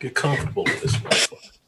[0.00, 1.58] Get comfortable with this motherfucker.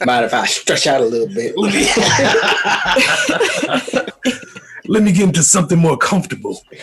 [0.06, 1.54] Mind if I stretch out a little bit?
[4.86, 6.60] Let me get into something more comfortable.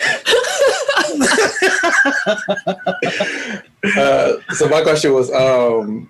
[3.96, 6.08] uh, so my question was, um,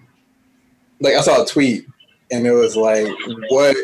[1.01, 1.87] like I saw a tweet
[2.31, 3.09] and it was like,
[3.49, 3.77] what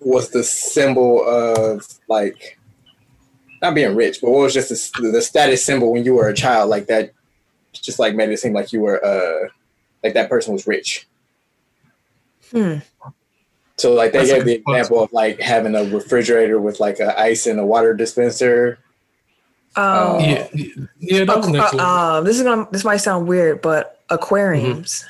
[0.00, 2.58] was the symbol of like
[3.62, 6.34] not being rich, but what was just the, the status symbol when you were a
[6.34, 7.12] child like that?
[7.72, 9.48] Just like made it seem like you were uh
[10.02, 11.06] like that person was rich.
[12.50, 12.76] Hmm.
[13.76, 17.18] So like they That's gave the example of like having a refrigerator with like a
[17.18, 18.78] ice and a water dispenser.
[19.76, 20.66] Um, Yeah, yeah,
[20.98, 21.78] yeah, that aqu- next uh,
[22.18, 25.04] um, this is gonna this might sound weird, but aquariums,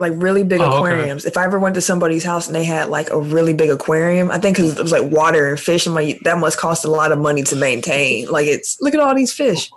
[0.00, 0.76] like really big Oh, okay.
[0.76, 1.26] aquariums.
[1.26, 4.30] If I ever went to somebody's house and they had like a really big aquarium,
[4.30, 6.90] I think because it was like water and fish, I'm like that must cost a
[6.90, 8.28] lot of money to maintain.
[8.30, 9.70] Like it's look at all these fish.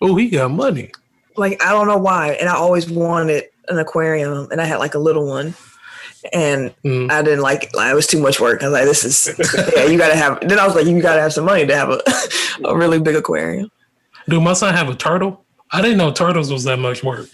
[0.00, 0.90] Oh, he got money.
[1.36, 4.94] Like I don't know why, and I always wanted an aquarium, and I had like
[4.94, 5.54] a little one.
[6.34, 7.10] And Mm.
[7.10, 7.74] I didn't like it.
[7.74, 8.62] Like, it was too much work.
[8.62, 11.20] I was like, this is, yeah, you gotta have, then I was like, you gotta
[11.22, 12.02] have some money to have a,
[12.66, 13.70] a really big aquarium.
[14.28, 15.42] Dude, my son have a turtle.
[15.72, 17.26] I didn't know turtles was that much work.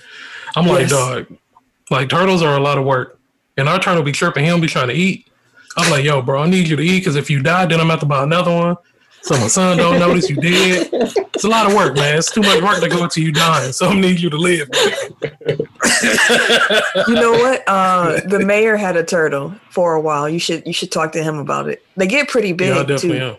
[0.54, 0.90] I'm like, Yes.
[0.90, 1.26] dog,
[1.90, 3.18] like turtles are a lot of work.
[3.56, 5.26] And our turtle be tripping, he don't be trying to eat.
[5.76, 7.88] I'm like, yo, bro, I need you to eat because if you die, then I'm
[7.88, 8.76] have to buy another one.
[9.26, 10.88] So my son don't notice you dead.
[10.92, 12.16] It's a lot of work, man.
[12.16, 13.72] It's too much work to go until you dying.
[13.72, 14.68] So I need you to live.
[17.08, 17.64] You know what?
[17.66, 20.28] Uh, the mayor had a turtle for a while.
[20.28, 21.82] You should you should talk to him about it.
[21.96, 23.24] They get pretty big Yeah, I definitely too.
[23.24, 23.36] am.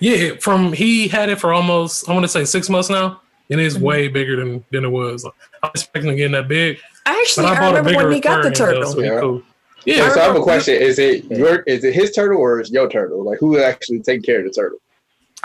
[0.00, 3.60] Yeah, from he had it for almost I want to say six months now, and
[3.60, 3.84] it's Mm-hmm.
[3.84, 5.24] way bigger than than it was.
[5.62, 8.14] I was expecting to get that big, Actually, I I, bought a remember bigger when
[8.14, 9.04] he got the aquarium, though, turtle.
[9.04, 9.20] Yeah.
[9.20, 9.42] cool.
[9.84, 9.96] Yeah.
[9.96, 12.70] Yeah, So I have a question: Is it your is it his turtle or is
[12.70, 13.24] your turtle?
[13.24, 14.78] Like who actually take care of the turtle?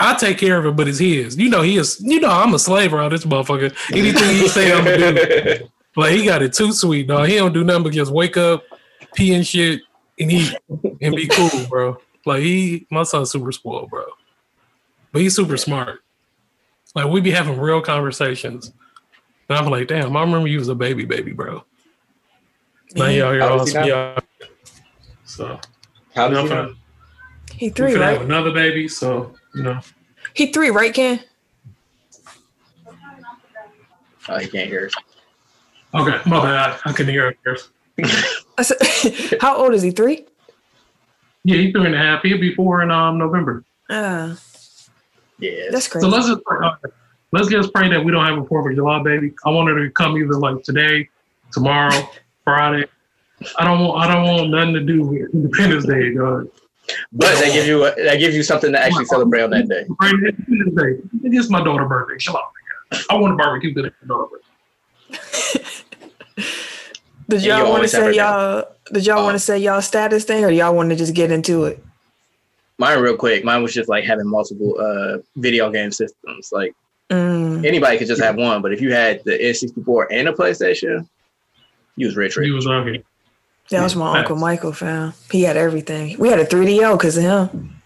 [0.00, 1.36] I take care of it, but it's his.
[1.36, 2.00] You know, he is.
[2.00, 3.74] You know, I'm a slave around this motherfucker.
[3.92, 5.12] Anything he say, I'm gonna
[5.58, 5.68] do.
[5.96, 7.26] Like he got it too sweet, dog.
[7.28, 8.62] He don't do nothing but just wake up,
[9.16, 9.80] pee and shit,
[10.20, 10.54] and eat
[11.00, 11.96] and be cool, bro.
[12.24, 14.04] Like he, my son's super spoiled, bro.
[15.10, 16.04] But he's super smart.
[16.94, 18.70] Like we be having real conversations,
[19.48, 21.64] and I'm like, damn, I remember you was a baby, baby, bro.
[22.94, 23.86] Now y'all here, How all old is he now?
[23.86, 24.18] yeah.
[25.24, 25.58] So
[26.14, 26.68] How you know, does he I'm know?
[26.68, 26.76] finna,
[27.54, 28.24] He three, finna have right?
[28.26, 29.80] another baby, so you know.
[30.34, 31.20] He three, right, Ken?
[34.28, 34.90] Oh, he can't hear.
[35.94, 36.78] Okay, my bad.
[36.84, 37.70] I couldn't hear it first.
[38.58, 38.76] I said,
[39.40, 39.90] how old is he?
[39.90, 40.26] Three?
[41.44, 42.22] Yeah, he's three and a half.
[42.22, 43.64] He'll be four in um November.
[43.88, 44.36] Uh,
[45.38, 45.70] Yeah.
[45.70, 46.04] that's crazy.
[46.06, 46.72] So let's just uh,
[47.32, 49.32] let's just pray that we don't have a Fourth of July baby.
[49.46, 51.08] I want her to come either like today,
[51.52, 52.10] tomorrow,
[52.44, 52.84] Friday.
[53.58, 56.48] I don't want I don't want nothing to do with Independence Day, dog.
[57.12, 59.84] But they give you a, they give you something to actually celebrate on that day.
[59.98, 61.28] Pray that Independence Day.
[61.38, 62.16] It's my daughter's birthday.
[62.18, 62.44] Chill out.
[62.92, 63.04] nigga.
[63.10, 63.90] I want a barbecue today.
[64.00, 64.40] for my daughter's
[66.36, 66.44] birthday.
[67.28, 68.64] did you y'all want to say y'all?
[68.92, 71.64] Did y'all want to say y'all status thing, or y'all want to just get into
[71.64, 71.84] it?
[72.78, 73.44] Mine real quick.
[73.44, 76.50] Mine was just like having multiple uh video game systems.
[76.52, 76.74] Like
[77.10, 77.64] Mm.
[77.64, 81.08] anybody could just have one, but if you had the N64 and a PlayStation,
[81.96, 82.52] you was rich, He rich.
[82.52, 83.02] was lucky.
[83.70, 85.12] That was my uncle Michael, fam.
[85.30, 86.18] He had everything.
[86.18, 87.76] We had a 3DO because of him.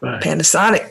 [0.00, 0.22] Right.
[0.22, 0.90] Panasonic.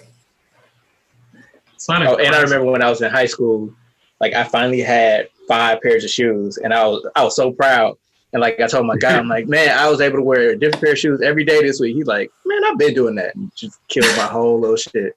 [1.77, 3.71] Sonic Oh, and I remember when I was in high school,
[4.19, 7.97] like I finally had five pairs of shoes, and I was I was so proud.
[8.31, 10.57] And like I told my guy, I'm like, man, I was able to wear a
[10.57, 11.95] different pair of shoes every day this week.
[11.95, 13.35] He's like, man, I've been doing that.
[13.35, 15.15] And just killed my whole little shit.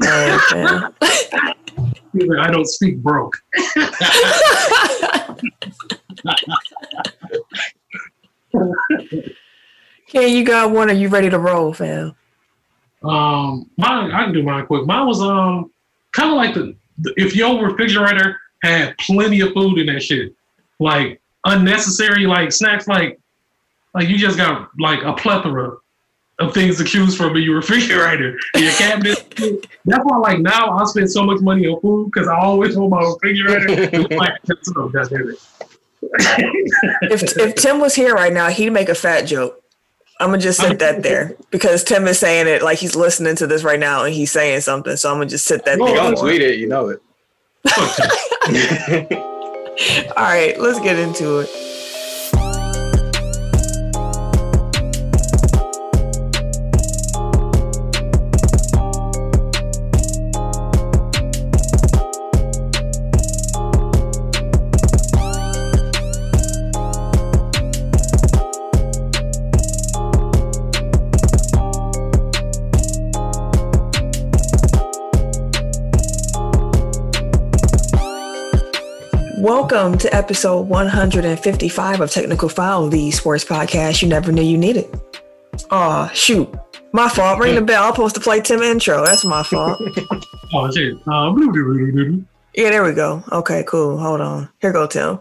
[0.00, 0.94] Man, fam.
[1.02, 3.36] I don't speak broke.
[10.08, 10.88] Ken, you got one?
[10.90, 12.14] Are you ready to roll, fam?
[13.02, 14.86] Um, mine I can do mine quick.
[14.86, 15.70] Mine was um
[16.12, 20.34] kind of like the, the if your refrigerator had plenty of food in that shit,
[20.78, 23.20] like unnecessary like snacks, like
[23.94, 25.76] like you just got like a plethora
[26.38, 29.34] of things to choose from in your refrigerator, your cabinet.
[29.84, 32.90] That's why like now I spend so much money on food because I always hold
[32.90, 33.68] my refrigerator.
[34.16, 34.32] like,
[34.76, 35.38] oh, God damn it.
[37.02, 39.62] If if Tim was here right now, he'd make a fat joke.
[40.18, 43.46] I'm gonna just sit that there because Tim is saying it like he's listening to
[43.46, 44.96] this right now and he's saying something.
[44.96, 45.96] So I'm gonna just sit that You there.
[45.96, 47.00] don't tweet it, you know it.
[50.16, 51.50] All right, let's get into it.
[79.68, 84.86] Welcome to episode 155 of Technical Foul, the sports podcast you never knew you needed.
[85.72, 86.48] Oh shoot,
[86.92, 87.40] my fault.
[87.40, 87.82] Ring the bell.
[87.82, 89.04] I'm supposed to play Tim intro.
[89.04, 89.80] That's my fault.
[90.54, 90.94] Oh shit.
[91.08, 91.34] Uh,
[92.54, 93.24] yeah, there we go.
[93.32, 93.98] Okay, cool.
[93.98, 94.48] Hold on.
[94.60, 95.18] Here go Tim.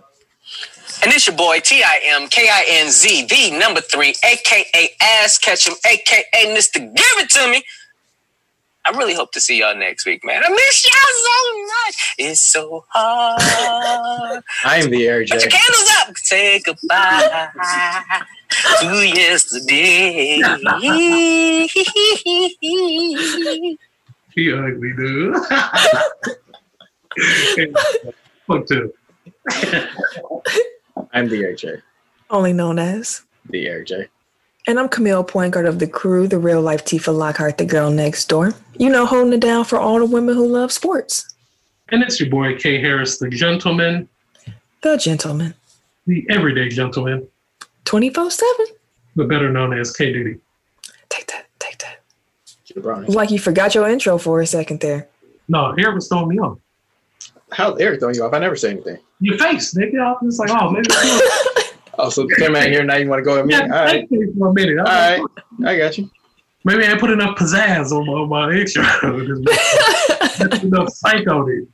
[1.04, 4.90] And it's your boy T I M K I N Z, the number three, aka
[5.02, 6.74] Ass Catch Him, aka Mr.
[6.76, 7.64] Give It To Me.
[8.86, 10.44] I really hope to see y'all next week, man.
[10.46, 10.94] I miss y'all
[11.24, 12.16] so much.
[12.20, 14.44] It's so hard.
[14.64, 16.18] I am the Air j Put your candles up.
[16.18, 17.50] Say goodbye
[18.82, 20.42] to yesterday.
[24.36, 25.36] He ugly, dude.
[28.46, 28.94] Fuck too.
[31.14, 31.78] I'm the Air J.
[32.30, 33.22] Only known as.
[33.50, 34.10] The Air J.
[34.68, 38.26] And I'm Camille Pointguard of the crew, the real life Tifa Lockhart, the girl next
[38.28, 38.54] door.
[38.78, 41.34] You know, holding it down for all the women who love sports.
[41.90, 44.10] And it's your boy K Harris, the gentleman,
[44.82, 45.54] The gentleman.
[46.08, 47.28] the everyday gentleman,
[47.86, 48.66] 24 7.
[49.16, 50.40] but better known as K Duty.
[51.10, 51.46] Take that.
[51.60, 52.00] Take that.
[52.68, 53.08] Jabroni.
[53.08, 55.08] Like you forgot your intro for a second there.
[55.48, 56.58] No, Eric was throwing me off.
[57.52, 58.34] How's Eric throwing you off?
[58.34, 58.98] I never say anything.
[59.20, 60.02] Your face, nigga.
[60.20, 60.88] I was like, oh, maybe.
[62.06, 62.98] Oh, so Tim ain't here now.
[62.98, 63.54] You want to go with me?
[63.54, 63.90] yeah, All right.
[64.08, 64.78] thank you for a minute.
[64.80, 65.28] All I right.
[65.66, 66.10] I got you.
[66.64, 68.84] Maybe I put enough pizzazz on my, on my intro.
[70.64, 71.68] Enough psych on it.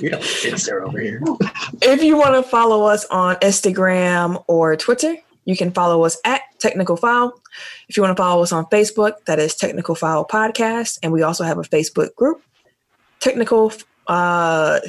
[0.00, 1.20] We don't censor over here.
[1.82, 5.14] If you want to follow us on Instagram or Twitter,
[5.44, 7.34] you can follow us at Technical Foul.
[7.86, 11.20] If you want to follow us on Facebook, that is Technical Foul Podcast, and we
[11.22, 12.42] also have a Facebook group.
[13.20, 13.72] Technical.
[14.06, 14.80] Uh,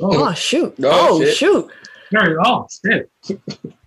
[0.00, 0.74] Oh, oh shoot!
[0.82, 1.36] Oh, Oh, shit.
[1.36, 1.70] shoot!
[2.12, 3.10] very oh shit.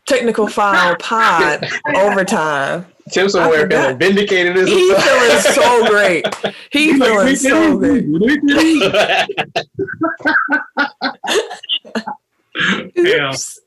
[0.06, 2.86] Technical Foul Pod overtime.
[3.12, 3.84] Tim somewhere forgot.
[3.86, 6.26] feeling vindicated as He feeling so great.
[6.72, 8.04] He Like, feeling we so did great.
[8.04, 8.10] it.
[8.10, 10.50] We did it.
[12.96, 13.30] Yeah.
[13.32, 13.60] Oops.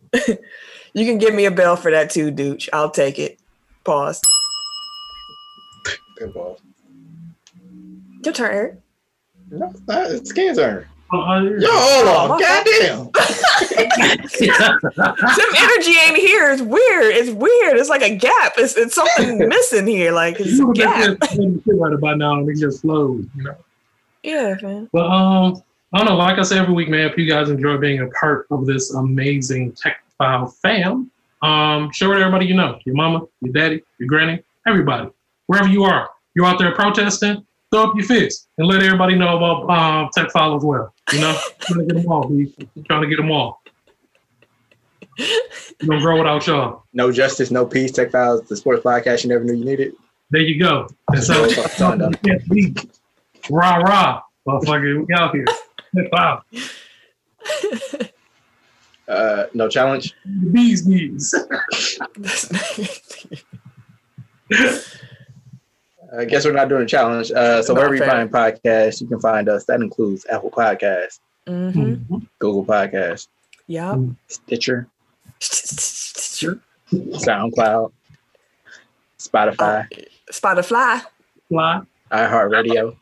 [0.94, 2.68] you can give me a bell for that too, Dooch.
[2.72, 3.38] I'll take it.
[3.84, 4.20] Pause.
[6.18, 6.58] Good ball.
[8.24, 8.74] Your turn, Eric.
[9.50, 10.10] No, it's not.
[10.10, 10.86] It's Skin's turn.
[11.12, 12.30] Uh, Yo, hold on.
[12.30, 13.10] Oh, Goddamn.
[14.32, 16.50] Some energy ain't here.
[16.50, 17.14] It's weird.
[17.14, 17.78] It's weird.
[17.78, 18.54] It's like a gap.
[18.56, 20.12] It's, it's something missing here.
[20.12, 21.18] Like it's you a gap.
[21.20, 23.56] right about now and it just flows, you know.
[24.22, 24.88] Yeah, man.
[24.92, 25.62] But um,
[25.92, 26.16] I don't know.
[26.16, 28.94] Like I say every week, man, if you guys enjoy being a part of this
[28.94, 31.10] amazing tech file fam,
[31.42, 32.78] um, show it to everybody you know.
[32.86, 35.10] Your mama, your daddy, your granny, everybody.
[35.46, 36.08] Wherever you are.
[36.34, 40.30] You're out there protesting, throw up your fist and let everybody know about um, tech
[40.30, 40.94] file as well.
[41.12, 41.38] You know?
[41.60, 42.54] trying to get them all, B.
[42.86, 43.62] Trying to get them all.
[45.18, 46.84] You don't grow without y'all.
[46.92, 47.92] No justice, no peace.
[47.92, 49.94] Tech Files, the sports podcast you never knew you needed.
[50.30, 50.88] There you go.
[51.08, 52.14] That's how Well, done, done.
[52.14, 52.74] can't be.
[53.50, 54.22] Rah rah.
[54.46, 55.44] Motherfucker, we out here.
[55.94, 56.44] Tech file.
[59.08, 60.14] Uh, no challenge.
[60.24, 61.34] The bees knees.
[66.16, 67.30] I guess we're not doing a challenge.
[67.32, 69.64] Uh, so Not wherever you find podcasts, you can find us.
[69.64, 71.94] That includes Apple Podcasts, hmm
[72.38, 73.28] Google Podcasts,
[73.66, 73.98] Yup.
[74.28, 74.88] Stitcher,
[75.38, 76.60] Stitcher,
[76.92, 77.92] SoundCloud,
[79.18, 79.88] Spotify,
[80.30, 81.02] Spotify.
[81.48, 81.80] Fly.
[82.10, 82.96] iHeartRadio,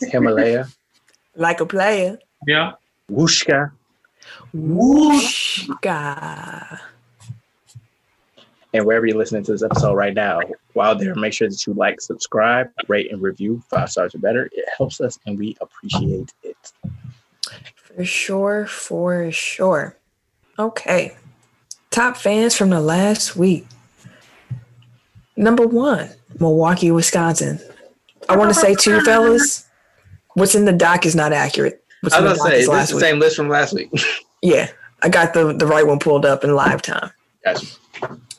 [0.00, 0.66] Himalaya,
[1.36, 2.18] Like a player.
[2.46, 2.72] Yeah.
[3.10, 3.70] Wooshka,
[4.52, 5.68] Whoosh.
[8.74, 8.78] God.
[8.78, 10.40] and wherever you're listening to this episode right now.
[10.74, 13.62] While there, make sure that you like, subscribe, rate, and review.
[13.70, 14.48] Five stars or better.
[14.52, 16.56] It helps us, and we appreciate it.
[17.74, 18.66] For sure.
[18.66, 19.96] For sure.
[20.58, 21.16] Okay.
[21.90, 23.66] Top fans from the last week.
[25.36, 27.60] Number one, Milwaukee, Wisconsin.
[28.28, 29.68] I want to say two fellas.
[30.34, 31.84] What's in the doc is not accurate.
[32.00, 33.48] What's I in was the gonna say, is this last is the same list from
[33.48, 33.90] last week.
[34.42, 34.70] Yeah,
[35.02, 37.10] I got the the right one pulled up in live time.
[37.44, 37.66] gotcha.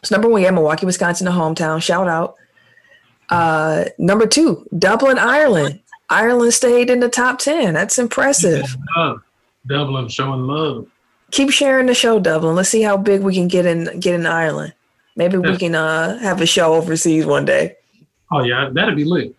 [0.05, 1.81] So number one, yeah, Milwaukee, Wisconsin, the hometown.
[1.81, 2.35] Shout out.
[3.29, 5.79] Uh, number two, Dublin, Ireland.
[6.09, 7.73] Ireland stayed in the top ten.
[7.73, 8.63] That's impressive.
[8.95, 9.21] Love.
[9.65, 10.87] Dublin showing love.
[11.31, 12.55] Keep sharing the show, Dublin.
[12.55, 14.75] Let's see how big we can get in get in Ireland.
[15.15, 17.75] Maybe we can uh have a show overseas one day.
[18.31, 19.35] Oh yeah, that'd be lit.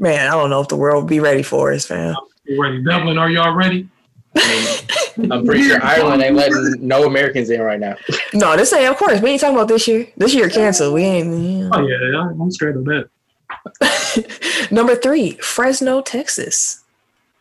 [0.00, 2.16] Man, I don't know if the world will be ready for us, fam.
[2.44, 3.18] You ready, Dublin?
[3.18, 3.88] Are y'all ready?
[5.16, 7.96] I mean, I'm pretty sure Ireland ain't letting no Americans in right now.
[8.32, 8.90] No, this ain't.
[8.90, 10.06] Of course, we ain't talking about this year.
[10.16, 10.94] This year canceled.
[10.94, 11.26] We ain't.
[11.26, 11.86] you Oh know.
[11.86, 14.68] yeah, yeah, I'm straight on that.
[14.70, 16.82] Number three, Fresno, Texas.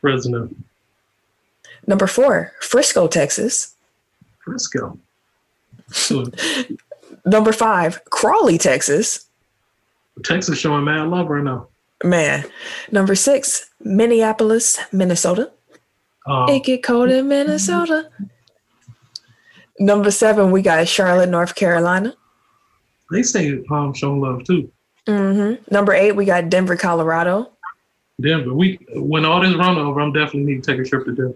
[0.01, 0.49] Fresno.
[1.87, 3.75] Number four, Frisco, Texas.
[4.39, 4.97] Frisco.
[7.25, 9.25] Number five, Crowley, Texas.
[10.23, 11.67] Texas showing mad love right now.
[12.03, 12.43] Man.
[12.91, 15.51] Number six, Minneapolis, Minnesota.
[16.25, 18.09] Um, It get cold in Minnesota.
[19.79, 22.15] Number seven, we got Charlotte, North Carolina.
[23.11, 24.71] they stay um, showing love too.
[25.07, 25.63] Mm-hmm.
[25.73, 27.51] Number eight, we got Denver, Colorado.
[28.21, 28.53] Denver.
[28.53, 31.35] We when all this run over, I'm definitely need to take a trip to Denver.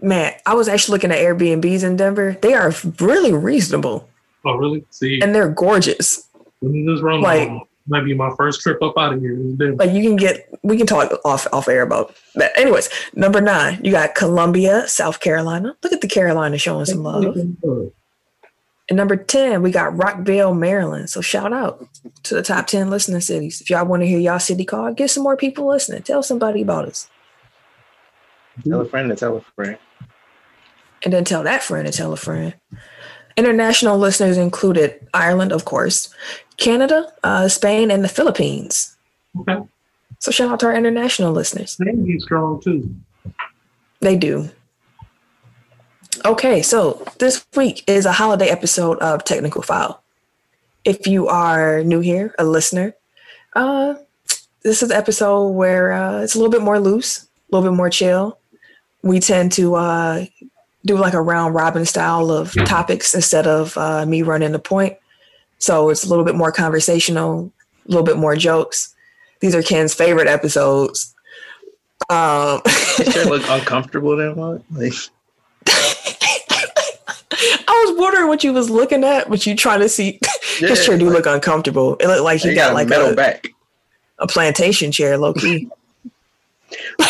[0.00, 2.36] Man, I was actually looking at Airbnbs in Denver.
[2.40, 4.08] They are really reasonable
[4.46, 4.84] Oh really?
[4.90, 6.28] See, and they're gorgeous.
[6.60, 9.36] when this run like- over, might be my first trip up out of here.
[9.36, 9.76] Denver.
[9.76, 12.52] Like you can get, we can talk off off air about that.
[12.58, 15.76] Anyways, number nine, you got Columbia, South Carolina.
[15.82, 17.36] Look at the Carolina showing some love.
[18.88, 21.08] And number 10, we got Rockville, Maryland.
[21.08, 21.86] So shout out
[22.24, 23.62] to the top 10 listening cities.
[23.62, 26.02] If y'all want to hear y'all city call, get some more people listening.
[26.02, 27.08] Tell somebody about us.
[28.62, 29.78] Tell a friend to tell a friend.
[31.02, 32.54] And then tell that friend to tell a friend.
[33.36, 36.12] International listeners included Ireland, of course,
[36.56, 38.96] Canada, uh, Spain, and the Philippines.
[39.40, 39.58] Okay,
[40.20, 41.76] So shout out to our international listeners.
[41.76, 42.94] they be strong too.
[44.00, 44.48] They do.
[46.24, 50.00] Okay, so this week is a holiday episode of Technical Foul.
[50.84, 52.94] If you are new here, a listener,
[53.54, 53.94] uh,
[54.62, 57.76] this is an episode where uh, it's a little bit more loose, a little bit
[57.76, 58.38] more chill.
[59.02, 60.24] We tend to uh,
[60.86, 64.96] do like a round robin style of topics instead of uh, me running the point.
[65.58, 67.50] So it's a little bit more conversational,
[67.86, 68.94] a little bit more jokes.
[69.40, 71.14] These are Ken's favorite episodes.
[72.10, 72.60] Um,
[73.12, 74.62] Sure look uncomfortable then what?
[74.70, 74.92] Like,
[75.66, 80.20] I was wondering what you was looking at, but you trying to see.
[80.58, 81.96] His chair do look uncomfortable.
[81.96, 83.48] It looked like he got, got, like a metal a, back.
[84.18, 85.68] a plantation chair, low key.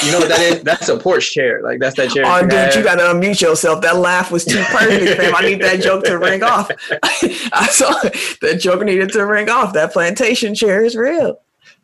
[0.04, 0.62] You know what that is?
[0.62, 1.62] That's a porch chair.
[1.62, 2.25] Like that's that chair.
[2.26, 2.75] oh, dude, had.
[2.75, 3.80] you got to unmute yourself.
[3.83, 5.35] That laugh was too perfect, fam.
[5.35, 6.71] I need that joke to ring off.
[7.02, 7.92] I saw
[8.40, 9.73] that joke needed to ring off.
[9.73, 11.40] That plantation chair is real.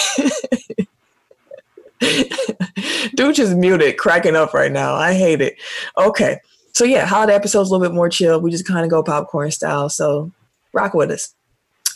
[3.15, 4.93] Dude just muted, cracking up right now.
[4.93, 5.55] I hate it.
[5.97, 6.39] Okay.
[6.73, 8.39] So yeah, holiday episode's a little bit more chill.
[8.39, 9.89] We just kind of go popcorn style.
[9.89, 10.31] So
[10.73, 11.33] rock with us.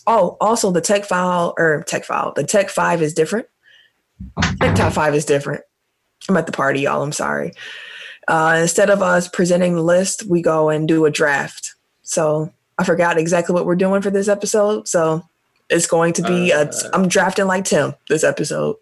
[0.07, 3.47] Oh, also the tech file or tech file, the tech five is different.
[4.59, 5.61] Tech top five is different.
[6.29, 7.01] I'm at the party, y'all.
[7.01, 7.53] I'm sorry.
[8.27, 11.73] Uh, instead of us presenting the list, we go and do a draft.
[12.03, 14.87] So I forgot exactly what we're doing for this episode.
[14.87, 15.23] So
[15.69, 16.89] it's going to be a, Uh.
[16.93, 18.75] I'm drafting like Tim this episode.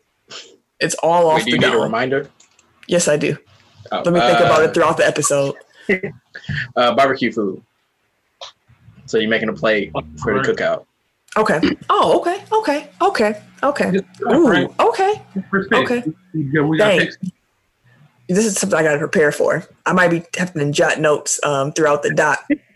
[0.80, 2.30] It's all off Wait, do the you need a reminder?
[2.88, 3.38] Yes, I do.
[3.92, 5.56] Oh, Let me think uh, about it throughout the episode.
[6.76, 7.62] Uh, barbecue food.
[9.08, 9.92] So you're making a plate
[10.22, 10.86] for the cookout.
[11.36, 11.60] Okay.
[11.90, 12.44] Oh, okay.
[12.52, 12.90] Okay.
[13.02, 13.42] Okay.
[13.64, 13.92] Okay.
[14.32, 15.22] Ooh, okay.
[15.74, 16.04] Okay.
[16.34, 17.00] We got, we got Dang.
[17.00, 17.20] text.
[18.28, 19.66] This is something I got to prepare for.
[19.86, 22.46] I might be having to jot notes um, throughout the doc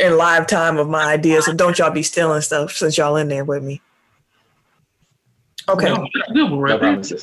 [0.00, 1.46] in live time of my ideas.
[1.46, 3.80] So don't y'all be stealing stuff since y'all in there with me.
[5.68, 5.86] Okay.
[5.86, 7.18] No, that's a good one right No there.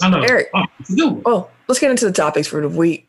[0.00, 0.22] I know.
[0.22, 0.48] Eric.
[0.54, 1.22] Oh, it's good.
[1.24, 3.08] Well, let's get into the topics for the week.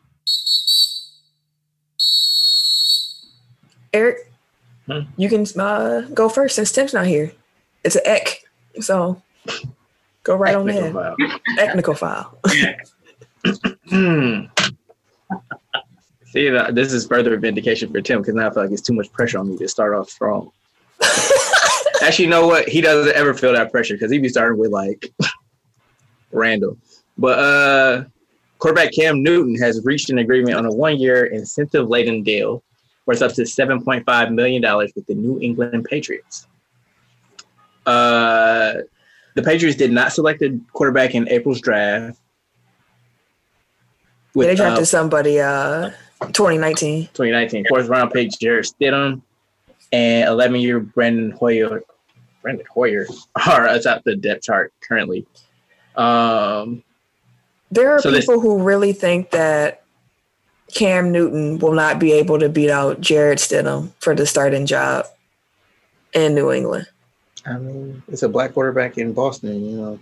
[3.92, 4.30] Eric,
[4.86, 5.00] Hmm?
[5.18, 7.32] you can uh, go first since Tim's not here.
[7.84, 8.42] It's an ek,
[8.80, 9.20] so
[10.22, 10.94] go right on ahead.
[11.56, 12.38] Technical Foul.
[13.88, 14.42] Hmm.
[16.26, 18.92] See, that this is further vindication for Tim because now I feel like it's too
[18.92, 20.50] much pressure on me to start off strong.
[22.02, 22.68] Actually, you know what?
[22.68, 25.10] He doesn't ever feel that pressure because he'd be starting with like
[26.32, 26.80] random.
[27.16, 28.04] But uh
[28.58, 32.62] quarterback Cam Newton has reached an agreement on a one-year incentive-laden deal
[33.06, 34.62] worth up to $7.5 million
[34.94, 36.46] with the New England Patriots.
[37.88, 38.82] Uh,
[39.34, 42.18] the Patriots did not select a quarterback in April's draft.
[44.34, 45.90] Yeah, they With, drafted uh, somebody uh
[46.20, 47.04] 2019.
[47.14, 49.22] 2019 fourth round pick Jarrett Stidham
[49.92, 51.82] and 11 year Brandon Hoyer.
[52.42, 53.06] Brandon Hoyer
[53.46, 55.26] are atop the depth chart currently.
[55.96, 56.82] Um,
[57.70, 59.82] There are So this- people who really think that
[60.74, 65.06] Cam Newton will not be able to beat out Jarrett Stidham for the starting job
[66.12, 66.86] in New England.
[67.48, 69.64] I mean, it's a black quarterback in Boston.
[69.64, 69.98] You know,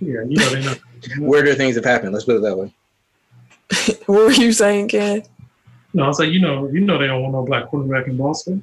[0.00, 0.74] Yeah, you know they know.
[1.28, 2.12] weirder things have happened.
[2.12, 2.72] Let's put it that way.
[4.06, 5.22] What were you saying, Ken?
[5.94, 8.16] No, I was like, you know, you know they don't want no black quarterback in
[8.16, 8.62] Boston.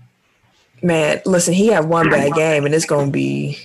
[0.82, 3.58] Man, listen, he had one bad game and it's gonna be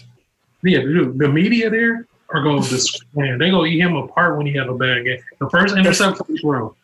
[0.62, 4.47] yeah, dude, the media there are going to man, they gonna eat him apart when
[4.47, 5.21] he have a bad game.
[5.38, 6.75] The first interception he throw,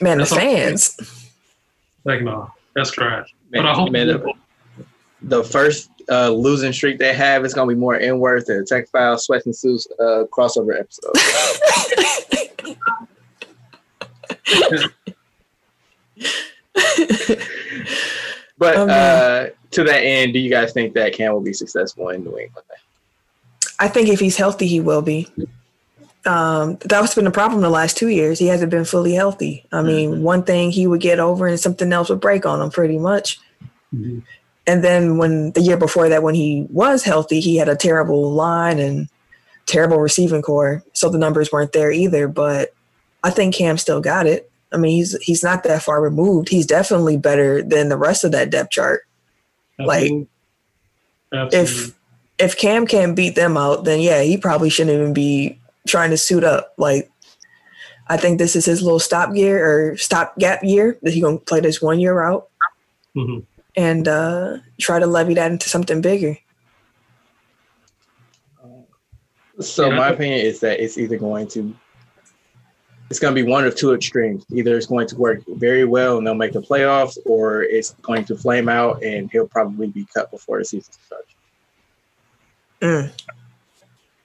[0.00, 0.96] Man, the That's all- fans.
[2.04, 3.32] like no, that's trash.
[3.50, 4.32] Man, but I hope man, the,
[5.22, 8.64] the first uh, losing streak they have, it's gonna be more in worth than the
[8.64, 11.12] Tech Foul Sweat and Suits uh, crossover episode.
[18.58, 22.10] But Oh, uh, to that end, do you guys think that Cam will be successful
[22.10, 22.64] in New England?
[23.80, 25.26] I think if he's healthy, he will be.
[26.24, 28.38] Um, that's been a problem the last two years.
[28.38, 29.64] He hasn't been fully healthy.
[29.72, 32.70] I mean, one thing he would get over and something else would break on him
[32.70, 33.40] pretty much.
[33.92, 34.22] Mhm.
[34.66, 38.30] And then when the year before that, when he was healthy, he had a terrible
[38.32, 39.08] line and
[39.66, 40.82] terrible receiving core.
[40.92, 42.28] So the numbers weren't there either.
[42.28, 42.72] But
[43.24, 44.50] I think Cam still got it.
[44.72, 46.48] I mean, he's he's not that far removed.
[46.48, 49.02] He's definitely better than the rest of that depth chart.
[49.78, 50.28] like, Absolutely.
[51.34, 51.58] Absolutely.
[51.58, 51.94] if
[52.38, 56.16] if Cam can't beat them out, then yeah, he probably shouldn't even be trying to
[56.16, 56.72] suit up.
[56.78, 57.10] Like,
[58.08, 61.38] I think this is his little stop year or stop gap year that he gonna
[61.38, 62.48] play this one year out
[63.16, 63.44] Mhm.
[63.76, 66.36] And uh, try to levy that into something bigger.
[69.60, 71.74] So my opinion is that it's either going to
[73.10, 74.46] it's going to be one of two extremes.
[74.50, 78.24] Either it's going to work very well and they'll make the playoffs, or it's going
[78.24, 81.34] to flame out and he'll probably be cut before the season starts.
[82.80, 83.12] Mm.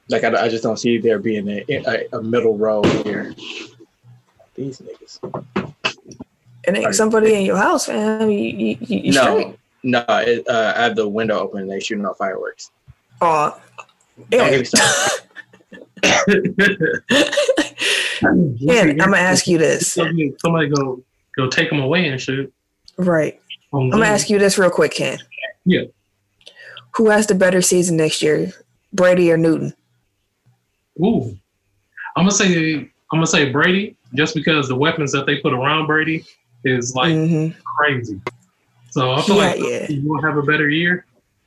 [0.08, 3.36] Like I, I just don't see there being a, a, a middle row here.
[4.56, 5.74] These niggas.
[6.68, 8.30] It ain't somebody in your house, fam.
[8.30, 9.48] You, you, you, you straight.
[9.84, 10.18] No, no.
[10.20, 12.72] It, uh, I have the window open and they shooting off fireworks.
[13.22, 13.58] Aw.
[14.30, 14.58] Don't yeah.
[18.34, 18.58] me.
[18.68, 19.94] Ken, I'm gonna ask you this.
[19.94, 21.02] Somebody, somebody go
[21.38, 22.54] go take them away and shoot.
[22.98, 23.40] Right.
[23.74, 25.20] I'm I'm gonna ask you this real quick, Ken.
[25.66, 25.84] Yeah.
[26.98, 28.52] Who has the better season next year,
[28.92, 29.74] Brady or Newton?
[31.00, 31.38] Ooh,
[32.16, 35.88] I'm gonna say I'm gonna say Brady just because the weapons that they put around
[35.88, 36.26] Brady
[36.68, 38.20] is like hmm crazy.
[38.90, 39.88] So I feel Yeah, like yeah.
[39.88, 41.06] he will have a better year.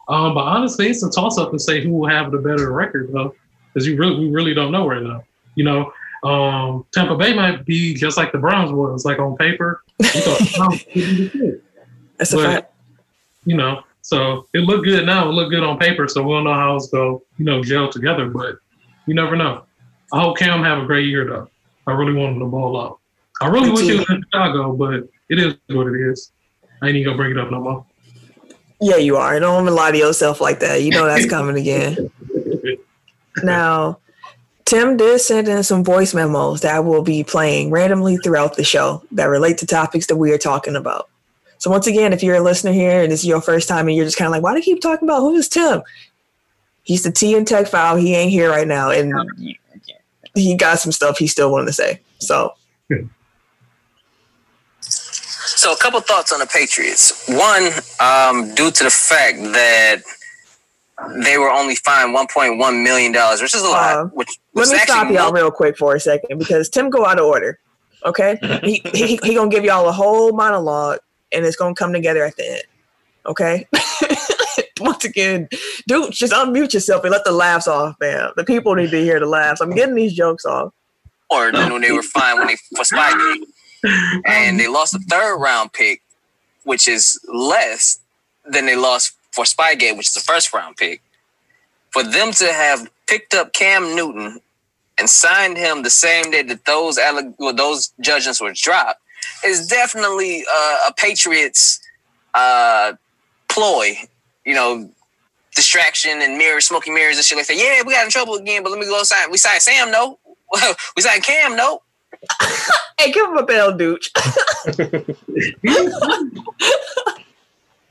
[0.09, 3.11] Um, but honestly, it's a toss up to say who will have the better record
[3.13, 3.35] though,
[3.73, 5.25] because you really we really don't know right now.
[5.55, 5.93] You know,
[6.29, 9.83] um, Tampa Bay might be just like the Browns was, like on paper.
[9.99, 11.65] You thought the Browns could be the shit,
[12.19, 12.73] That's a fact.
[13.45, 15.29] you know, so it looked good now.
[15.29, 16.09] It looked good on paper.
[16.09, 18.29] So we'll know how it's go, you know, gel together.
[18.29, 18.57] But
[19.07, 19.65] you never know.
[20.13, 21.51] I hope Cam have a great year though.
[21.87, 23.00] I really want him to ball out.
[23.41, 26.33] I really Me wish he was in Chicago, but it is what it is.
[26.83, 27.87] I ain't even gonna bring it up no more.
[28.81, 29.39] Yeah, you are.
[29.39, 30.83] Don't even lie to yourself like that.
[30.83, 32.11] You know that's coming again.
[33.45, 33.99] Now,
[34.65, 39.03] Tim did send in some voice memos that will be playing randomly throughout the show
[39.13, 41.09] that relate to topics that we are talking about.
[41.59, 43.97] So once again, if you're a listener here and this is your first time and
[43.97, 45.83] you're just kind of like, why do you keep talking about who is Tim?
[46.83, 47.97] He's the T and Tech Foul.
[47.97, 49.25] He ain't here right now, and oh,
[50.35, 52.01] he got some stuff he still wanted to say.
[52.19, 52.55] So
[55.61, 57.29] So, a couple thoughts on the Patriots.
[57.29, 57.69] One,
[58.01, 59.97] um, due to the fact that
[61.23, 63.95] they were only fined 1.1 million dollars, which is a lot.
[63.95, 67.05] Uh, which let me stop y'all more- real quick for a second because Tim go
[67.05, 67.59] out of order.
[68.07, 72.25] Okay, he, he he gonna give y'all a whole monologue and it's gonna come together
[72.25, 72.63] at the end.
[73.27, 73.69] Okay.
[74.81, 75.47] Once again,
[75.87, 78.31] dude, just unmute yourself and let the laughs off, man.
[78.35, 79.61] The people need to hear the laughs.
[79.61, 80.73] I'm getting these jokes off.
[81.29, 83.45] Or than when they were fined when they for Spygate,
[84.27, 86.03] and they lost a third round pick,
[86.65, 88.01] which is less
[88.45, 91.03] than they lost for Spygate, which is the first round pick.
[91.91, 94.41] For them to have picked up Cam Newton
[94.99, 99.01] and signed him the same day that those alleg- well, those judgments were dropped
[99.45, 101.81] is definitely uh, a Patriots
[102.35, 102.93] uh,
[103.49, 103.95] ploy.
[104.45, 104.91] You know,
[105.55, 107.57] distraction and mirrors, smoking mirrors and shit like that.
[107.57, 109.31] Yeah, we got in trouble again, but let me go sign.
[109.31, 110.19] We signed Sam, no.
[110.97, 111.83] we signed Cam, no.
[112.99, 114.05] Hey, give him a bell, dude.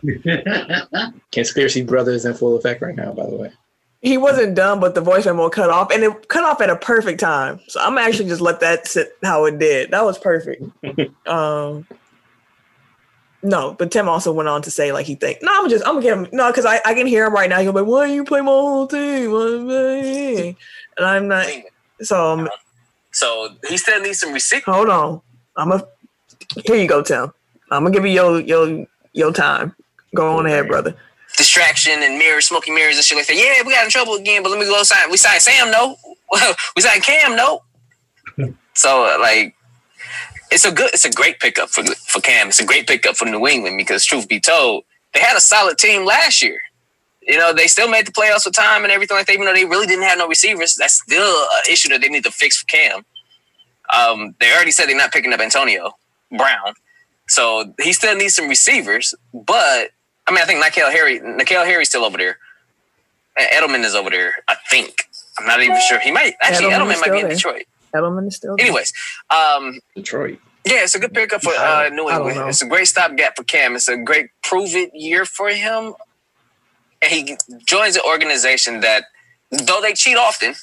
[1.32, 3.52] Conspiracy Brothers in full effect right now, by the way.
[4.02, 6.76] He wasn't done, but the voice memo cut off, and it cut off at a
[6.76, 7.60] perfect time.
[7.68, 9.92] So I'm actually just let that sit how it did.
[9.92, 10.64] That was perfect.
[11.28, 11.86] um,
[13.42, 15.96] no, but Tim also went on to say like he think no, I'm just I'm
[15.96, 17.60] gonna get him no because I, I can hear him right now.
[17.60, 20.56] He'll be like, "Why you play my whole team?"
[20.98, 21.48] And I'm not.
[22.02, 22.50] So um,
[23.20, 24.64] So he still needs some receipt.
[24.64, 25.22] hold on.
[25.58, 25.86] I'm a.
[26.66, 27.34] Here you go, Tim.
[27.70, 29.76] I'm gonna give you your your your time.
[30.16, 30.96] Go on ahead, brother.
[31.38, 33.36] Distraction and mirrors, smoking mirrors and shit like that.
[33.36, 35.12] Yeah, we got in trouble again, but let me go sign.
[35.12, 35.98] We signed Sam, no.
[36.78, 37.62] we signed Cam, no.
[38.74, 39.54] so uh, like,
[40.50, 42.48] it's a good, it's a great pickup for for Cam.
[42.48, 45.78] It's a great pickup for New England because truth be told, they had a solid
[45.78, 46.62] team last year.
[47.30, 49.54] You know, they still made the playoffs with time and everything like that, even though
[49.54, 50.74] they really didn't have no receivers.
[50.76, 53.06] That's still an issue that they need to fix for Cam.
[53.96, 55.92] Um, they already said they're not picking up Antonio
[56.36, 56.74] Brown.
[57.28, 59.14] So he still needs some receivers.
[59.32, 59.92] But
[60.28, 62.40] I mean, I think N'Keal Harry, N'Keal Harry's still over there.
[63.38, 65.08] Edelman is over there, I think.
[65.38, 66.00] I'm not even sure.
[66.00, 67.36] He might actually Edelman Edelman, might be in there.
[67.36, 67.64] Detroit.
[67.96, 68.66] Edelman is still there.
[68.66, 68.92] Anyways,
[69.30, 70.40] um, Detroit.
[70.66, 72.50] yeah, it's a good pickup for uh, New England.
[72.50, 73.76] It's a great stopgap for Cam.
[73.76, 75.94] It's a great prove it year for him.
[77.02, 79.06] And he joins an organization that,
[79.52, 80.54] though they cheat often,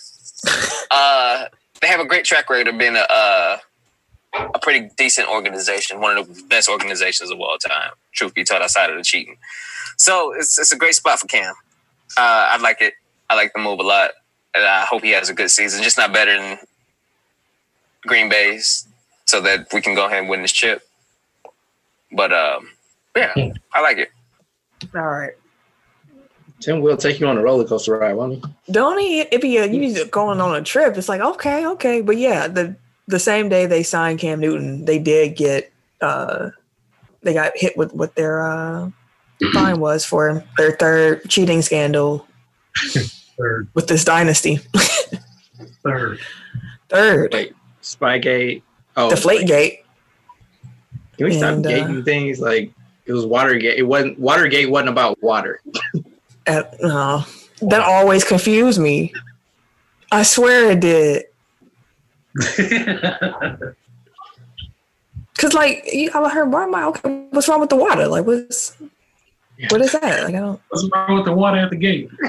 [0.90, 1.46] uh,
[1.81, 3.61] they have a great track record of being a, a
[4.55, 7.92] a pretty decent organization, one of the best organizations of all time.
[8.12, 9.37] Truth be told, outside of the cheating.
[9.96, 11.55] So it's it's a great spot for Cam.
[12.16, 12.94] Uh, I like it.
[13.31, 14.11] I like the move a lot,
[14.55, 15.83] and I hope he has a good season.
[15.83, 16.59] Just not better than
[18.07, 18.87] Green Bay's,
[19.25, 20.83] so that we can go ahead and win this chip.
[22.12, 22.68] But um,
[23.16, 23.33] yeah,
[23.72, 24.11] I like it.
[24.94, 25.33] All right.
[26.61, 28.42] Tim will take you on a roller coaster ride, won't he?
[28.73, 29.21] Don't he?
[29.21, 32.49] If he, you need to going on a trip, it's like okay, okay, but yeah,
[32.49, 32.75] the
[33.09, 36.51] the same day they signed Cam Newton, they did get uh
[37.23, 38.90] they got hit with what their uh
[39.53, 42.27] fine was for their third cheating scandal
[43.38, 44.57] Third, with this dynasty.
[45.83, 46.19] third.
[46.88, 48.62] third, Wait, Spygate.
[48.97, 49.83] Oh, Deflategate.
[51.19, 52.40] Can we stop And, uh, gating things?
[52.40, 52.73] Like
[53.05, 53.79] it was Watergate.
[53.79, 54.71] It wasn't Watergate.
[54.71, 55.61] wasn't about water.
[56.47, 57.25] Uh, no,
[57.63, 59.13] that always confused me.
[60.13, 61.25] I swear it did.
[65.39, 67.27] Cause like you- I heard, why am I okay?
[67.31, 68.07] What's wrong with the water?
[68.09, 68.77] Like what's
[69.71, 70.25] what is that?
[70.25, 70.61] Like I don't.
[70.69, 72.11] What's wrong with the water at the gate?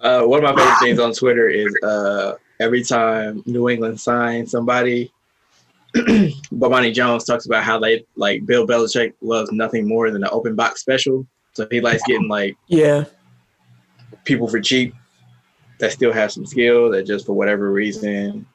[0.00, 4.50] Uh, one of my favorite things on Twitter is uh, every time New England signs
[4.50, 5.12] somebody,
[5.94, 10.54] Bomani Jones talks about how they like Bill Belichick loves nothing more than an open
[10.54, 11.26] box special.
[11.52, 13.04] So he likes getting like Yeah,
[14.24, 14.94] people for cheap
[15.78, 18.46] that still have some skill that just for whatever reason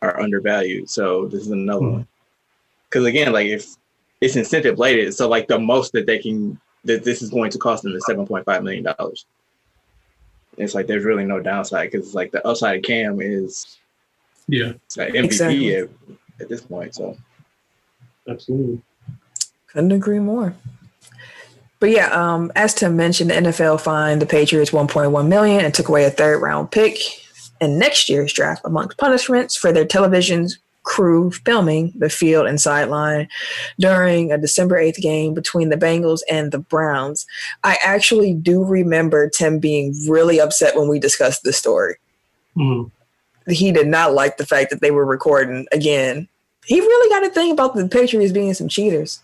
[0.00, 0.90] are undervalued.
[0.90, 1.92] So this is another Hmm.
[1.92, 2.06] one.
[2.90, 3.66] Because again, like if
[4.20, 7.58] it's incentive related, so like the most that they can that this is going to
[7.58, 9.24] cost them is seven point five million dollars.
[10.58, 13.78] It's like there's really no downside because like the upside of Cam is
[14.48, 15.88] Yeah, like MVP Exactly.
[16.42, 16.94] At, at this point.
[16.94, 17.16] So
[18.28, 18.82] absolutely.
[19.68, 20.54] couldn't agree more.
[21.80, 25.88] But yeah, um, as Tim mentioned, the NFL fined the Patriots 1.1 million and took
[25.88, 26.96] away a third round pick
[27.60, 30.48] in next year's draft amongst punishments for their television
[30.84, 33.28] crew filming the field and sideline
[33.78, 37.26] during a December 8th game between the Bengals and the Browns.
[37.64, 41.96] I actually do remember Tim being really upset when we discussed this story.
[42.56, 42.90] Mhm.
[43.48, 46.28] He did not like the fact that they were recording again.
[46.64, 49.20] He really got a thing about the Patriots being some cheaters.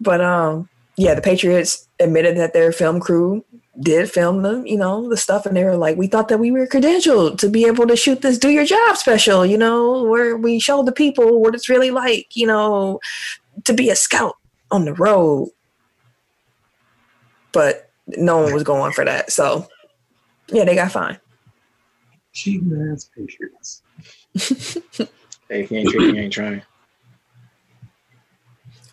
[0.00, 3.44] But um, yeah, the Patriots admitted that their film crew
[3.80, 6.50] did film them, you know, the stuff, and they were like, "We thought that we
[6.50, 10.36] were credentialed to be able to shoot this "Do Your Job" special," you know, where
[10.36, 13.00] we show the people what it's really like, you know,
[13.64, 14.36] to be a scout
[14.70, 15.50] on the road.
[17.52, 19.68] But no one was going for that, so
[20.48, 21.20] yeah, they got fined.
[22.32, 23.82] Cheating ass Patriots.
[25.52, 26.62] hey, if you ain't tricking, you ain't trying.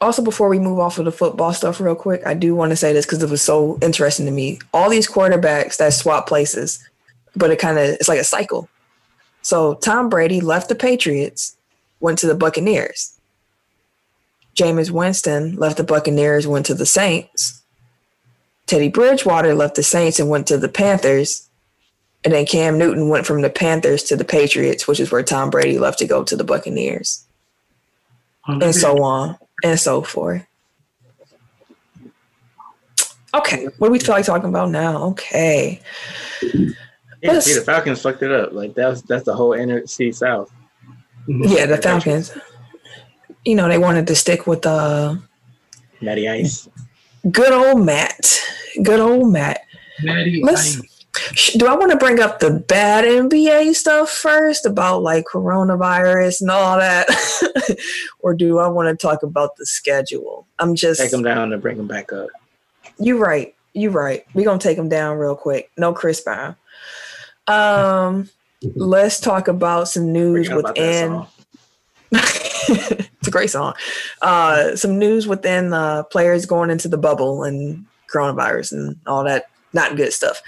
[0.02, 2.76] also before we move off of the football stuff real quick i do want to
[2.76, 4.60] say this because it was so interesting to me.
[4.74, 6.80] All these quarterbacks that swap places
[7.36, 8.70] but it kind of it's like a cycle.
[9.42, 11.56] So tom brady left the patriots
[12.00, 13.20] went to the buccaneers.
[14.56, 17.62] Jameis winston left the buccaneers went to the saints.
[18.68, 21.49] Teddy bridgewater left the saints and went to the panthers
[22.26, 25.50] and then cam newton went from the panthers to the patriots which is where tom
[25.50, 27.26] brady left to go to the buccaneers
[28.48, 30.44] and so on and so forth.
[33.34, 35.04] Okay, what do we feel like talking about now?
[35.10, 35.80] Okay,
[37.22, 38.54] Yeah, see, the Falcons fucked it up.
[38.54, 40.52] Like that's that's the whole NFC South.
[41.28, 42.36] yeah, the Falcons.
[43.46, 45.16] You know they wanted to stick with uh,
[46.02, 46.68] Matty Ice.
[47.30, 48.40] good old Matt,
[48.82, 49.62] good old Matt.
[50.02, 50.99] Natty Let's- Ice.
[51.58, 56.52] Do I want to bring up the bad NBA stuff first about like coronavirus and
[56.52, 57.08] all that,
[58.20, 60.48] or do I want to talk about the schedule?
[60.60, 62.30] I'm just Take them down and bring them back up.
[63.00, 63.56] You right.
[63.74, 64.26] You right.
[64.34, 65.72] We're gonna take them down real quick.
[65.78, 66.56] No Chris Brown.
[67.48, 68.30] Um
[68.76, 71.26] let's talk about some news within
[72.12, 73.74] it's a great song.
[74.22, 79.46] Uh some news within uh players going into the bubble and coronavirus and all that
[79.74, 80.42] not good stuff.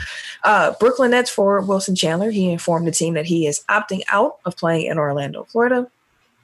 [0.44, 4.40] Uh Brooklyn Nets forward Wilson Chandler, he informed the team that he is opting out
[4.46, 5.90] of playing in Orlando, Florida.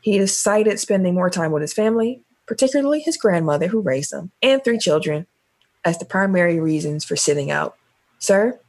[0.01, 4.31] He is cited spending more time with his family, particularly his grandmother who raised him,
[4.41, 5.27] and three children,
[5.83, 7.75] as the primary reasons for sitting out.
[8.19, 8.59] Sir,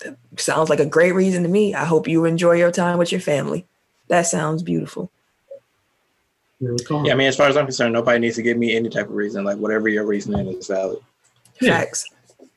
[0.00, 1.74] that sounds like a great reason to me.
[1.74, 3.66] I hope you enjoy your time with your family.
[4.08, 5.10] That sounds beautiful.
[6.60, 7.04] Here we come.
[7.04, 9.06] Yeah, I mean, as far as I'm concerned, nobody needs to give me any type
[9.06, 9.44] of reason.
[9.44, 10.98] Like whatever your reasoning is valid.
[11.60, 11.78] Yeah.
[11.78, 12.06] Facts.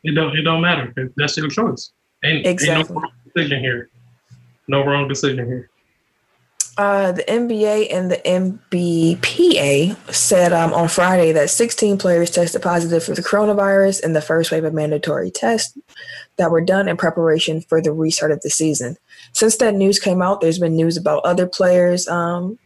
[0.04, 0.94] It don't it don't matter.
[1.16, 1.92] That's your choice.
[2.24, 2.80] Ain't, Exactly.
[2.80, 3.90] ain't no wrong decision here.
[4.68, 5.70] No wrong decision here.
[6.78, 13.04] Uh, the NBA and the NBPA said um, on Friday that 16 players tested positive
[13.04, 15.78] for the coronavirus in the first wave of mandatory tests
[16.38, 18.96] that were done in preparation for the restart of the season.
[19.34, 22.58] Since that news came out, there's been news about other players um,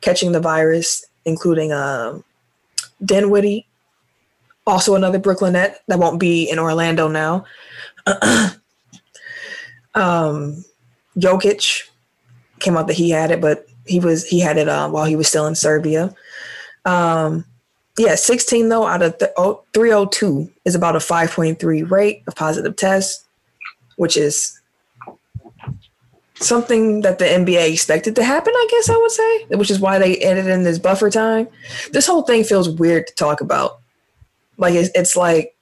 [0.00, 2.24] catching the virus, including um,
[3.04, 3.66] Dinwiddie,
[4.66, 7.44] also another Brooklynette that won't be in Orlando now.
[9.94, 10.64] um,
[11.16, 11.88] Jokic
[12.60, 15.16] came out that he had it, but he was he had it uh, while he
[15.16, 16.14] was still in Serbia.
[16.84, 17.44] Um,
[17.98, 22.76] yeah, 16 though out of th- oh, 302 is about a 5.3 rate of positive
[22.76, 23.24] tests,
[23.96, 24.58] which is
[26.36, 29.98] something that the NBA expected to happen, I guess I would say, which is why
[29.98, 31.48] they added in this buffer time.
[31.92, 33.81] This whole thing feels weird to talk about.
[34.62, 35.56] Like it's, it's like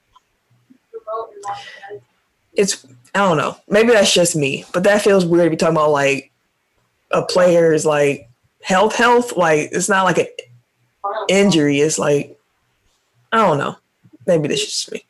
[2.53, 3.57] it's I don't know.
[3.67, 6.31] Maybe that's just me, but that feels weird to be talking about like
[7.11, 8.29] a player's like
[8.63, 9.39] health health.
[9.39, 10.27] Like it's not like an
[11.31, 11.81] injury.
[11.81, 12.39] It's like
[13.33, 13.77] I don't know.
[14.27, 15.03] Maybe this is just me.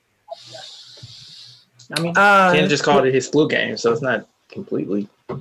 [1.97, 5.09] I mean, Uh, Ken just called it his flu game, so it's not completely.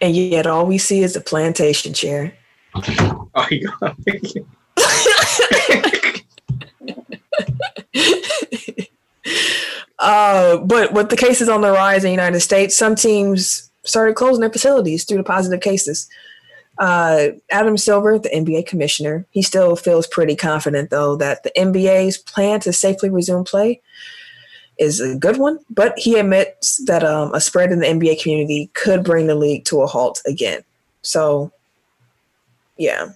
[0.00, 2.32] and yet all we see is a plantation chair.
[3.38, 3.94] Oh, you go.
[9.98, 14.14] Uh, but with the cases on the rise in the United States, some teams started
[14.14, 16.08] closing their facilities due to positive cases.
[16.78, 22.18] Uh, Adam Silver, the NBA commissioner, he still feels pretty confident, though, that the NBA's
[22.18, 23.80] plan to safely resume play
[24.78, 25.60] is a good one.
[25.70, 29.64] But he admits that um, a spread in the NBA community could bring the league
[29.66, 30.62] to a halt again.
[31.00, 31.50] So,
[32.76, 33.12] yeah.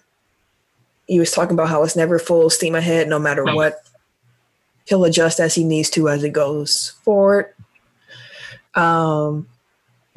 [1.07, 3.83] He was talking about how it's never full steam ahead, no matter what
[4.90, 7.55] he'll adjust as he needs to as it goes forward.
[8.74, 9.48] Um,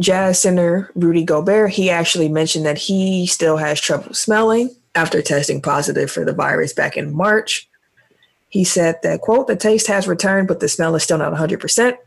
[0.02, 5.62] Jazz center Rudy Gobert, he actually mentioned that he still has trouble smelling after testing
[5.62, 7.70] positive for the virus back in March.
[8.50, 11.98] He said that, quote, the taste has returned, but the smell is still not 100%.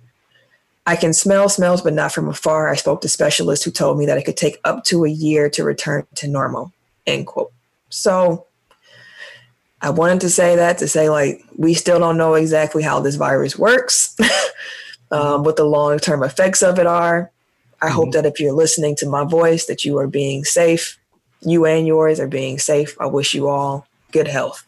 [0.89, 2.69] I can smell smells, but not from afar.
[2.69, 5.49] I spoke to specialists who told me that it could take up to a year
[5.51, 6.73] to return to normal,
[7.07, 7.53] end quote.
[7.91, 8.47] So
[9.83, 13.17] I wanted to say that to say, like, we still don't know exactly how this
[13.17, 14.17] virus works,
[15.11, 17.31] um, what the long term effects of it are.
[17.83, 20.99] I hope that if you're listening to my voice, that you are being safe.
[21.43, 22.97] You and yours are being safe.
[22.99, 24.65] I wish you all good health.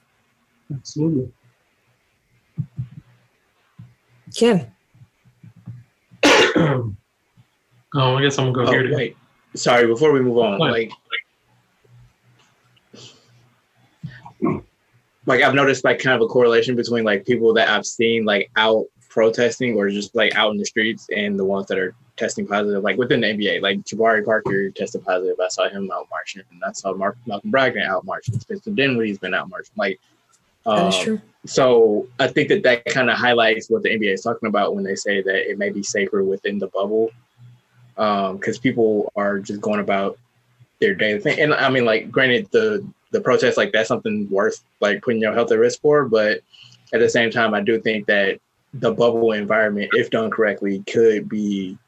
[0.70, 1.32] Absolutely.
[4.36, 4.70] Ken.
[6.24, 6.94] oh,
[7.94, 8.82] I guess I'm gonna go Oh, here.
[8.88, 9.16] to- wait.
[9.54, 10.90] Sorry, before we move on, like,
[15.28, 18.50] like I've noticed like kind of a correlation between like people that I've seen like
[18.56, 22.46] out protesting or just like out in the streets and the ones that are testing
[22.46, 23.60] positive, like within the NBA.
[23.60, 25.36] Like Jabari Parker tested positive.
[25.38, 28.40] I saw him out marching, and I saw Mark Malcolm Brogdon out marching.
[28.40, 29.74] Spencer Dinwiddie's been out marching.
[29.76, 30.00] Like,
[30.64, 31.20] That um, true.
[31.44, 34.82] so I think that that kind of highlights what the NBA is talking about when
[34.82, 37.10] they say that it may be safer within the bubble,
[37.96, 40.18] because people are just going about
[40.80, 41.38] their daily thing.
[41.38, 45.32] And I mean, like, granted, the the protest like that's something worth like putting your
[45.32, 46.40] health at risk for, but
[46.92, 48.40] at the same time, I do think that
[48.74, 51.78] the bubble environment, if done correctly, could be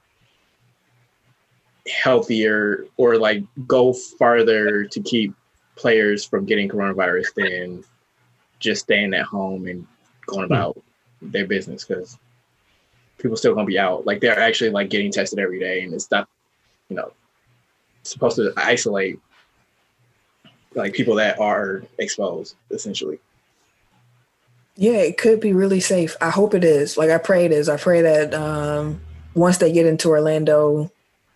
[1.89, 5.35] healthier or like go farther to keep
[5.77, 7.85] players from getting coronavirus than
[8.59, 9.87] just staying at home and
[10.27, 10.53] going hmm.
[10.53, 10.83] about
[11.23, 12.19] their business because
[13.19, 14.07] people still gonna be out.
[14.07, 16.29] Like they're actually like getting tested every day, and it's not,
[16.89, 17.13] you know,
[18.03, 19.19] supposed to isolate
[20.75, 23.19] like people that are exposed essentially.
[24.77, 26.17] Yeah, it could be really safe.
[26.21, 26.97] I hope it is.
[26.97, 27.69] Like I pray it is.
[27.69, 29.01] I pray that um,
[29.35, 30.91] once they get into Orlando,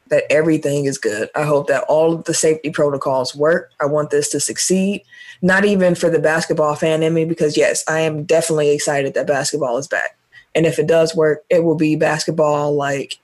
[0.08, 1.28] that everything is good.
[1.34, 3.70] I hope that all of the safety protocols work.
[3.80, 5.02] I want this to succeed.
[5.42, 9.26] Not even for the basketball fan in me, because yes, I am definitely excited that
[9.26, 10.16] basketball is back.
[10.54, 13.18] And if it does work, it will be basketball like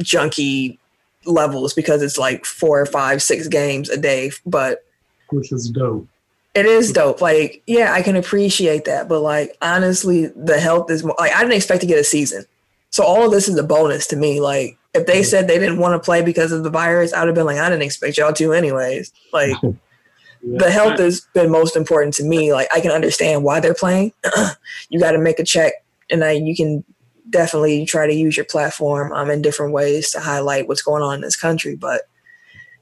[0.00, 0.78] junkie
[1.24, 4.30] levels because it's like four or five, six games a day.
[4.46, 4.84] But
[5.30, 6.06] which is dope.
[6.54, 7.20] it is dope.
[7.20, 9.08] Like, yeah, I can appreciate that.
[9.08, 12.44] But like honestly, the health is more like I didn't expect to get a season.
[12.90, 14.40] So all of this is a bonus to me.
[14.40, 17.34] Like if they said they didn't want to play because of the virus, I'd have
[17.34, 19.12] been like, I didn't expect y'all to anyways.
[19.32, 19.54] Like
[20.42, 22.52] the health has been most important to me.
[22.52, 24.12] Like I can understand why they're playing.
[24.88, 25.72] you got to make a check,
[26.10, 26.84] and I, you can
[27.30, 31.16] definitely try to use your platform um, in different ways to highlight what's going on
[31.16, 31.76] in this country.
[31.76, 32.02] But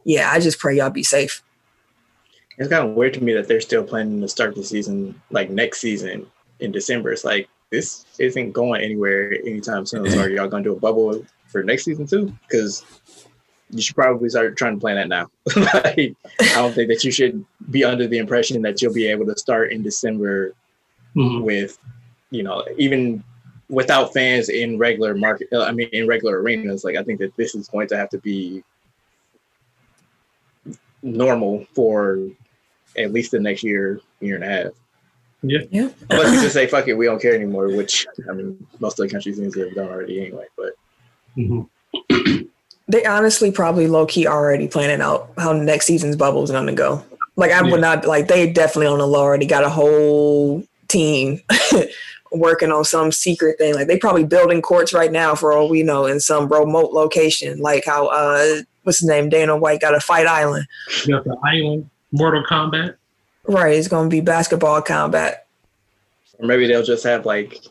[0.05, 1.43] yeah, I just pray y'all be safe.
[2.59, 5.51] It's kind of weird to me that they're still planning to start the season like
[5.51, 6.27] next season
[6.61, 7.13] in December.
[7.13, 10.11] It's like this isn't going anywhere anytime soon.
[10.11, 12.33] So are y'all gonna do a bubble for next season too?
[12.49, 12.85] Because
[13.71, 15.29] you should probably start trying to plan that now.
[15.57, 19.27] like, I don't think that you should be under the impression that you'll be able
[19.27, 20.53] to start in December
[21.17, 21.43] Mhm.
[21.43, 21.77] with,
[22.31, 23.25] you know, even
[23.69, 25.49] without fans in regular market.
[25.53, 26.85] uh, I mean, in regular arenas.
[26.85, 28.63] Like, I think that this is going to have to be
[31.03, 32.19] normal for
[32.99, 34.73] at least the next year, year and a half.
[35.43, 35.61] Yeah.
[35.71, 35.89] yeah.
[36.11, 37.69] Unless you just say fuck it, we don't care anymore.
[37.69, 40.47] Which I mean, most of the countries seems to have done already anyway.
[40.57, 40.73] But
[41.37, 41.69] Mhm.
[42.89, 46.73] They honestly probably low key already planning out how next season's bubble is going to
[46.73, 47.05] go.
[47.35, 47.73] Like I Yeah.
[47.73, 51.41] would not like they definitely on the low already got a whole team
[52.33, 53.75] working on some secret thing.
[53.75, 57.59] Like they probably building courts right now for all we know in some remote location.
[57.59, 60.67] Like how uh what's his name Dana White got a fight island.
[61.09, 62.97] Got the island, Mortal Kombat.
[63.47, 65.47] Right, it's going to be basketball combat.
[66.39, 67.65] or maybe they'll just have like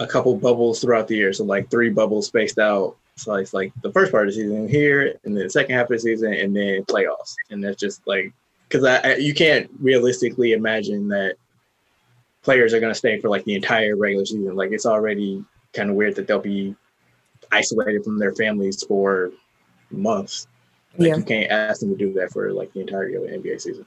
[0.00, 1.32] a couple bubbles throughout the year.
[1.32, 2.96] So like three bubbles spaced out.
[3.16, 5.84] So it's like the first part of the season here, and then the second half
[5.84, 7.34] of the season, and then playoffs.
[7.50, 8.32] And that's just like
[8.68, 11.36] because I, I you can't realistically imagine that
[12.42, 14.56] players are going to stay for like the entire regular season.
[14.56, 15.44] Like it's already
[15.74, 16.74] kind of weird that they'll be
[17.52, 19.30] isolated from their families for
[19.90, 20.46] months.
[20.98, 21.16] Like Yeah.
[21.16, 23.86] you can't ask them to do that for like the entirety of the NBA season.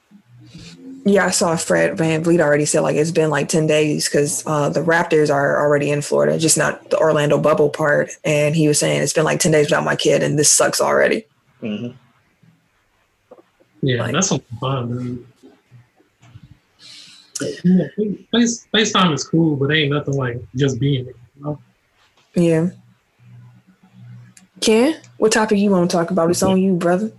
[1.04, 4.68] Yeah, I saw Fred VanVleet already said like it's been like 10 days because uh,
[4.68, 8.10] the Raptors are already in Florida, just not the Orlando bubble part.
[8.24, 10.80] And he was saying it's been like 10 days without my kid and this sucks
[10.80, 11.26] already.
[11.60, 11.88] hmm
[13.82, 15.26] Yeah, Like- that's something fun, dude.
[17.64, 17.86] Yeah,
[18.32, 21.14] face FaceTime is cool, but ain't nothing like just being there.
[21.36, 21.58] You know?
[22.34, 22.70] Yeah.
[24.60, 26.30] Ken, what topic you want to talk about?
[26.30, 27.12] It's on you, brother.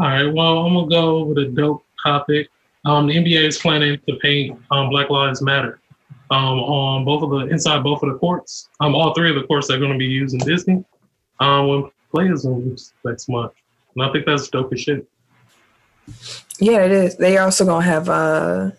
[0.00, 2.48] All right, well, I'm gonna go with a dope topic.
[2.84, 5.80] Um, the NBA is planning to paint um, Black Lives Matter
[6.30, 8.68] um, on both of the inside both of the courts.
[8.80, 10.84] Um, all three of the courts are going to be used in Disney.
[11.40, 13.52] Um, when players lose next month,
[13.94, 15.06] and I think that's dope as shit.
[16.58, 17.16] Yeah, it is.
[17.16, 18.70] They also gonna have uh,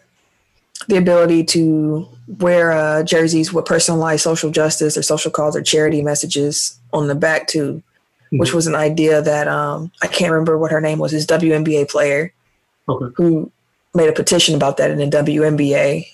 [0.88, 6.02] the ability to wear uh, jerseys with personalized social justice or social cause or charity
[6.02, 7.84] messages on the back too,
[8.40, 11.12] which was an idea that um, I can't remember what her name was.
[11.12, 12.34] This WNBA player
[12.90, 13.14] Okay.
[13.16, 13.52] who
[13.94, 16.06] made a petition about that in the WNBA.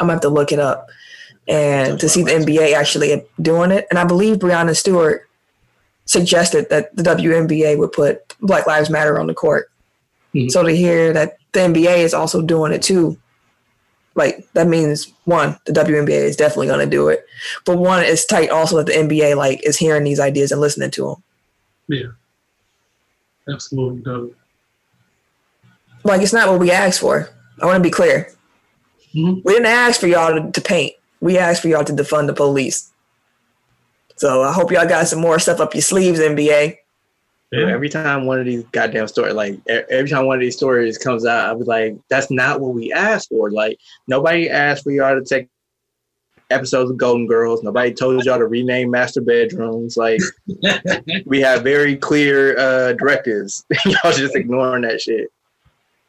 [0.00, 0.88] I'm gonna have to look it up
[1.46, 3.86] and to see the NBA actually doing it.
[3.90, 5.28] And I believe Breanna Stewart
[6.06, 9.70] suggested that the WNBA would put Black Lives Matter on the court.
[10.34, 10.50] Mhm.
[10.50, 13.16] So to hear that the NBA is also doing it too,
[14.14, 17.24] like that means one, the WNBA is definitely going to do it,
[17.64, 20.90] but one is tight also that the NBA like is hearing these ideas and listening
[20.92, 21.22] to them.
[21.88, 22.08] Yeah,
[23.48, 24.34] absolutely dope.
[26.04, 27.30] Like it's not what we asked for.
[27.60, 28.30] I want to be clear.
[29.14, 29.42] Mhm.
[29.44, 30.94] We didn't ask for y'all to, to paint.
[31.20, 32.90] We asked for y'all to defund the police.
[34.16, 36.78] So I hope y'all got some more stuff up your sleeves, NBA.
[37.52, 40.98] Yeah, Every time one of these goddamn stories, like every time one of these stories
[40.98, 44.90] comes out, I was like, "That's not what we asked for." Like nobody asked for
[44.90, 45.48] y'all to take
[46.50, 47.62] episodes of Golden Girls.
[47.62, 49.96] Nobody told y'all to rename master bedrooms.
[49.96, 50.20] Like
[51.24, 53.64] we have very clear uh, directives.
[53.84, 55.32] y'all just ignoring that shit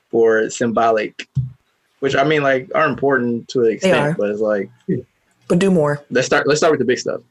[0.10, 1.28] for symbolic,
[2.00, 4.70] which I mean, like are important to an extent, but it's like
[5.48, 6.04] But do more.
[6.10, 6.48] let's start.
[6.48, 7.22] Let's start with the big stuff.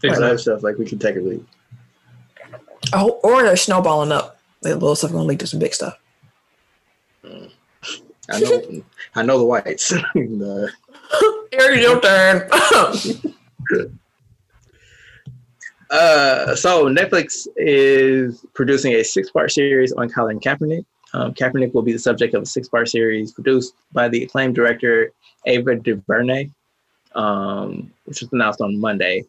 [0.00, 0.28] The exactly.
[0.28, 1.44] other stuff, like we can take a lead.
[2.92, 4.38] Oh, or they're snowballing up.
[4.62, 5.98] The little stuff gonna lead to some big stuff.
[8.30, 8.82] I know.
[9.14, 9.88] I know the whites.
[10.14, 10.70] the,
[11.58, 12.48] Here's your turn.
[15.90, 20.84] Uh, so Netflix is producing a six-part series on Colin Kaepernick.
[21.12, 25.12] Um, Kaepernick will be the subject of a six-part series produced by the acclaimed director
[25.46, 26.50] Ava DuVernay,
[27.14, 29.24] um, which was announced on Monday.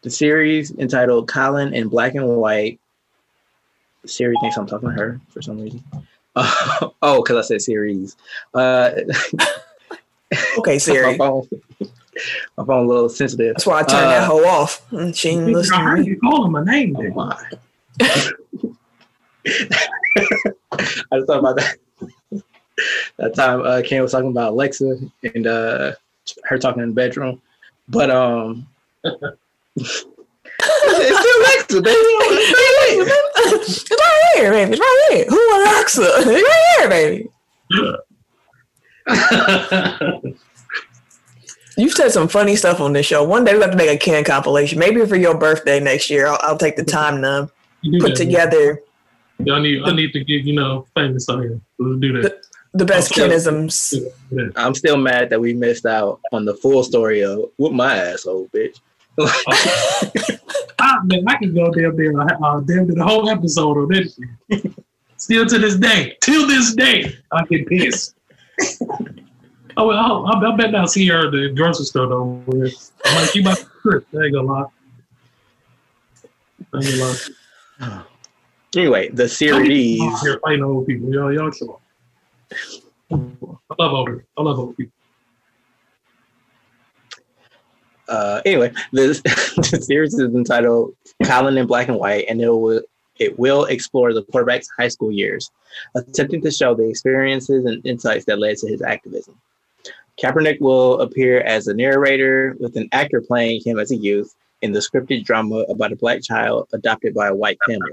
[0.00, 2.80] The series entitled "Colin in Black and White."
[4.06, 5.84] Siri thinks I'm talking to her for some reason.
[6.34, 8.16] Uh, oh, because I said series.
[8.54, 8.92] Uh,
[10.58, 11.16] okay, my Siri.
[11.18, 11.48] phone,
[12.56, 13.54] my phone a little sensitive.
[13.54, 14.82] That's why I turned Uh, that hoe off.
[15.14, 16.96] She ain't I listening to heard you calling my name.
[16.96, 17.14] Oh dude.
[17.14, 17.36] my.
[19.44, 21.76] I just thought about that.
[23.18, 24.98] that time uh Ken was talking about Alexa
[25.34, 25.92] and uh
[26.44, 27.40] her talking in the bedroom.
[27.88, 28.66] But um
[29.04, 31.96] it's still Alexa, baby.
[31.98, 34.72] it's right here, baby.
[34.72, 35.24] It's right here.
[35.28, 36.02] Who Alexa?
[36.02, 37.28] It's right here, baby.
[41.76, 43.24] You've said some funny stuff on this show.
[43.24, 44.78] One day we have to make a Ken compilation.
[44.78, 47.50] Maybe for your birthday next year, I'll, I'll take the time to
[47.98, 48.82] put that, together
[49.38, 49.54] man.
[49.54, 51.60] I need, I need to get you know famous on here.
[51.78, 52.42] Let's do that.
[52.74, 53.28] the best Okay.
[53.28, 53.94] Kenisms.
[54.30, 54.48] Yeah.
[54.56, 58.48] I'm still mad that we missed out on the full story of whoop my asshole,
[58.48, 58.78] bitch.
[60.84, 64.18] Ah, man, I can go damn near, uh, damn near the whole episode on this
[64.50, 64.72] shit.
[65.16, 68.16] Still to this day, till this day, I get pissed.
[69.76, 72.42] oh, well, I, I bet I'll see her at the grocery store though.
[72.46, 74.06] I'm like, you about to trip.
[74.14, 74.64] I ain't gonna lie.
[76.74, 77.14] Ain't gonna
[77.80, 78.02] lie.
[78.74, 80.00] Anyway, the series.
[80.22, 81.12] Here fighting old people.
[81.12, 81.78] Y'all, y'all chill.
[83.12, 83.16] I
[83.78, 84.08] love old.
[84.38, 84.92] I love old people.
[88.08, 90.94] Uh, anyway, this the series is entitled
[91.24, 92.82] "Colin in Black and White," and it will
[93.18, 95.50] it will explore the quarterback's high school years,
[95.94, 99.38] attempting to show the experiences and insights that led to his activism.
[100.20, 104.72] Kaepernick will appear as a narrator, with an actor playing him as a youth in
[104.72, 107.92] the scripted drama about a black child adopted by a white family.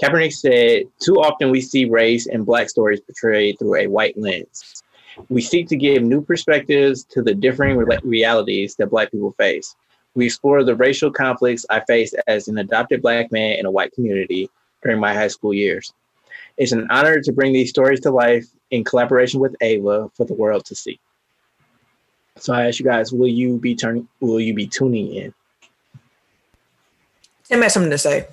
[0.00, 4.82] Kaepernick said, Too often we see race and black stories portrayed through a white lens.
[5.28, 9.74] We seek to give new perspectives to the differing rela- realities that black people face.
[10.14, 13.92] We explore the racial conflicts I faced as an adopted black man in a white
[13.92, 14.48] community
[14.82, 15.92] during my high school years.
[16.56, 20.34] It's an honor to bring these stories to life in collaboration with Ava for the
[20.34, 21.00] world to see.
[22.36, 25.34] So I ask you guys, will you be turning will you be tuning in?
[27.44, 28.26] Tim has something to say.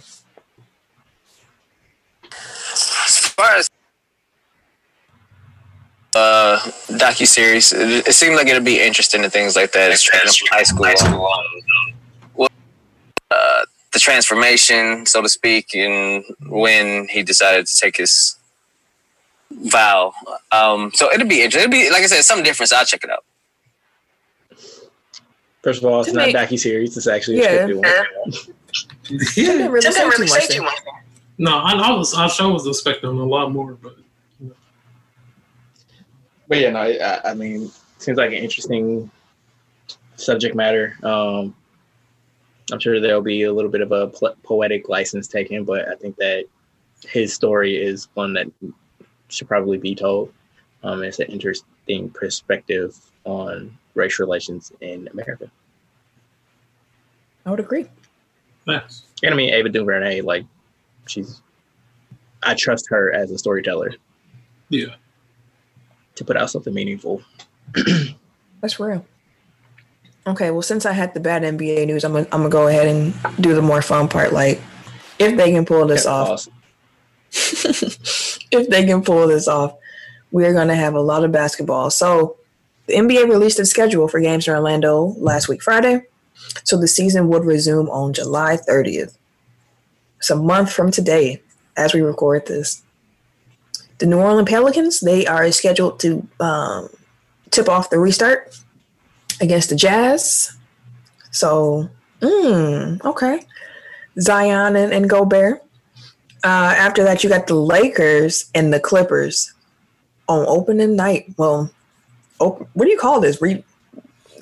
[2.23, 3.69] As far as
[6.15, 6.59] uh
[6.89, 9.91] docu series, it, it seemed like it'd be interesting and things like that.
[9.91, 10.81] It's straight up high school.
[12.35, 12.49] Well,
[13.31, 13.61] uh,
[13.93, 18.35] the transformation, so to speak, and when he decided to take his
[19.51, 20.13] vow.
[20.51, 21.61] Um, so it'd be interesting.
[21.61, 22.69] It'd be like I said, something different.
[22.69, 23.23] So I'll check it out.
[25.63, 27.67] First of all, it's To not me- a docu series, it's actually a Yeah.
[27.67, 28.31] scripted one.
[29.03, 30.79] Tim didn't really say too much.
[31.37, 32.13] No, I, I was.
[32.13, 33.95] I sure was expecting a lot more, but
[36.51, 39.09] But yeah, no, I, I mean, seems like an interesting
[40.17, 40.97] subject matter.
[41.01, 41.55] Um,
[42.73, 45.95] I'm sure there'll be a little bit of a pl- poetic license taken, but I
[45.95, 46.43] think that
[47.07, 48.47] his story is one that
[49.29, 50.33] should probably be told.
[50.83, 55.49] Um, it's an interesting perspective on race relations in America.
[57.45, 57.85] I would agree.
[58.65, 59.03] facts.
[59.23, 60.43] And I mean, Ava DuVernay, like,
[61.07, 61.41] she's,
[62.43, 63.93] I trust her as a storyteller
[64.67, 64.95] Yeah.
[66.15, 67.21] To put out something meaningful.
[68.61, 69.05] That's real.
[70.27, 72.87] Okay, well, since I had the bad NBA news, I'm gonna, I'm gonna go ahead
[72.87, 74.33] and do the more fun part.
[74.33, 74.61] Like,
[75.17, 76.53] if they can pull this Yeah, off, awesome.
[78.51, 79.75] if they can pull this off,
[80.31, 81.89] we're going to have a lot of basketball.
[81.89, 82.37] So,
[82.87, 86.03] the NBA released its schedule for games in Orlando last week, Friday.
[86.63, 89.17] So, the season would resume on July 30th.
[90.19, 91.41] It's a month from today
[91.77, 92.83] as we record this.
[94.01, 96.89] The New Orleans Pelicans, they are scheduled to um,
[97.51, 98.57] tip off the restart
[99.39, 100.57] against the Jazz.
[101.29, 101.87] So,
[102.19, 103.43] mm, okay.
[104.19, 105.61] Zion and, and Gobert.
[106.43, 109.53] Uh, after that, you got the Lakers and the Clippers
[110.27, 111.31] on opening night.
[111.37, 111.71] Well,
[112.39, 113.39] op- what do you call this?
[113.39, 113.63] Re-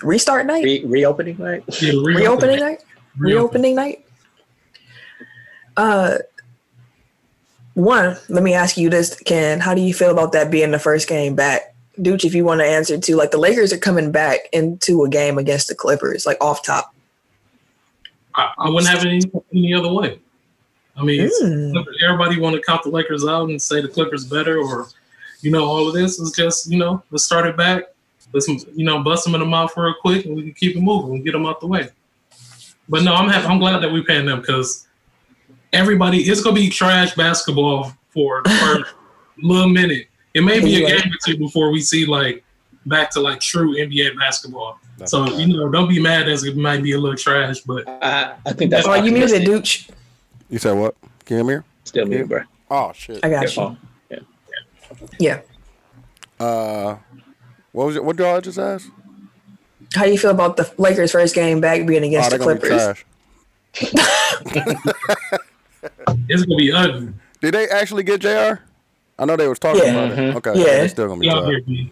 [0.02, 0.64] restart night?
[0.64, 1.66] Re- reopening, right?
[1.82, 2.80] Yeah, reopen- Reopening night?
[3.18, 3.36] reopen.
[3.36, 4.06] Reopening night?
[5.76, 6.20] Uh,
[7.80, 9.60] one, let me ask you this, Ken.
[9.60, 11.74] How do you feel about that being the first game back?
[11.98, 15.10] Dooch, if you want to answer too, like the Lakers are coming back into a
[15.10, 16.94] game against the Clippers, like off top.
[18.36, 19.22] I, I wouldn't have it any,
[19.54, 20.20] any other way.
[20.96, 21.86] I mean, Mm.
[22.04, 24.88] everybody want to count the Lakers out and say the Clippers better, or
[25.42, 27.84] you know, all of this is just you know, let's start it back.
[28.34, 30.82] Let's you know, bust them in the mouth real quick, and we can keep it
[30.82, 31.90] moving and get them out the way.
[32.90, 34.88] But no, I'm happy, I'm glad that we're paying them because
[35.74, 38.94] everybody it's gonna be trash basketball for the first
[39.42, 40.08] little minute.
[40.34, 42.44] It may be a game or two before we see like
[42.86, 44.80] back to like true NBA basketball.
[44.98, 47.88] That's So you know, don't be mad as it might be a little trash, but
[47.88, 49.88] I, I think that's Oh, you muted, optimistic.
[49.88, 49.96] Dooch.
[50.50, 50.96] You said what?
[51.26, 51.64] Can you hear me?
[51.84, 52.42] Still muted, bro.
[52.72, 53.20] Oh shit.
[53.24, 53.76] I got Your
[54.10, 54.22] you.
[55.20, 55.42] Yeah.
[56.40, 56.46] Yeah.
[56.46, 56.98] Uh,
[57.72, 58.04] what was it?
[58.04, 58.90] What did I just ask?
[59.96, 62.46] How do you feel about the Lakers' first game back being Oh, against they're the
[62.46, 63.04] gonna be Clippers?
[66.16, 66.26] trash.
[66.30, 67.14] it's gonna be ugly.
[67.42, 68.62] Did they actually get Jr?
[69.18, 69.92] I know they was talking Yeah.
[69.92, 70.18] about it.
[70.18, 70.38] Mm-hmm.
[70.38, 70.66] Okay, Yeah.
[70.66, 71.50] yeah, they still gonna be Y'all trash.
[71.52, 71.92] hear me?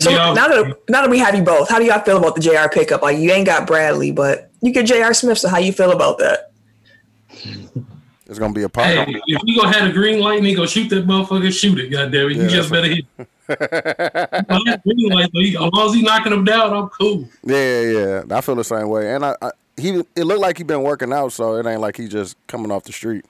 [0.00, 2.40] So now that now that we have you both, how do y'all feel about the
[2.40, 3.02] JR pickup?
[3.02, 5.12] Like you ain't got Bradley, but You get Jr.
[5.12, 5.38] Smith.
[5.38, 6.50] So how you feel about that?
[8.26, 10.66] It's gonna be a Hey, if you gonna have a green light and he gonna
[10.66, 11.90] shoot that motherfucker, shoot it.
[11.90, 13.04] Goddamn it, you Yeah, just better hit.
[14.82, 17.28] Green light, so he, as long as he knocking them down, I'm cool.
[17.42, 19.14] Yeah, yeah, I feel the same way.
[19.14, 21.98] And I, I he it looked like he been working out, so it ain't like
[21.98, 23.26] he just coming off the street.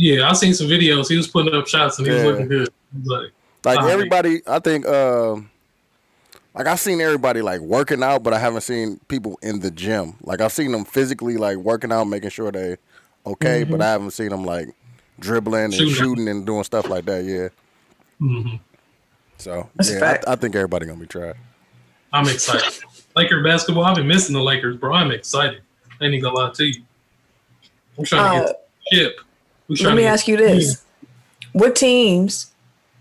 [0.00, 1.08] Yeah, I seen some videos.
[1.08, 2.68] He was putting up shots and he was looking good.
[2.96, 3.32] Was like,
[3.64, 3.92] Like Alright.
[3.92, 5.34] everybody, I think, uh,
[6.54, 10.14] like I've seen everybody like working out, but I haven't seen people in the gym.
[10.22, 12.76] Like I've seen them physically like working out, making sure they
[13.26, 14.68] okay, but I haven't seen them like
[15.18, 15.94] dribbling and Shooting.
[15.94, 17.24] shooting and doing stuff like that.
[17.24, 17.48] Yeah.
[18.20, 18.60] mhm.
[19.36, 20.24] So That's yeah, fact.
[20.28, 21.34] I, I think everybody gonna be tried.
[22.12, 22.82] I'm excited.
[23.16, 23.84] Laker basketball.
[23.84, 24.94] I've been missing the Lakers, bro.
[24.94, 25.60] I'm excited.
[26.00, 26.82] I ain't even gonna lie to you.
[27.98, 28.56] I'm trying to Uh, get
[28.90, 29.20] the chip.
[29.68, 30.82] We Let me ask you this:
[31.52, 32.50] What teams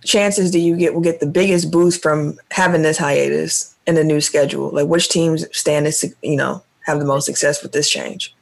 [0.04, 4.04] chances do you get will get the biggest boost from having this hiatus and the
[4.04, 4.70] new schedule?
[4.72, 8.34] Like which teams stand to you know have the most success with this change?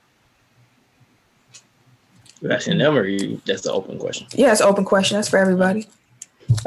[2.41, 4.27] You asking them, or you, that's the open question?
[4.33, 5.15] Yeah, it's an open question.
[5.17, 5.87] That's for everybody.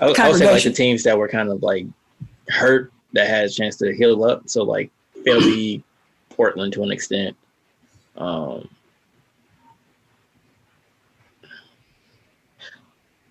[0.00, 1.86] I, would- I would say like the teams that were kind of like
[2.48, 4.48] hurt that had a chance to heal up.
[4.48, 4.90] So like
[5.24, 5.82] Philly,
[6.30, 7.36] Portland to an extent.
[8.16, 8.68] Um,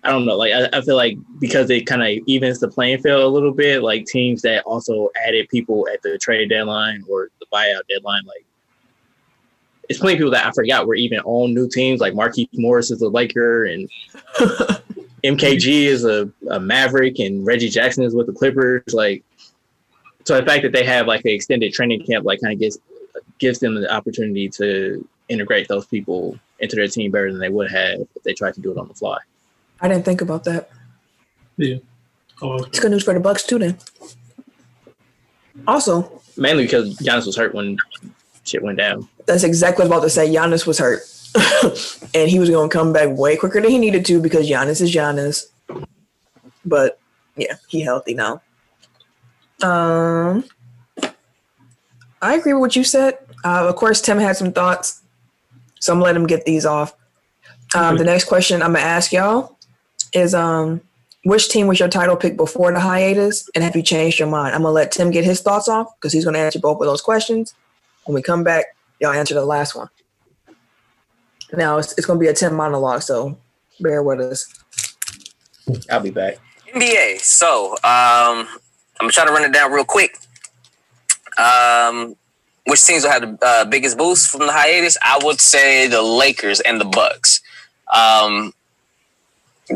[0.04, 0.36] I don't know.
[0.36, 3.52] Like I, I feel like because it kind of evens the playing field a little
[3.52, 3.82] bit.
[3.82, 8.44] Like teams that also added people at the trade deadline or the buyout deadline, like
[9.88, 12.00] it's plenty of people that I forgot were even on new teams.
[12.00, 13.88] Like Markieff Morris is a Laker, and
[15.24, 18.84] MKG is a, a Maverick, and Reggie Jackson is with the Clippers.
[18.92, 19.24] Like,
[20.24, 22.78] so the fact that they have like an extended training camp, like, kind of gives
[23.38, 27.70] gives them the opportunity to integrate those people into their team better than they would
[27.70, 29.18] have if they tried to do it on the fly.
[29.80, 30.70] I didn't think about that.
[31.56, 31.76] Yeah.
[32.42, 33.58] Oh, It's good news for the Bucks too.
[33.58, 33.78] Then.
[35.66, 37.76] Also, Mainly because Giannis was hurt when
[38.44, 39.08] shit went down.
[39.26, 40.34] that's exactly what I was about to say.
[40.34, 41.00] Giannis was hurt,
[42.14, 44.80] and he was going to come back way quicker than he needed to because Giannis
[44.80, 45.46] is Giannis.
[46.64, 47.00] But
[47.36, 48.40] yeah, he healthy now.
[49.62, 50.44] Um,
[52.22, 53.18] I agree with what you said.
[53.44, 55.02] Uh, of course, Tim had some thoughts,
[55.80, 56.94] so I'm gonna let him get these off.
[57.74, 59.57] Um, the next question I'm gonna ask y'all
[60.12, 60.80] is um,
[61.24, 64.54] which team was your title pick before the hiatus, and have you changed your mind?
[64.54, 67.00] I'm gonna let Tim get his thoughts off because he's gonna answer both of those
[67.00, 67.54] questions.
[68.04, 68.64] When we come back,
[69.00, 69.88] y'all answer the last one.
[71.52, 73.36] Now it's, it's going to be a 10 monologue, so
[73.80, 74.52] bear with us.
[75.90, 76.38] I'll be back.
[76.74, 77.20] NBA.
[77.20, 78.48] So, um, I'm
[79.00, 80.16] gonna try to run it down real quick.
[81.38, 82.16] Um,
[82.66, 84.96] which teams will have the uh, biggest boost from the hiatus?
[85.02, 87.40] I would say the Lakers and the Bucks,
[87.94, 88.52] um,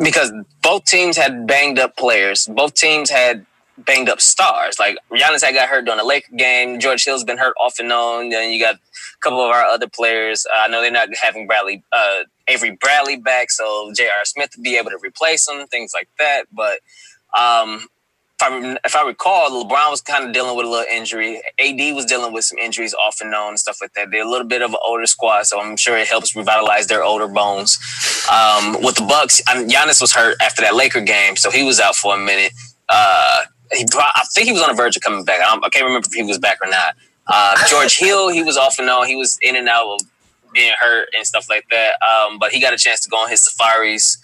[0.00, 0.32] because
[0.62, 2.46] both teams had banged up players.
[2.46, 3.46] Both teams had
[3.78, 4.78] banged up stars.
[4.78, 6.78] Like Giannis had got hurt during the Laker game.
[6.80, 8.30] George Hill's been hurt off and on.
[8.30, 8.78] Then you got a
[9.20, 10.46] couple of our other players.
[10.46, 14.24] Uh, I know they're not having Bradley, uh, Avery Bradley back, so J.R.
[14.24, 16.44] Smith to be able to replace him, things like that.
[16.52, 16.80] But
[17.38, 17.86] um,
[18.42, 21.40] I, if I recall, LeBron was kind of dealing with a little injury.
[21.58, 24.10] AD was dealing with some injuries off and on and stuff like that.
[24.10, 27.02] They're a little bit of an older squad, so I'm sure it helps revitalize their
[27.02, 27.78] older bones.
[28.30, 31.62] Um, with the Bucks, I mean, Giannis was hurt after that Laker game, so he
[31.62, 32.52] was out for a minute.
[32.88, 35.40] Uh, he, I think he was on the verge of coming back.
[35.40, 36.94] I, I can't remember if he was back or not.
[37.26, 39.06] Uh, George Hill, he was off and on.
[39.06, 40.00] He was in and out of
[40.52, 41.94] being hurt and stuff like that.
[42.02, 44.18] Um, but he got a chance to go on his safaris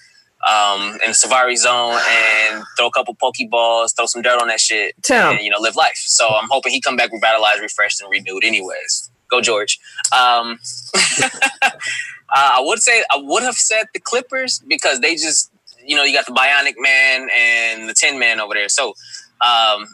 [0.47, 4.61] um, in the safari zone and throw a couple pokeballs, throw some dirt on that
[4.61, 5.33] shit, Tim.
[5.33, 5.97] and you know live life.
[5.97, 8.45] So I'm hoping he come back revitalized, refreshed, and renewed.
[8.45, 9.79] Anyways, go George.
[10.13, 10.59] Um,
[11.23, 11.71] uh,
[12.31, 15.51] I would say I would have said the Clippers because they just
[15.85, 18.69] you know you got the Bionic Man and the Tin Man over there.
[18.69, 18.95] So
[19.41, 19.87] um,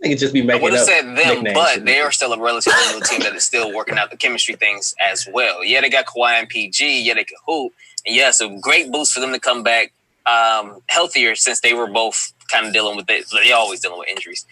[0.00, 2.32] They could just be making I would have up said them, but they are still
[2.32, 5.64] a relatively new team that is still working out the chemistry things as well.
[5.64, 7.02] Yeah, they got Kawhi and PG.
[7.02, 7.72] Yeah, they can hoop.
[8.06, 9.92] And yeah, so great boost for them to come back
[10.26, 13.26] um, healthier since they were both kind of dealing with it.
[13.32, 14.46] They always dealing with injuries.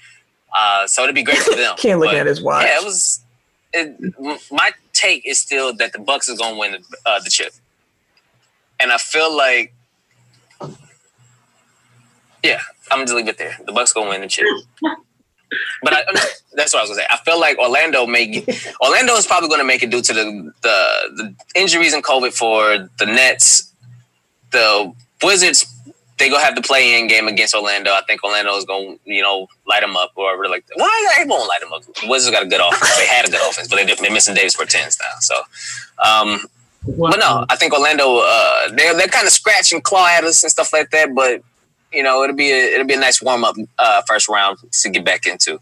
[0.57, 1.77] Uh, so it'd be great for them.
[1.79, 2.65] Can't look But, at his watch.
[2.65, 3.21] Yeah, it was.
[3.73, 4.15] It,
[4.53, 7.53] my take is still that the Bucks is going to win the, uh, the chip,
[8.79, 9.75] and I feel like,
[12.45, 12.61] yeah,
[12.93, 13.59] I'm gonna just leave it there.
[13.67, 14.47] The Bucks going to win the chip.
[15.83, 16.03] But I,
[16.55, 17.07] that's what I was gonna say.
[17.11, 18.45] I feel like Orlando may
[18.81, 20.77] Orlando is probably to make it due to the, the
[21.17, 23.73] the injuries and COVID for the Nets,
[24.51, 24.93] the
[25.23, 25.67] Wizards.
[26.17, 27.91] They gonna have the play in game against Orlando.
[27.91, 31.29] I think Orlando is gonna you know light them up or really like why they
[31.29, 31.83] won't light them up.
[31.83, 32.97] The Wizards got a good offense.
[32.97, 35.19] They had a good offense, but they, they're missing Davis Bertans now.
[35.21, 35.35] So,
[36.05, 36.41] um,
[36.87, 40.43] but no, I think Orlando uh, they're they're kind of scratch and claw at us
[40.45, 41.15] and stuff like that.
[41.15, 41.43] But
[41.95, 44.91] you know, it'll be a, it'll be a nice warm up uh, first round to
[44.91, 45.59] get back into.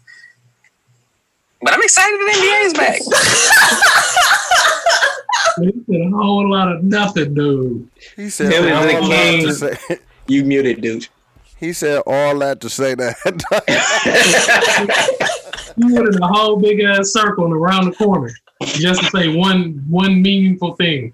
[1.61, 2.99] But I'm excited that NBA is back.
[5.61, 7.87] He said a whole lot of nothing, dude.
[8.15, 9.45] He said Tim all the that king.
[9.47, 9.77] to say.
[10.25, 11.07] You muted, dude.
[11.59, 13.17] He said all that to say that.
[15.77, 18.31] You went in a whole big ass circle and around the corner
[18.61, 21.13] just to say one one meaningful thing.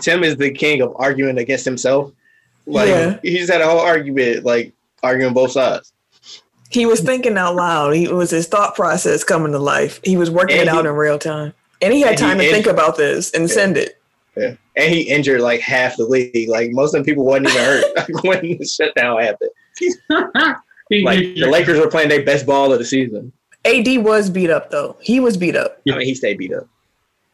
[0.00, 2.10] Tim is the king of arguing against himself.
[2.68, 3.18] Like Yeah.
[3.22, 5.92] he just had a whole argument, like arguing both sides.
[6.70, 7.94] He was thinking out loud.
[7.94, 10.00] He it was his thought process coming to life.
[10.04, 11.54] He was working And it out he- in real time.
[11.80, 13.54] And he had and he- time to and- think about this and Yeah.
[13.54, 13.96] send it.
[14.36, 14.54] Yeah.
[14.76, 16.48] And he injured like half the league.
[16.48, 19.50] Like most of the people wasn't even hurt like, when the shutdown happened.
[20.90, 23.30] Like the Lakers were playing their best ball of the season.
[23.66, 24.96] AD was beat up though.
[25.00, 25.82] He was beat up.
[25.86, 26.66] I mean, he stayed beat up.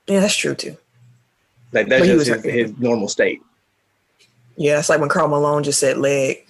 [0.08, 0.76] Yeah, that's true too.
[1.72, 3.40] Like that's But just his, his normal state.
[4.56, 6.46] Yeah, it's like when Karl Malone just said leg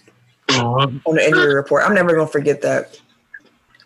[0.50, 0.86] Aw.
[1.06, 1.84] on the injury report.
[1.84, 2.98] I'm never gonna forget that.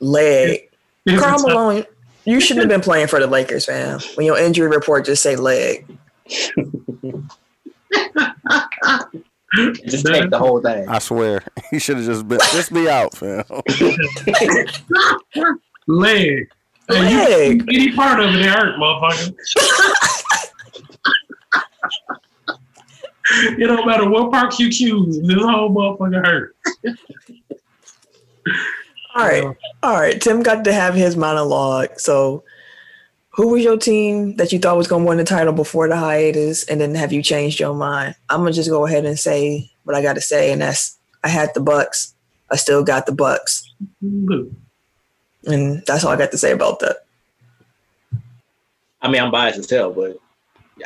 [0.01, 0.69] Leg.
[1.07, 1.85] Every Karl Malone,
[2.25, 4.01] you shouldn't have been playing for the Lakers, fam.
[4.17, 5.87] When your injury report just say leg.
[9.87, 10.87] Just take the whole thing.
[10.89, 13.45] I swear, he should have just been just be out, fam.
[15.89, 16.51] leg.
[16.91, 17.65] Hey, you- Leg.
[17.73, 19.35] any part of it hurt, motherfucker.
[23.31, 25.21] It don't matter what parts you choose.
[25.21, 26.57] This whole motherfucker hurt.
[29.15, 29.57] All right.
[29.83, 30.21] All right.
[30.21, 31.99] Tim got to have his monologue.
[31.99, 32.45] So
[33.31, 36.65] who was your team that you thought was gonna win the title before the hiatus?
[36.65, 38.15] And then have you changed your mind?
[38.29, 41.55] I'm gonna just go ahead and say what I gotta say, and that's I had
[41.55, 42.15] the Bucks.
[42.51, 43.63] I still got the Bucks.
[44.03, 44.49] Look,
[45.45, 47.05] And that's all I got to say about that.
[49.01, 50.19] I mean, I'm biased as hell, but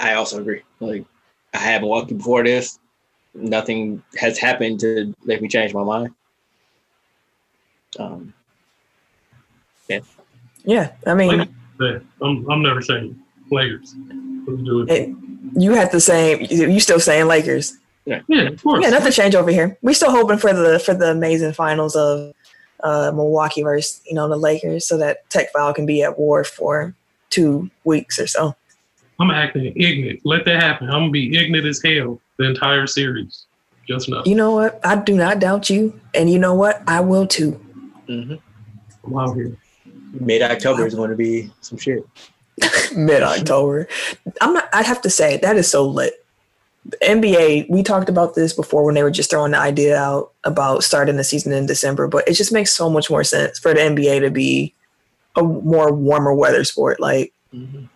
[0.00, 0.62] I also agree.
[0.80, 1.04] Like,
[1.54, 2.78] I had Milwaukee before this.
[3.34, 6.14] Nothing has happened to make me change my mind.
[7.98, 8.34] Um,
[10.64, 10.92] Yeah.
[11.06, 11.48] I mean,
[12.20, 13.18] I'm, I'm never saying
[13.50, 13.94] Lakers.
[14.46, 14.90] Let's do it.
[14.90, 15.16] it,
[15.54, 17.76] you had the same you you still saying Lakers.
[18.04, 18.82] Yeah, of course.
[18.82, 19.78] Yeah, nothing changed over here.
[19.82, 22.34] We're still hoping for the for the amazing finals of
[22.82, 26.42] uh, Milwaukee versus you know the Lakers, so that Tech Foul can be at war
[26.44, 26.94] for
[27.30, 28.56] two weeks or so.
[29.22, 30.20] I'm acting ignorant.
[30.24, 30.88] Let that happen.
[30.90, 33.46] I'm gonna be ignorant as hell the entire series.
[33.88, 34.22] Just know.
[34.26, 34.80] You know what?
[34.84, 36.82] I do not doubt you, and you know what?
[36.88, 37.52] I will too.
[38.08, 38.40] mhm.
[39.04, 39.56] I'm out here.
[40.12, 42.04] Mid October is going to be some shit.
[42.96, 43.86] Mid October.
[44.40, 44.68] I'm not.
[44.72, 46.24] I'd have to say that is so lit.
[46.84, 47.70] The NBA.
[47.70, 51.16] We talked about this before when they were just throwing the idea out about starting
[51.16, 54.20] the season in December, but it just makes so much more sense for the NBA
[54.20, 54.74] to be
[55.36, 56.98] a more warmer weather sport.
[57.00, 57.88] Like Mhm.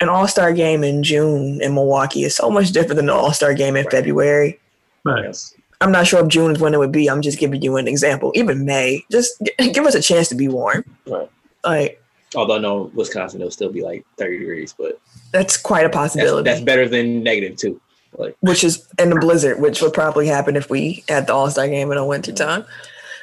[0.00, 3.32] An All Star game in June in Milwaukee is so much different than an All
[3.32, 3.90] Star game in Right.
[3.92, 4.60] February.
[5.04, 5.54] Nice.
[5.80, 7.08] I'm not sure if June is when it would be.
[7.08, 8.32] I'm just giving you an example.
[8.34, 10.84] Even May, just g- give us a chance to be warm.
[11.06, 11.30] Right.
[11.64, 12.02] Like
[12.34, 15.00] Although, no, Wisconsin, it'll still be like 30 degrees, but
[15.32, 16.44] that's quite a possibility.
[16.50, 17.80] that's better than negative two.
[18.18, 21.50] Like, which is in the blizzard, which would probably happen if we had the All
[21.50, 22.64] Star game in a winter time.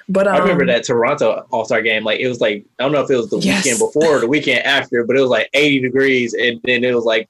[0.08, 2.04] But um, I remember that Toronto All Star game.
[2.04, 3.64] Like, it was like, I don't know if it was the Yes.
[3.66, 6.34] weekend before or the weekend after, but it was like 80 degrees.
[6.36, 7.28] And then it was like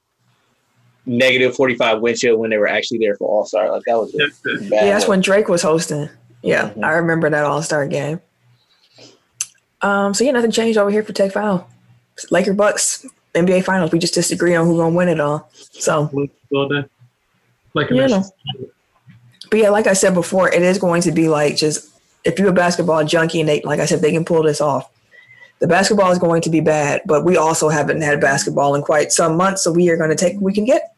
[1.05, 3.71] negative 45 wind chill when they were actually there for All Star.
[3.71, 5.17] Like, that was Yes, a bad Yeah, that's one.
[5.17, 6.09] when Drake was hosting.
[6.41, 6.83] Yeah, Mhm.
[6.83, 8.19] I remember that All Star game.
[9.81, 11.67] Um, so yeah, nothing changed over here for Tech Foul.
[12.31, 13.05] Laker Bucks
[13.35, 13.91] NBA Finals.
[13.91, 15.49] We just disagree on who's gonna win it all.
[15.71, 16.09] So,
[16.51, 16.89] Well done.
[17.73, 18.23] Like You know.
[19.49, 21.89] but yeah, like I said before, it is going to be like just
[22.25, 24.89] if you're a basketball junkie and they, like I said, they can pull this off.
[25.59, 29.11] The basketball is going to be bad, but we also haven't had basketball in quite
[29.11, 30.95] some months, so we are going to take what we can get.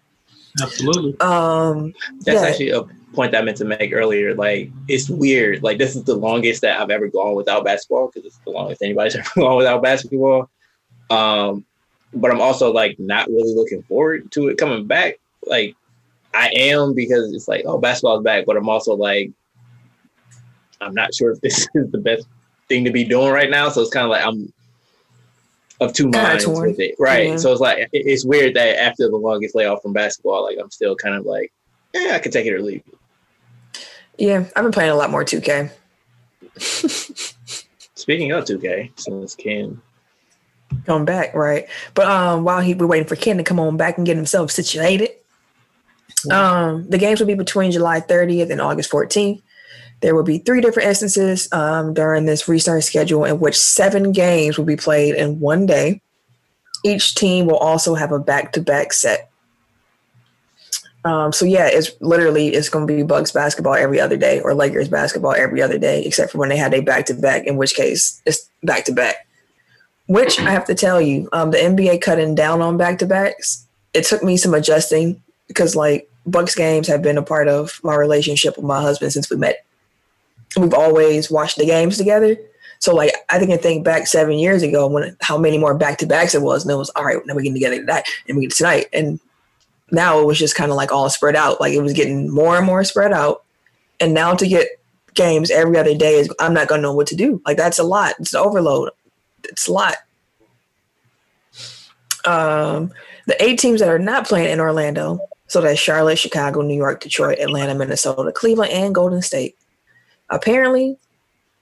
[0.62, 1.20] Absolutely.
[1.20, 2.48] Um, That's yeah.
[2.48, 4.34] actually a point that I meant to make earlier.
[4.34, 5.62] Like, it's weird.
[5.62, 8.82] Like, this is the longest that I've ever gone without basketball because it's the longest
[8.82, 10.50] anybody's ever gone without basketball.
[11.10, 11.64] Um,
[12.14, 15.20] but I'm also like not really looking forward to it coming back.
[15.46, 15.76] Like,
[16.34, 19.32] I am because it's like, oh, basketball's back, but I'm also like,
[20.82, 22.28] I'm not sure if this is the best
[22.68, 23.70] thing to be doing right now.
[23.70, 24.52] So it's kind of like I'm
[25.80, 27.28] of two minds with it, right?
[27.28, 27.38] Yeah.
[27.38, 30.96] So it's like it's weird that after the longest layoff from basketball, like I'm still
[30.96, 31.52] kind of like,
[31.94, 32.84] yeah, I can take it or leave.
[32.88, 33.88] it.
[34.18, 35.72] yeah, I've been playing a lot more 2K.
[37.96, 39.80] Speaking of 2K, since Ken,
[40.86, 41.68] come back, right?
[41.94, 44.50] But um, while he we're waiting for Ken to come on back and get himself
[44.52, 45.12] situated,
[46.32, 49.42] um, the games will be between July 30th and August 14th.
[50.02, 54.58] There will be three different instances um, during this restart schedule in which seven games
[54.58, 56.02] will be played in one day.
[56.84, 59.32] Each team will also have a back-to-back set.
[61.04, 64.54] Um, so yeah, it's literally it's going to be Bucks basketball every other day or
[64.54, 68.22] Lakers basketball every other day, except for when they had a back-to-back, in which case
[68.26, 69.26] it's back-to-back.
[70.08, 73.66] Which I have to tell you, um, the NBA cutting down on back to backs.
[73.94, 77.96] It took me some adjusting because like Bucks games have been a part of my
[77.96, 79.66] relationship with my husband since we met.
[80.56, 82.38] We've always watched the games together.
[82.80, 85.98] So like I think I think back seven years ago when how many more back
[86.00, 87.18] to backs it was, and it was all right.
[87.26, 89.20] Now we're getting together tonight and we get tonight, and
[89.92, 91.60] now it was just kind of like all spread out.
[91.60, 93.44] Like it was getting more and more spread out,
[94.00, 94.80] and now to get
[95.14, 97.42] games every other day is I'm not gonna know what to do.
[97.46, 98.16] Like that's a lot.
[98.20, 98.92] It's an overload.
[99.44, 99.96] It's a lot.
[102.26, 102.92] Um,
[103.26, 107.02] the eight teams that are not playing in Orlando, so that's Charlotte, Chicago, New York,
[107.02, 109.56] Detroit, Atlanta, Minnesota, Cleveland, and Golden State.
[110.30, 110.98] Apparently,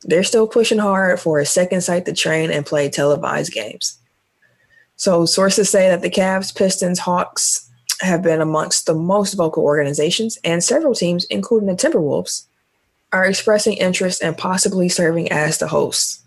[0.04, 3.98] they're still pushing hard for a second site to train and play televised games.
[4.96, 7.70] So sources say that the Cavs, Pistons, Hawks
[8.02, 12.46] have been amongst the most vocal organizations, and several teams, including the Timberwolves,
[13.12, 16.22] are expressing interest in possibly serving as the hosts.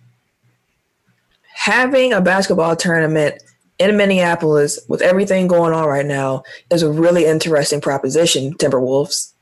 [1.55, 3.43] Having a basketball tournament
[3.79, 9.33] in Minneapolis with everything going on right now is a really interesting proposition, Timberwolves.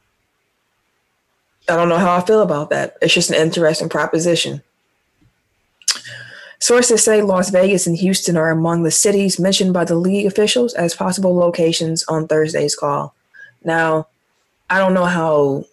[1.68, 2.96] I don't know how I feel about that.
[3.02, 4.62] It's just an interesting proposition.
[6.58, 10.74] Sources say Las Vegas and Houston are among the cities mentioned by the league officials
[10.74, 13.14] as possible locations on Thursday's call.
[13.62, 14.08] Now,
[14.70, 15.64] I don't know how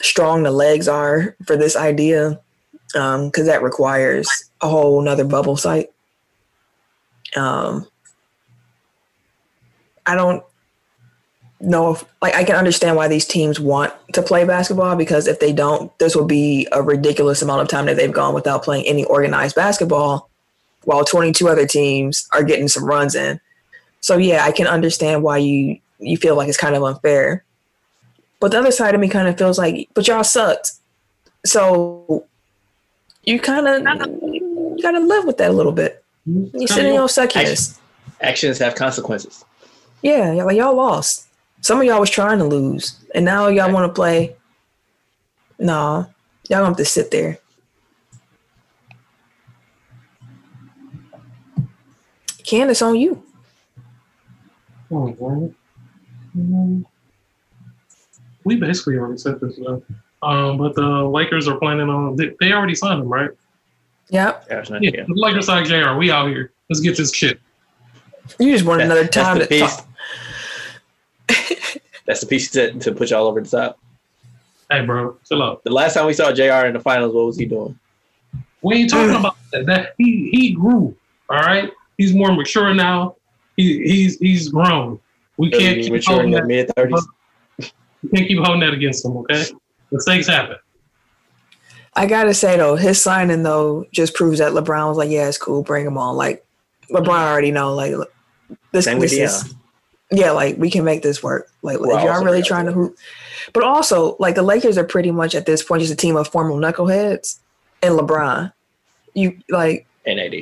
[0.00, 2.40] strong the legs are for this idea
[2.88, 4.28] because um, that requires
[4.60, 5.90] a whole nother bubble site.
[7.36, 7.86] Um,
[10.06, 10.44] I don't
[11.64, 15.40] know if like I can understand why these teams want to play basketball because if
[15.40, 18.86] they don't, this will be a ridiculous amount of time that they've gone without playing
[18.86, 20.28] any organized basketball,
[20.84, 23.40] while 22 other teams are getting some runs in.
[24.00, 27.44] So yeah, I can understand why you you feel like it's kind of unfair.
[28.40, 30.72] But the other side of me kind of feels like, but y'all sucked.
[31.46, 32.26] So
[33.24, 33.82] you kind of
[34.22, 36.04] you got to live with that a little bit.
[36.26, 37.78] You sit in your suckiness.
[38.20, 39.44] Actions have consequences.
[40.02, 41.26] Yeah, like y'all lost.
[41.64, 44.36] Some of y'all was trying to lose, and now y'all want to play.
[45.58, 46.00] Nah,
[46.50, 47.38] y'all gonna have to sit there.
[52.44, 53.22] Candace, on you.
[54.90, 55.54] Oh,
[58.44, 59.82] we basically already said this though.
[60.22, 62.14] Um, but the Lakers are planning on.
[62.16, 63.30] They, they already signed him, right?
[64.10, 64.48] Yep.
[64.50, 65.94] Yeah, Yeah, the Lakers signed Jr.
[65.96, 66.52] We out here.
[66.68, 67.40] Let's get this shit.
[68.38, 69.76] You just want That- another time to piece.
[69.76, 69.88] talk.
[72.06, 73.78] That's the piece to, to put y'all over the top.
[74.70, 75.64] Hey, bro, chill out.
[75.64, 77.78] The last time we saw JR in the finals, what was he doing?
[78.62, 79.66] We ain't talking about that.
[79.66, 80.96] That he he grew.
[81.28, 83.16] All right, he's more mature now.
[83.56, 84.98] He he's he's grown.
[85.36, 86.46] We can't keep mature in holding the that.
[86.46, 87.06] mid thirties.
[88.02, 89.16] We can't keep holding that against him.
[89.16, 89.46] Okay,
[89.90, 90.56] mistakes happen.
[91.94, 95.38] I gotta say though, his signing though just proves that LeBron was like, "Yeah, it's
[95.38, 96.44] cool, bring him on." Like
[96.90, 97.94] LeBron already know, like
[98.72, 99.54] this, Same with this is,
[100.10, 101.48] yeah, like we can make this work.
[101.62, 102.96] Like Well, if y'all really trying to hoop,
[103.52, 106.28] but also like the Lakers are pretty much at this point just a team of
[106.28, 107.38] formal knuckleheads
[107.82, 108.52] and LeBron.
[109.14, 110.34] You like, and AD.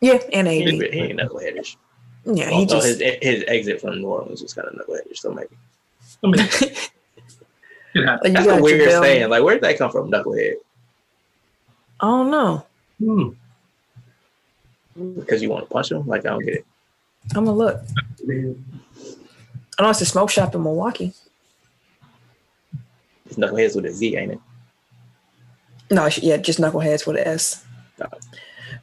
[0.00, 1.76] yeah, and He, AD, he ain't knuckleheadish.
[2.24, 5.18] yeah, he Although just his his exit from New Orleans was kind of knuckleheadish.
[5.18, 5.48] So maybe
[6.24, 8.22] I mean, it happens.
[8.22, 9.28] like, you that's got a weird JaVale- saying.
[9.30, 10.54] Like, where did that come from, knucklehead?
[12.00, 12.66] I don't know.
[12.98, 13.28] Hmm.
[15.18, 16.06] Because you want to punch him?
[16.06, 16.66] Like, I don't get it.
[17.34, 17.80] I'm gonna look.
[18.28, 21.12] I know it's a smoke shop in Milwaukee.
[23.26, 24.40] It's knuckleheads with a Z, ain't it?
[25.90, 27.64] No, yeah, just knuckleheads with an S.
[28.00, 28.06] Oh.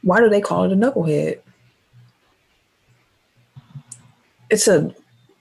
[0.02, 1.40] Why do they call it a knucklehead?
[4.48, 4.94] It's a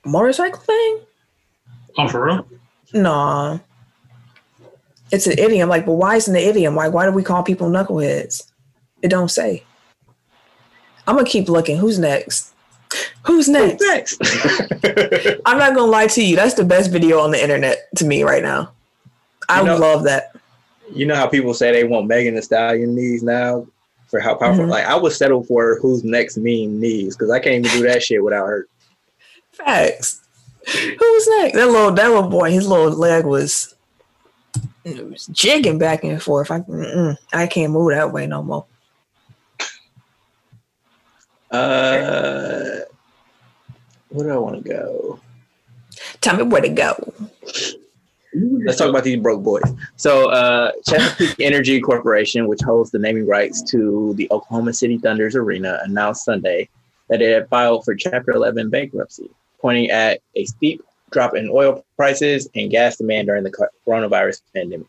[0.06, 1.00] motorcycle thing?
[1.98, 2.48] Oh, for real?
[2.94, 3.60] Nah.
[5.12, 5.70] It's an idiom.
[5.70, 6.76] Like, but why isn't it an idiom?
[6.76, 8.44] Why why do we call people knuckleheads?
[9.02, 9.64] It don't say.
[11.08, 11.78] I'm gonna keep looking.
[11.78, 12.54] Who's next?
[13.26, 13.82] Who's next?
[13.82, 14.20] Next.
[15.46, 16.36] I'm not gonna lie to you.
[16.36, 18.72] That's the best video on the internet to me right now.
[19.48, 20.32] I You know- love that.
[20.92, 23.68] you know how people say they want Megan Thee Stallion knees now
[24.08, 24.66] for how powerful?
[24.66, 24.70] Mhm.
[24.70, 28.02] Like, I would settle for who's next mean knees because I can't even do that
[28.02, 28.68] shit without her.
[29.52, 30.22] Facts.
[30.66, 31.56] Who's next?
[31.56, 33.76] That little that little boy, his little leg was,
[34.84, 36.50] it was jigging back and forth.
[36.52, 36.64] I
[37.34, 38.66] I can't move that way no more.
[41.52, 42.80] Uh,
[44.10, 45.20] where do I want to go?
[46.22, 47.14] Tell me where to go.
[48.34, 49.64] Let's talk about these broke boys.
[49.96, 55.36] So, uh, Chesapeake Energy Corporation, which holds the naming rights to the Oklahoma City Thunder's
[55.36, 56.70] arena, announced Sunday
[57.10, 59.30] that it had filed for Chapter 11 bankruptcy,
[59.60, 64.88] pointing at a steep drop in oil prices and gas demand during the coronavirus pandemic.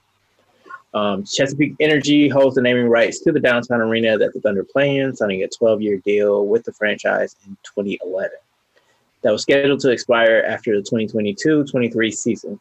[0.93, 4.97] Um, Chesapeake Energy holds the naming rights to the downtown arena that the Thunder play
[4.97, 8.31] in, signing a 12 year deal with the franchise in 2011.
[9.23, 12.61] That was scheduled to expire after the 2022 23 season.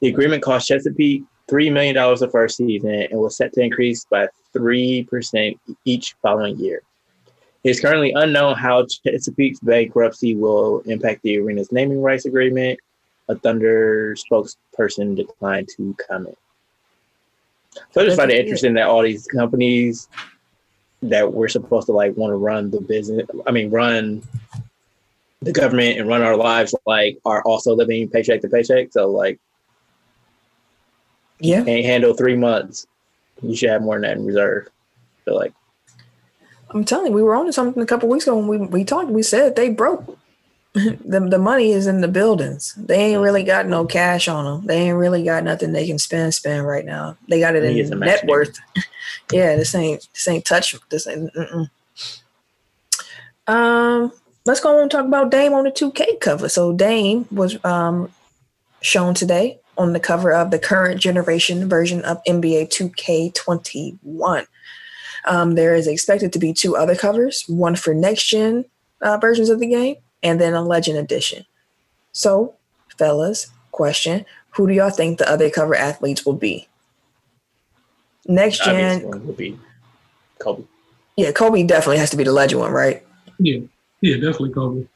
[0.00, 4.28] The agreement cost Chesapeake $3 million the first season and was set to increase by
[4.54, 6.82] 3% each following year.
[7.64, 12.78] It is currently unknown how Chesapeake's bankruptcy will impact the arena's naming rights agreement.
[13.28, 16.38] A Thunder spokesperson declined to comment.
[17.92, 20.08] So I just find it interesting that all these companies
[21.02, 24.22] that we're supposed to like want to run the business, I mean, run
[25.40, 28.92] the government and run our lives, like are also living paycheck to paycheck.
[28.92, 29.38] So like,
[31.38, 31.64] Yeah.
[31.64, 32.86] can't handle three months.
[33.42, 34.68] You should have more than that in reserve.
[35.24, 35.54] So like,
[36.70, 38.84] I'm telling you, we were on to something a couple weeks ago when we, we
[38.84, 40.18] talked, we said they broke.
[40.74, 42.74] the, the money is in the buildings.
[42.76, 44.66] They ain't really got no cash on them.
[44.66, 47.16] They ain't really got nothing they can spend spend right now.
[47.28, 48.56] They got it in net worth.
[49.32, 50.76] yeah, this ain't this ain't touch.
[50.88, 51.32] This ain't.
[51.34, 51.70] Mm-mm.
[53.48, 54.12] Um,
[54.44, 56.48] let's go on and talk about Dame on the 2K cover.
[56.48, 58.12] So Dame was um
[58.80, 64.46] shown today on the cover of the current generation version of NBA 2K21.
[65.26, 68.66] Um, there is expected to be two other covers, one for next gen
[69.00, 71.44] uh, versions of the game, and then a Legend edition.
[72.12, 72.54] So,
[72.98, 76.68] fellas, question: Who do y'all think the other cover athletes will be?
[78.26, 79.58] Next gen, one would be
[80.38, 80.64] Kobe.
[81.16, 83.04] yeah, Kobe definitely has to be the Legend one, right?
[83.38, 83.60] Yeah,
[84.00, 84.86] yeah, definitely Kobe.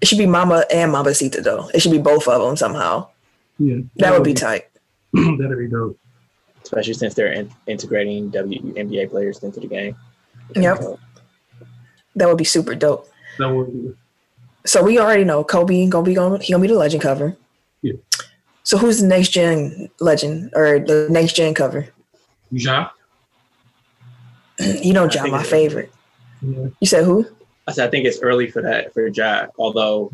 [0.00, 1.68] It should be Mama and Mamacita though.
[1.72, 3.08] It should be both of them somehow.
[3.58, 4.66] Yeah, That would be tight.
[5.12, 5.96] that'd be dope.
[6.62, 9.96] especially since they're in, integrating WNBA players into the game.
[10.56, 10.98] Yep.
[12.16, 13.08] That would be super dope.
[13.38, 13.94] That would be.
[14.66, 16.40] So we already know Kobe gonna be going.
[16.40, 17.36] He gonna be the Legend cover.
[17.82, 17.92] Yeah.
[18.62, 21.86] So who's the next gen Legend or the next gen cover?
[22.50, 22.90] Ja.
[24.58, 25.92] You know, I John, think my favorite.
[26.40, 26.68] Yeah.
[26.80, 27.26] You said who?
[27.66, 29.46] I said I think it's early for that for Ja.
[29.58, 30.12] Although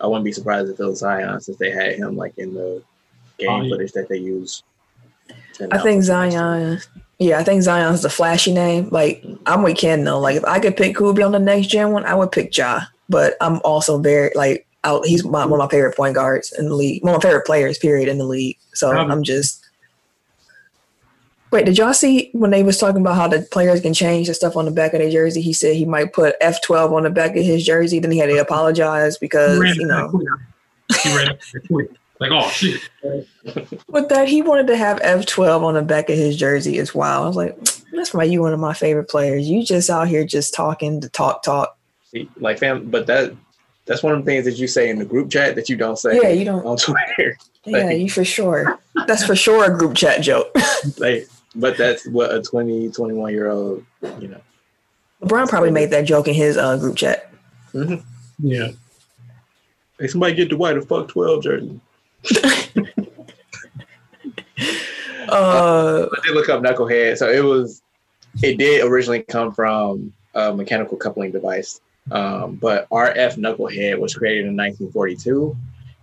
[0.00, 2.82] I wouldn't be surprised if it was Zion since they had him like in the
[3.38, 3.70] game Oh, yeah.
[3.70, 4.62] footage that they use.
[5.60, 6.02] I think announce it.
[6.02, 6.80] Zion.
[7.20, 8.88] Yeah, I think Zion's the flashy name.
[8.90, 10.18] Like I'm with Ken though.
[10.18, 12.32] Like if I could pick who would be on the next gen one, I would
[12.32, 12.80] pick Ja.
[13.10, 15.04] But I'm also very like out.
[15.04, 17.04] He's my, one of my favorite point guards in the league.
[17.04, 18.56] One of my favorite players, period, in the league.
[18.72, 19.12] So Probably.
[19.12, 19.62] I'm just.
[21.50, 24.34] Wait, did y'all see when they was talking about how the players can change the
[24.34, 25.42] stuff on the back of their jersey?
[25.42, 27.98] He said he might put F12 on the back of his jersey.
[27.98, 30.10] Then he had to apologize because you know.
[31.02, 31.38] He ran.
[32.20, 32.82] Like, oh shit.
[33.88, 37.24] But that he wanted to have F12 on the back of his jersey is wild.
[37.24, 37.58] I was like,
[37.92, 39.48] that's why you one of my favorite players.
[39.48, 41.78] You just out here just talking to talk, talk.
[42.36, 43.34] Like fam, but that
[43.86, 45.96] that's one of the things that you say in the group chat that you don't
[45.98, 46.64] say Yeah, you don't.
[46.66, 47.38] on Twitter.
[47.64, 48.78] Yeah, you for sure.
[49.06, 50.54] That's for sure a group chat joke.
[50.98, 53.84] like, but that's what a 20, 21 year old,
[54.20, 54.40] you know.
[55.22, 57.32] LeBron probably made that joke in his uh, group chat.
[58.38, 58.68] Yeah.
[59.98, 61.80] Hey, somebody get Dwight a fuck 12 jersey.
[65.28, 67.16] Uh, I did look up knucklehead.
[67.16, 67.82] So it was,
[68.42, 71.80] it did originally come from a mechanical coupling device.
[72.10, 75.56] Um, but RF knucklehead was created in 1942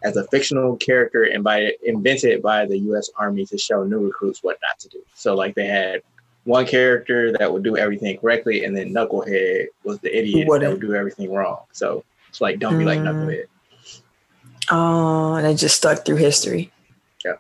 [0.04, 3.10] as a fictional character and by, invented by the U.S.
[3.18, 5.00] Army to show new recruits what not to do.
[5.14, 6.02] So like they had
[6.46, 10.72] one character that would do everything correctly, and then knucklehead was the idiot that wouldn't.
[10.72, 11.64] would do everything wrong.
[11.74, 13.08] So it's like don't be like Mm.
[13.08, 13.46] knucklehead.
[14.72, 16.72] Oh, and it just stuck through history.
[17.24, 17.34] Yeah.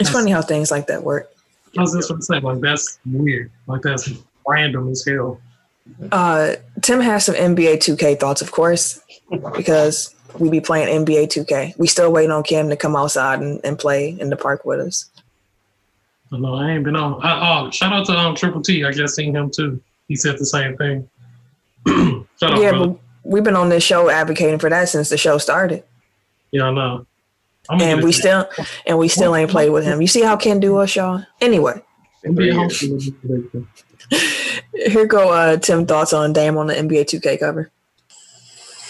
[0.00, 1.32] It's funny how things like that work.
[1.76, 3.50] I was just gonna say, like, that's weird.
[3.66, 4.10] Like, that's
[4.46, 5.40] random as hell.
[6.12, 9.00] Uh, Tim has some NBA 2K thoughts, of course,
[9.56, 11.78] because we be playing NBA 2K.
[11.78, 14.80] We still waiting on Kim to come outside and, and play in the park with
[14.80, 15.10] us.
[16.32, 17.20] I know I ain't been on.
[17.22, 18.84] I, oh, shout out to um, Triple T.
[18.84, 19.80] I just seen him too.
[20.08, 21.08] He said the same thing.
[22.38, 25.38] shout out, yeah, but we've been on this show advocating for that since the show
[25.38, 25.84] started,
[26.50, 27.06] Yeah, I know.
[27.70, 28.48] I'm and we still
[28.86, 30.00] and we still ain't played with him.
[30.00, 31.22] You see how Ken do us, y'all.
[31.40, 31.82] Anyway,
[32.24, 32.80] In three years.
[32.82, 33.66] NBA
[34.72, 37.70] here go uh, Tim thoughts on Dame on the NBA 2K cover.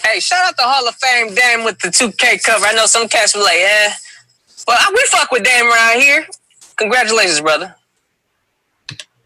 [0.05, 2.65] Hey, shout out to Hall of Fame Dame with the 2K cover.
[2.65, 3.89] I know some cats were like, eh.
[4.65, 6.25] Well, I- we fuck with Dame around here.
[6.77, 7.75] Congratulations, brother.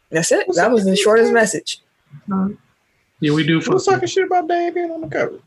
[0.10, 0.48] That's it.
[0.56, 1.82] That was the shortest message.
[3.20, 3.60] Yeah, we do.
[3.62, 5.40] Who was talking shit about Dave being on the cover?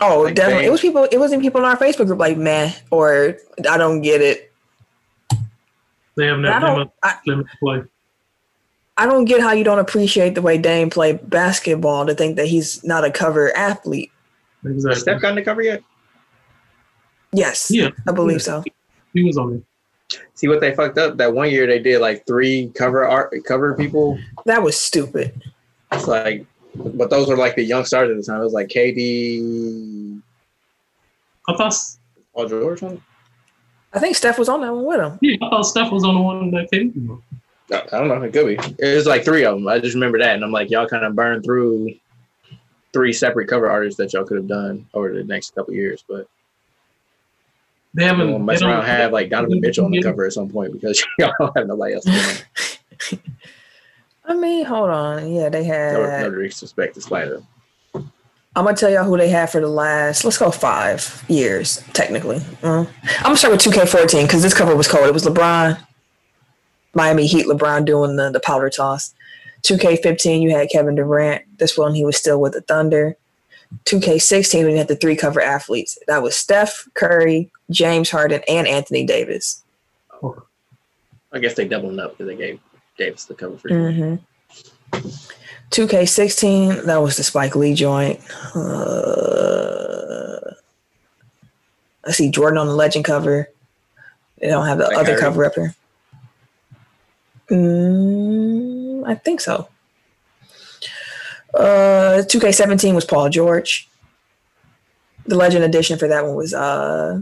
[0.00, 0.62] Oh, Like definitely.
[0.62, 0.68] Dame.
[0.68, 1.04] It was people.
[1.04, 3.36] It wasn't people in our Facebook group like, man, or
[3.68, 4.52] I don't get it.
[6.16, 6.90] They have But I don't.
[7.26, 7.82] limit, I, play.
[8.98, 12.46] I don't get how you don't appreciate the way Dame played basketball to think that
[12.46, 14.10] he's not a cover athlete.
[14.62, 15.00] Has Exactly.
[15.00, 15.82] Steph gotten the cover yet?
[17.32, 18.64] Yes, Yeah, I believe so.
[19.12, 19.62] he was on
[20.10, 20.18] it.
[20.34, 21.16] See what they fucked up?
[21.18, 24.18] That one year they did like three cover art cover people.
[24.46, 25.42] That was stupid.
[25.92, 26.46] It's like,
[26.94, 28.40] but those were like the young stars at the time.
[28.40, 30.20] It was like KD,
[31.48, 31.74] I thought,
[32.34, 32.82] Paul George.
[32.82, 33.02] one?
[33.92, 35.18] I think Steph was on that one with him.
[35.22, 36.92] yeah, I thought Steph was on the one that came.
[36.92, 37.22] from.
[37.72, 38.22] I I don't know.
[38.22, 38.74] It could be.
[38.78, 39.66] It was like three of them.
[39.68, 41.94] I just remember that, and I'm like, y'all kind of burned through
[42.92, 46.04] three separate cover artists that y'all could have done over the next couple years.
[46.08, 46.26] But
[47.94, 48.32] They I'm haven't.
[48.32, 51.04] gonna mess they around have like Donovan Mitchell on the cover at some point because
[51.18, 52.06] y'all don't have nobody else.
[54.26, 55.30] I mean, hold on.
[55.32, 56.32] Yeah, they No, no had.
[56.34, 57.42] disrespect to.
[57.94, 60.24] I'm gonna tell y'all who they had for the last.
[60.24, 62.38] Let's go five years, technically.
[62.62, 62.88] Mm.
[63.18, 65.06] I'm gonna start with 2K14 because this cover was cold.
[65.06, 65.78] It was LeBron,
[66.94, 67.46] Miami Heat.
[67.46, 69.14] LeBron doing the the powder toss.
[69.62, 71.42] 2K15, you had Kevin Durant.
[71.58, 73.16] This one he was still with the Thunder.
[73.84, 75.98] 2K16, we had the three cover athletes.
[76.06, 79.62] That was Steph Curry, James Harden, and Anthony Davis.
[81.32, 82.60] I guess they doubled up because they gave
[82.98, 83.68] Davis the cover for.
[83.68, 84.16] Mm-hmm.
[85.70, 88.20] 2K16, that was the Spike Lee joint.
[88.54, 90.38] Uh,
[92.06, 93.50] I see Jordan on the legend cover.
[94.40, 95.20] They don't have the Like other Kyrie?
[95.20, 95.74] cover up here.
[97.50, 99.68] Mm, I think so.
[101.54, 103.88] Uh, 2K17 was Paul George.
[105.26, 107.20] The legend edition for that one was uh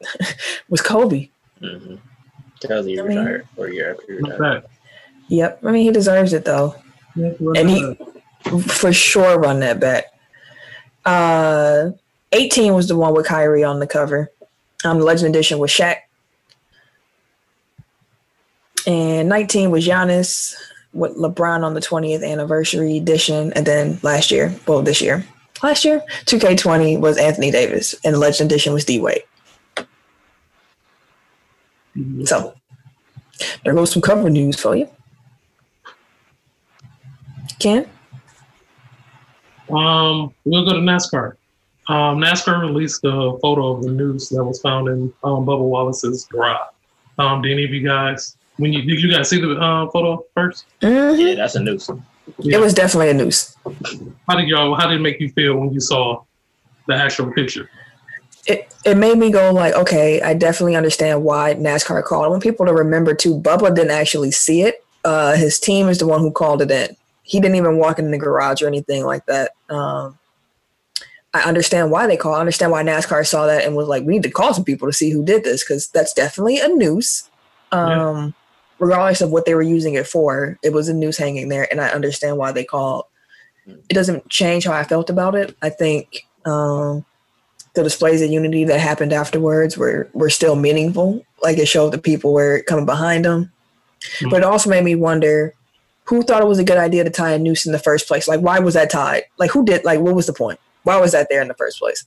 [0.68, 1.28] was Kobe.
[1.62, 1.96] Mm-hmm.
[2.60, 4.62] Tells you I mean- retired or a year after you Not retired.
[4.62, 4.70] bad.
[5.28, 6.74] Yep, I mean he deserves it though.
[7.14, 7.96] Yeah, And he
[8.68, 10.04] for sure run that back.
[11.04, 11.90] Uh,
[12.32, 14.30] 18 was the one with Kyrie on the cover.
[14.84, 15.96] Um, the Legend Edition was Shaq.
[18.86, 20.54] And 19 was Giannis
[20.92, 23.52] with LeBron on the 20th anniversary edition.
[23.54, 25.24] And then last year, well, this year,
[25.62, 27.94] last year, 2K20 was Anthony Davis.
[28.04, 29.22] And the Legend Edition was D Wade.
[32.24, 32.54] So
[33.64, 34.88] there goes some cover news for you.
[37.58, 37.88] Ken?
[39.70, 41.36] Um, we'll go to NASCAR.
[41.88, 46.26] Um, NASCAR released a photo of the noose that was found in um, Bubba Wallace's
[46.26, 46.68] garage.
[47.18, 50.24] Um, did any of you guys, when you did you guys see the uh, photo
[50.34, 50.66] first?
[50.82, 51.18] Mhm.
[51.18, 51.88] Yeah, that's a news.
[52.44, 53.56] It was definitely a noose.
[54.28, 54.74] How did y'all?
[54.74, 56.24] How did it make you feel when you saw
[56.88, 57.70] the actual picture?
[58.46, 62.24] It it made me go like, okay, I definitely understand why NASCAR called.
[62.24, 63.40] I want people to remember too.
[63.40, 64.84] Bubba didn't actually see it.
[65.04, 66.96] Uh, his team is the one who called it in.
[67.22, 69.52] He didn't even walk in the garage or anything like that.
[69.68, 70.18] Um,
[71.34, 72.34] I understand why they call.
[72.34, 74.88] I understand why NASCAR saw that and was like, we need to call some people
[74.88, 77.28] to see who did this because that's definitely a noose.
[77.72, 78.34] Um,
[78.78, 81.80] Regardless of what they were using it for, it was a noose hanging there, and
[81.80, 83.04] I understand why they called.
[83.66, 85.56] It doesn't change how I felt about it.
[85.62, 87.04] I think um,
[87.76, 91.24] the displays of unity that happened afterwards were were still meaningful.
[91.42, 93.52] Like it showed the people were coming behind them,
[94.18, 94.30] hmm.
[94.30, 95.54] but it also made me wonder
[96.04, 98.26] who thought it was a good idea to tie a noose in the first place.
[98.26, 99.24] Like, why was that tied?
[99.38, 99.84] Like, who did?
[99.84, 100.58] Like, what was the point?
[100.84, 102.06] Why was that there in the first place?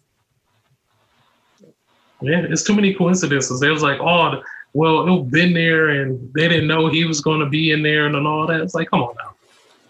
[2.22, 3.60] Yeah, it's too many coincidences.
[3.60, 4.42] They was like, oh,
[4.74, 8.06] well, it been there, and they didn't know he was going to be in there,
[8.06, 8.62] and, and all that.
[8.62, 9.36] It's like, come on now.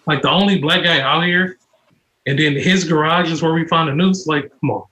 [0.06, 1.58] Like the only black guy out here,
[2.26, 4.26] and then his garage is where we found the noose.
[4.26, 4.89] Like, come on.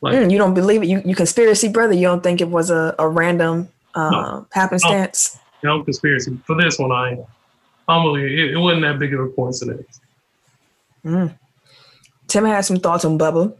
[0.00, 0.86] Like, Mm, you don't believe it?
[0.86, 1.92] You, you conspiracy brother?
[1.94, 4.46] You don't think it was a, a random uh, No.
[4.52, 5.38] happenstance?
[5.64, 6.92] no conspiracy for this one.
[6.92, 7.18] I,
[7.88, 10.00] I'm really, it, it wasn't that big of a coincidence.
[11.04, 11.36] Mm.
[12.28, 13.56] Tim had some thoughts on Bubba.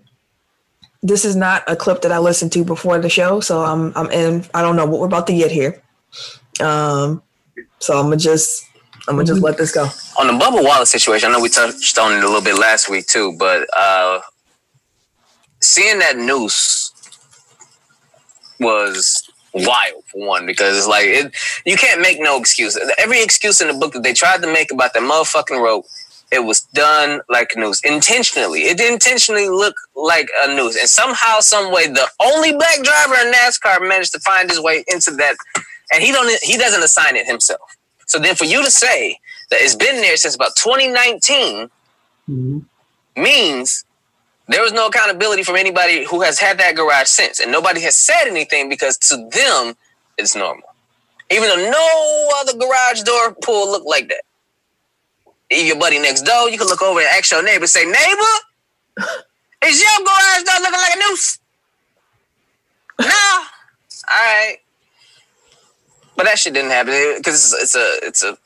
[1.03, 4.11] This is not a clip that I listened to before the show, so I'm I'm
[4.11, 4.45] in.
[4.53, 5.81] I don't know what we're about to get here.
[6.61, 7.23] Um,
[7.79, 8.65] so I'm gonna just
[9.09, 9.89] I'm gonna just let this go.
[10.19, 12.89] on the Bubba Wallace situation, I know we touched on it a little bit last
[12.91, 14.21] week too, but uh,
[15.61, 16.93] seeing that noose
[18.61, 21.35] was wild for one because it's like it,
[21.65, 22.79] you can't make no excuse.
[22.99, 25.87] Every excuse in the book that they tried to make about that motherfucking rope,
[26.31, 28.63] it was done like a noose intentionally.
[28.63, 33.33] It intentionally looked like a noose, and somehow, some way, the only black driver in
[33.33, 35.37] NASCAR managed to find his way into that,
[35.93, 37.61] and he don't he doesn't assign it himself.
[38.07, 39.19] So then, for you to say
[39.51, 41.71] that it's been there since about 2019
[42.31, 42.67] Mhm.
[43.17, 43.85] means
[44.49, 47.97] there was no accountability from anybody who has had that garage since, and nobody has
[47.97, 49.77] said anything because to them
[50.17, 50.69] it's normal.
[51.31, 54.23] Even though no other garage door pull looked like that.
[55.51, 58.35] If your buddy next door, you can look over and ask your neighbor, say, neighbor,
[59.65, 61.39] is your garage door looking like a noose?
[63.01, 63.07] no.
[63.07, 63.45] All
[64.11, 64.57] right.
[66.17, 68.39] But that shit didn't happen because it's, it's a it's a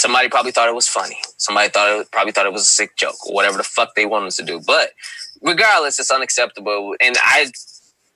[0.00, 1.16] somebody probably thought it was funny.
[1.36, 4.06] Somebody thought it probably thought it was a sick joke or whatever the fuck they
[4.06, 4.60] wanted to do.
[4.66, 4.90] But
[5.42, 6.94] regardless, it's unacceptable.
[7.00, 7.50] And I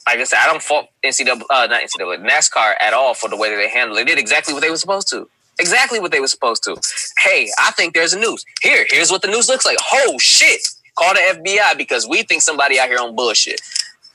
[0.07, 3.37] like I said, I don't fault NCAA, uh, not NCAA, NASCAR at all for the
[3.37, 4.07] way that they handled it.
[4.07, 5.29] They did exactly what they were supposed to.
[5.59, 6.77] Exactly what they were supposed to.
[7.23, 8.45] Hey, I think there's a news.
[8.63, 9.79] Here, here's what the news looks like.
[9.93, 10.61] Oh shit!
[10.99, 13.61] Call the FBI because we think somebody out here on bullshit.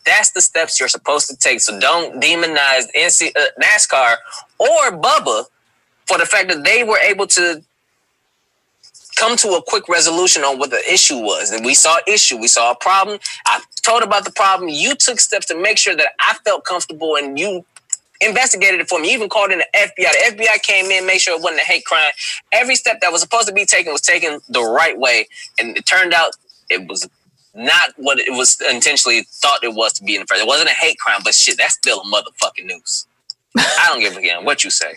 [0.05, 1.61] That's the steps you're supposed to take.
[1.61, 4.17] So don't demonize NC, uh, NASCAR
[4.59, 5.45] or Bubba
[6.07, 7.63] for the fact that they were able to
[9.19, 11.51] come to a quick resolution on what the issue was.
[11.51, 13.19] And we saw issue, we saw a problem.
[13.45, 14.69] I told about the problem.
[14.69, 17.65] You took steps to make sure that I felt comfortable and you
[18.21, 19.09] investigated it for me.
[19.09, 19.95] You even called in the FBI.
[19.97, 22.11] The FBI came in, made sure it wasn't a hate crime.
[22.53, 25.27] Every step that was supposed to be taken was taken the right way.
[25.59, 26.31] And it turned out
[26.69, 27.07] it was
[27.53, 30.41] not what it was intentionally thought it was to be in the first.
[30.41, 33.05] It wasn't a hate crime, but shit, that's still a motherfucking news.
[33.57, 34.95] I don't give a damn what you say.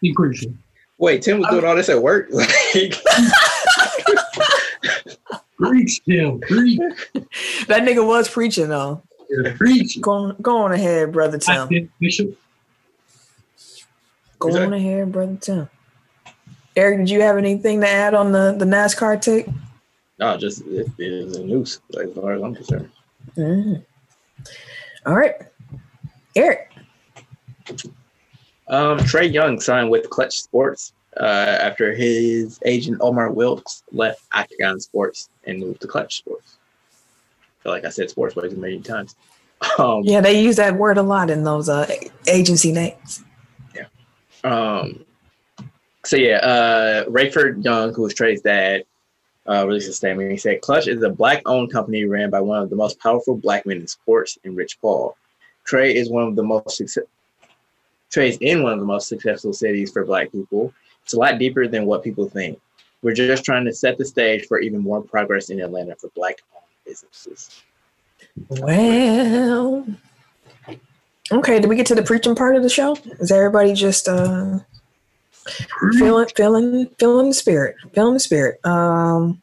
[0.00, 0.58] He preaching.
[0.98, 2.30] Wait, Tim was doing all this at work.
[2.74, 2.96] Like,
[5.56, 6.40] Preach, Tim.
[6.40, 6.80] Preach.
[7.68, 9.02] That nigga was preaching though.
[9.56, 10.00] Preach.
[10.00, 11.68] Go on, go on ahead, brother Tim.
[11.68, 12.36] think Bishop.
[14.40, 15.68] Go on ahead, brother Tim.
[16.76, 19.46] Eric, did you have anything to add on the, the NASCAR take?
[20.18, 22.90] no, just it, it is a noose, like, as far as I'm concerned.
[23.36, 23.84] Mm.
[25.06, 25.34] All right.
[26.36, 26.72] Eric.
[28.68, 31.24] Um, Trae Young signed with Klutch Sports uh,
[31.60, 36.56] after his agent Omar Wilkes left Octagon Sports and moved to Klutch Sports.
[37.62, 39.16] Feel like I said sports way too many times.
[39.78, 41.90] Um, Yeah, they use that word a lot in those uh,
[42.26, 43.24] agency names.
[44.44, 45.04] Um,
[46.04, 48.84] so yeah, uh, Rayford Young, who was Trae's dad,
[49.48, 50.30] uh, released a statement.
[50.30, 53.64] He said, "Klutch is a black-owned company ran by one of the most powerful black
[53.64, 55.16] men in sports, in Rich Paul.
[55.64, 57.04] Trey is one of the most success.
[58.14, 60.72] Trae's in one of the most successful cities for black people.
[61.02, 62.60] It's a lot deeper than what people think.
[63.02, 66.64] We're just trying to set the stage for even more progress in Atlanta for black-owned
[66.86, 67.62] businesses."
[68.48, 69.86] Well,
[71.30, 71.60] okay.
[71.60, 72.96] Did we get to the preaching part of the show?
[73.18, 74.60] Is everybody just uh,
[75.98, 78.64] feeling, feeling, feeling the spirit, feeling the spirit?
[78.64, 79.42] Um,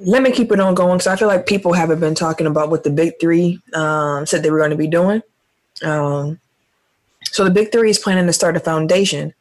[0.00, 2.70] let me keep it on going because I feel like people haven't been talking about
[2.70, 5.22] what the big three um, said they were going to be doing.
[5.82, 6.40] Um,
[7.34, 9.34] so the big three is planning to start a foundation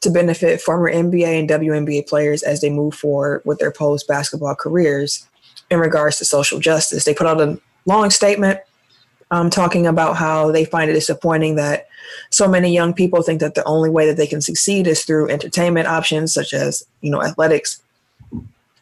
[0.00, 4.54] to benefit former NBA and WNBA players as they move forward with their post basketball
[4.54, 5.26] careers
[5.68, 7.04] in regards to social justice.
[7.04, 8.60] They put out a long statement
[9.32, 11.88] um, talking about how they find it disappointing that
[12.30, 15.28] so many young people think that the only way that they can succeed is through
[15.28, 17.82] entertainment options such as you know athletics,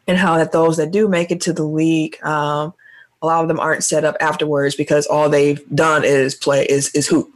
[0.06, 2.74] and how that those that do make it to the league, um,
[3.22, 6.94] a lot of them aren't set up afterwards because all they've done is play is
[6.94, 7.32] is hoop.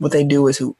[0.00, 0.76] What they do is hoop.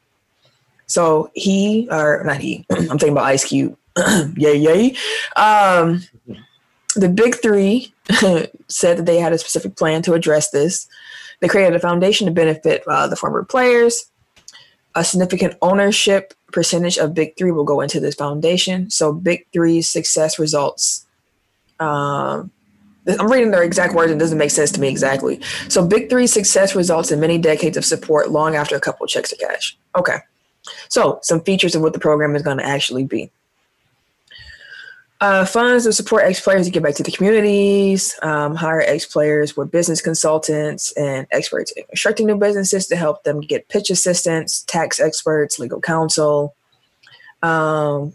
[0.87, 3.77] So he or not he, I'm thinking about Ice Cube.
[4.35, 4.95] yay yay.
[5.37, 6.03] Um,
[6.95, 7.93] the big three
[8.67, 10.87] said that they had a specific plan to address this.
[11.39, 14.05] They created a foundation to benefit uh, the former players.
[14.93, 18.89] A significant ownership percentage of Big Three will go into this foundation.
[18.89, 21.07] So Big Three's success results.
[21.79, 22.51] Um,
[23.07, 25.41] I'm reading their exact words and it doesn't make sense to me exactly.
[25.69, 29.31] So Big Three success results in many decades of support long after a couple checks
[29.31, 29.77] to cash.
[29.95, 30.17] Okay.
[30.89, 33.31] So some features of what the program is going to actually be.
[35.19, 39.05] Uh, funds to support ex players to get back to the communities, um, hire ex
[39.05, 43.91] players with business consultants and experts in constructing new businesses to help them get pitch
[43.91, 46.55] assistance, tax experts, legal counsel.
[47.43, 48.13] Um,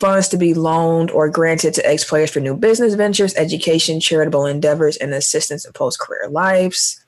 [0.00, 4.46] funds to be loaned or granted to ex players for new business ventures, education, charitable
[4.46, 7.04] endeavors, and assistance in post career lives.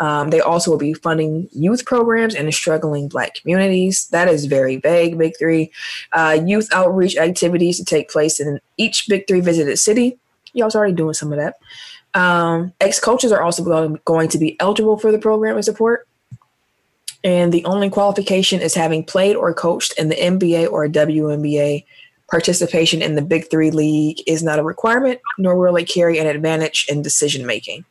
[0.00, 4.08] Um, they also will be funding youth programs in struggling Black communities.
[4.08, 5.70] That is very vague, Big Three.
[6.12, 10.18] Uh, youth outreach activities to take place in each Big Three visited city.
[10.52, 11.56] Y'all's already doing some of that.
[12.18, 16.08] Um, Ex coaches are also going to be eligible for the program and support.
[17.22, 21.84] And the only qualification is having played or coached in the NBA or WNBA.
[22.30, 26.26] Participation in the Big Three League is not a requirement, nor will it carry an
[26.26, 27.84] advantage in decision making.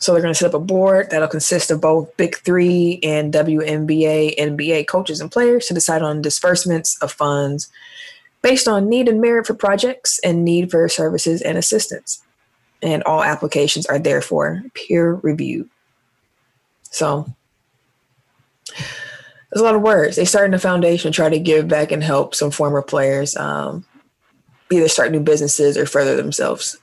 [0.00, 3.32] So they're going to set up a board that'll consist of both Big Three and
[3.32, 7.68] WNBA, NBA coaches and players to decide on disbursements of funds
[8.42, 12.22] based on need and merit for projects and need for services and assistance.
[12.82, 15.68] And all applications are therefore peer reviewed.
[16.90, 17.26] So
[19.50, 20.16] there's a lot of words.
[20.16, 23.84] They started a foundation to try to give back and help some former players um,
[24.70, 26.76] either start new businesses or further themselves.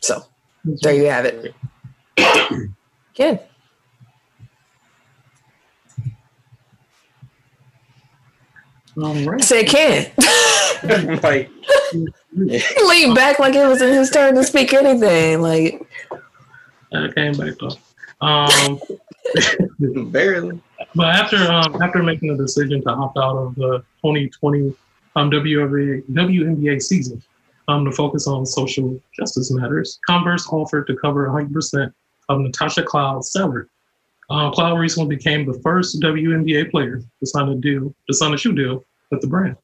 [0.00, 0.24] So
[0.64, 1.54] there you have it.
[3.16, 3.40] Good.
[9.02, 9.42] All right.
[9.42, 10.10] Say Ken.
[11.22, 11.50] like,
[12.32, 15.40] Lean back like it was in his turn to speak anything.
[15.40, 15.86] Like
[16.92, 17.76] I came back though.
[18.20, 18.78] Um,
[20.10, 20.60] Barely.
[20.94, 24.74] but after um, after making the decision to opt out of the 2020
[25.16, 27.22] um, WNBA, WNBA season
[27.68, 31.92] um, to focus on social justice matters, Converse offered to cover 100%
[32.28, 33.66] of Natasha Cloud's salary.
[34.28, 38.36] Uh, Cloud recently became the first WNBA player to sign a deal, to sign a
[38.36, 39.56] shoe deal with the brand.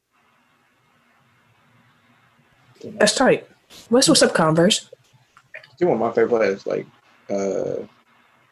[2.83, 3.47] That's tight.
[3.89, 4.89] What's what's up, Converse?
[5.77, 6.65] She's one of my favorite players.
[6.67, 6.85] Like,
[7.29, 7.85] uh,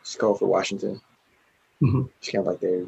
[0.06, 1.02] she's called for Washington.
[1.82, 2.10] Mhm.
[2.22, 2.86] She's kind of like their.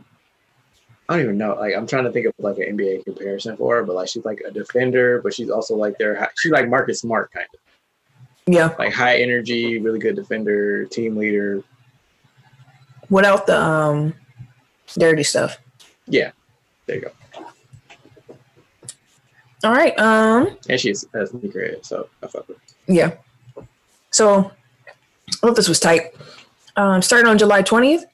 [1.09, 1.55] I don't even know.
[1.55, 4.23] Like, I'm trying to think of like an NBA comparison for her, but like she's
[4.25, 6.29] like a defender, but she's also like their.
[6.37, 8.75] She's like Marcus Smart kind of Yeah.
[8.79, 11.63] like high energy, really good defender, team leader.
[13.09, 14.13] Without the um
[14.97, 15.57] dirty stuff.
[16.07, 16.31] Yeah,
[16.87, 17.11] there you go.
[19.63, 19.97] All right.
[19.99, 20.57] Um.
[20.69, 22.57] And she's a sneaker head, so I fuck with.
[22.57, 22.63] her.
[22.93, 23.11] Yeah.
[24.11, 24.51] So,
[25.27, 26.15] I thought this was tight.
[26.77, 28.05] Um, starting on July 20th,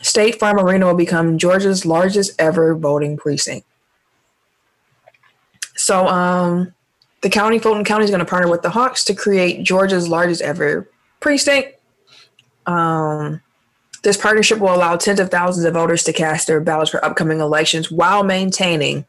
[0.00, 3.66] State Farm Arena will become Georgia's largest ever voting precinct.
[5.76, 6.72] So, um,
[7.20, 10.40] the county, Fulton County, is going to partner with the Hawks to create Georgia's largest
[10.40, 10.88] ever
[11.20, 11.74] precinct.
[12.66, 13.42] Um,
[14.02, 17.40] this partnership will allow tens of thousands of voters to cast their ballots for upcoming
[17.40, 19.04] elections while maintaining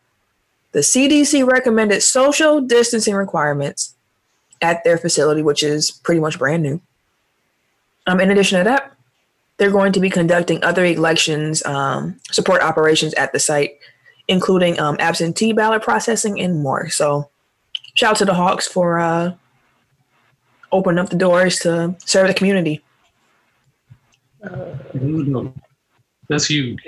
[0.72, 3.96] the CDC recommended social distancing requirements
[4.62, 6.82] at their facility, which is pretty much brand new.
[8.08, 8.97] Um, in addition to that,
[9.58, 13.78] they're going to be conducting other elections um, support operations at the site,
[14.28, 16.90] including um, absentee ballot processing and more.
[16.90, 17.30] So,
[17.96, 19.34] shout out to the Hawks for uh,
[20.72, 22.84] opening up the doors to serve the community.
[26.30, 26.80] That's huge.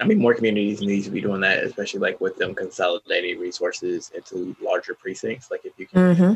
[0.00, 4.10] I mean, more communities need to be doing that, especially like with them consolidating resources
[4.14, 5.50] into larger precincts.
[5.50, 6.34] Like if you can Mm-hmm.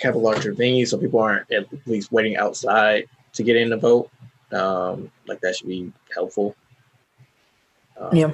[0.00, 3.76] Have a larger venue, so people aren't at least waiting outside to get in to
[3.76, 4.10] vote.
[4.52, 6.56] Um, like that should be helpful.
[7.98, 8.32] Um, Yeah.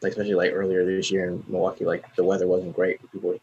[0.00, 3.00] Like especially like earlier this year in Milwaukee, like the weather wasn't great.
[3.10, 3.38] People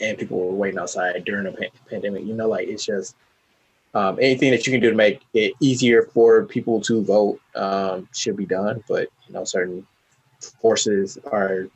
[0.00, 2.24] and people were waiting outside during the pan- pandemic.
[2.24, 3.14] You know, like it's just
[3.94, 8.08] um, anything that you can do to make it easier for people to vote um,
[8.12, 8.82] should be done.
[8.88, 9.86] But you know, certain
[10.60, 11.68] forces are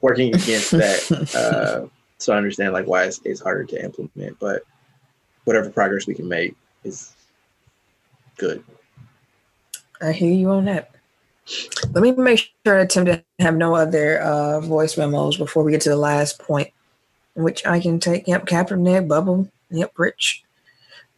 [0.00, 1.28] working against that.
[1.34, 1.88] Uh,
[2.18, 4.38] so I understand like why it's, it's harder to implement.
[4.38, 4.62] But
[5.44, 6.54] whatever progress we can make
[6.84, 7.12] is
[8.36, 8.62] good.
[10.00, 10.90] I hear you on that.
[11.92, 15.72] Let me make sure I attempt to have no other uh, voice memos before we
[15.72, 16.70] get to the last point,
[17.34, 18.28] which I can take.
[18.28, 19.48] Yep, Kaepernick, Bubble.
[19.70, 20.44] Yep, Rich.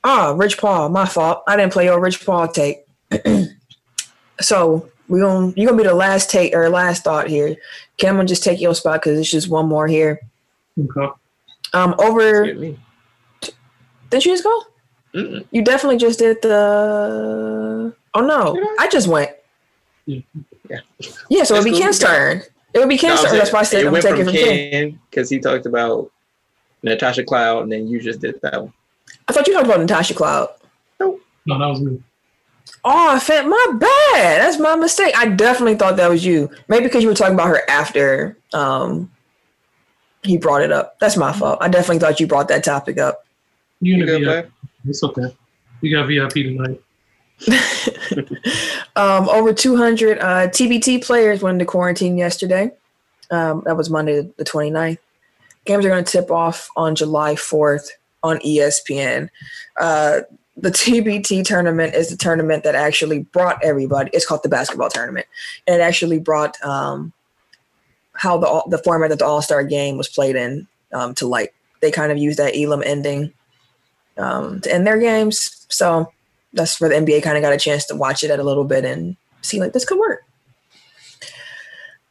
[0.04, 0.88] Ah, Rich Paul.
[0.88, 1.42] My fault.
[1.48, 2.84] I didn't play your Rich Paul take.
[4.40, 7.56] so we gonna you're gonna be the last take or last thought here.
[7.96, 10.20] Cameron, just take your spot because it's just one more here.
[10.80, 11.12] Okay.
[11.72, 12.46] Um, over.
[12.46, 12.78] Get me.
[14.10, 14.62] Did you just go?
[15.14, 15.46] Mm-mm.
[15.50, 17.94] You definitely just did the.
[18.14, 18.84] Oh no, I?
[18.84, 19.30] I just went.
[20.06, 20.20] Yeah.
[20.68, 20.80] Yeah.
[21.28, 21.82] Yeah, so it'd be That's.
[21.82, 22.42] Ken's turn.
[22.72, 23.38] It would be Ken's No, turn.
[23.38, 24.70] That's why I said I'm went taking from from Ken.
[24.70, 26.10] Ken because he talked about
[26.82, 28.72] Natasha Cloud, and then you just did that one.
[29.28, 30.48] I thought you talked about Natasha Cloud.
[31.46, 32.02] No, that was me.
[32.84, 34.40] Oh, I felt my bad.
[34.40, 35.14] That's my mistake.
[35.16, 36.50] I definitely thought that was you.
[36.68, 39.10] Maybe because you were talking about her after um
[40.22, 40.98] he brought it up.
[40.98, 41.58] That's my fault.
[41.60, 43.26] I definitely thought you brought that topic up.
[43.80, 44.52] You You in the good, VIP.
[44.86, 45.34] It's okay.
[45.80, 46.80] We got VIP tonight.
[48.96, 52.70] um, over 200 uh, TBT players went into quarantine yesterday.
[53.30, 54.98] Um, that was Monday, the 29th.
[55.64, 57.88] Games are going to tip off on July 4th
[58.22, 59.28] on ESPN.
[59.78, 60.20] Uh,
[60.56, 64.10] the TBT tournament is the tournament that actually brought everybody.
[64.12, 65.26] It's called the basketball tournament,
[65.66, 67.12] and it actually brought um,
[68.20, 71.50] how the the format that the All Star game was played in um, to light.
[71.80, 73.32] They kind of used that Elam ending
[74.18, 75.66] um, to end their games.
[75.70, 76.12] So
[76.52, 78.64] that's where the NBA kind of got a chance to watch it at a little
[78.64, 80.22] bit and see like this could work.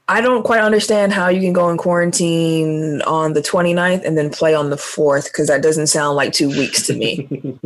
[0.08, 4.32] I don't quite understand how you can go in quarantine on the 29th and then
[4.32, 7.60] play on the 4th because that doesn't sound like two weeks to me.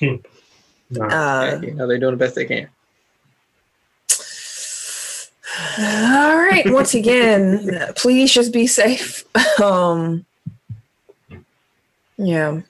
[0.90, 1.04] Nah.
[1.04, 2.66] Uh, you know, they're doing the best they can.
[5.78, 6.62] All right.
[6.66, 9.24] Once again, please just be safe.
[9.62, 10.24] Um,
[12.16, 12.60] yeah.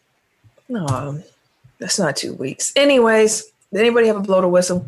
[0.70, 1.23] No,
[1.78, 2.73] that's not two weeks.
[2.77, 4.86] Anyways, did anybody have a blow to whistle?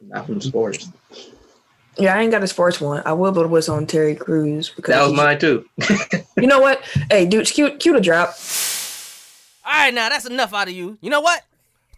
[0.00, 0.88] Not from sports.
[1.98, 3.02] Yeah, I ain't got a sports one.
[3.04, 5.66] I will blow the whistle on Terry Crews because That was mine too.
[6.38, 6.80] You know what?
[7.10, 8.34] Hey, dude, cute, cute the drop.
[9.64, 10.96] All right, now that's enough out of you.
[11.00, 11.42] You know what?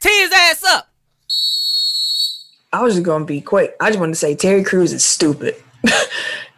[0.01, 0.89] Tee his ass up.
[2.75, 3.77] I was just gonna be quick.
[3.81, 5.57] I just wanted to say Terry Crews is stupid.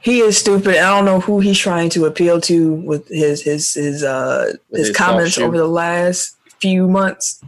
[0.07, 0.77] He is stupid.
[0.77, 4.87] I don't know who he's trying to appeal to with his his his uh his,
[4.87, 7.43] his comments over the last few months.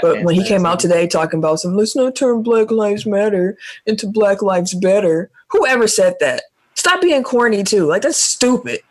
[0.00, 3.58] But when he came out today talking about some, let's not turn Black Lives Matter
[3.86, 5.30] into Black Lives Better.
[5.48, 6.44] Whoever said that?
[6.76, 7.86] Stop being corny too.
[7.86, 8.82] Like that's stupid.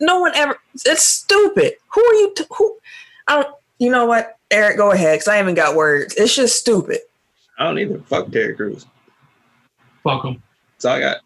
[0.00, 0.58] No one ever.
[0.86, 1.74] It's stupid.
[1.88, 2.32] Who are you?
[2.34, 2.78] T- who?
[3.28, 3.54] I don't.
[3.80, 4.78] You know what, Eric?
[4.78, 6.14] Go ahead, because I haven't got words.
[6.16, 7.00] It's just stupid.
[7.58, 7.98] I don't either.
[8.00, 8.86] Fuck Terry Crews.
[10.02, 10.42] Fuck him.
[10.74, 11.16] That's all I got.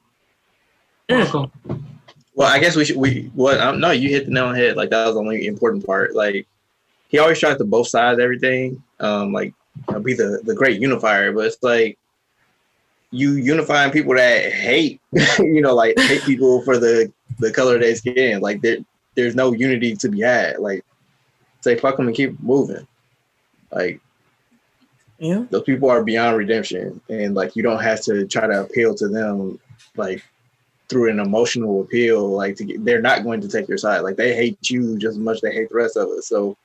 [1.08, 1.86] Fuck him.
[2.34, 2.96] Well, I guess we should.
[2.96, 3.58] We what?
[3.60, 4.76] Um, no, you hit the nail on the head.
[4.76, 6.14] Like that was the only important part.
[6.14, 6.46] Like
[7.08, 8.82] he always tries to both sides everything.
[9.00, 9.54] Um, like
[9.88, 11.98] you know, be the the great unifier, but it's like
[13.10, 15.00] you unifying people that hate.
[15.38, 18.42] you know, like hate people for the the color of their skin.
[18.42, 18.78] Like there,
[19.14, 20.58] there's no unity to be had.
[20.58, 20.84] Like
[21.62, 22.86] say fuck them and keep moving.
[23.72, 24.00] Like
[25.18, 25.44] Yeah.
[25.50, 29.08] those people are beyond redemption, and like you don't have to try to appeal to
[29.08, 29.58] them
[29.96, 30.22] like
[30.88, 32.28] through an emotional appeal.
[32.28, 34.00] Like to get, they're not going to take your side.
[34.00, 36.28] Like they hate you just as much as they hate the rest of us.
[36.28, 36.56] So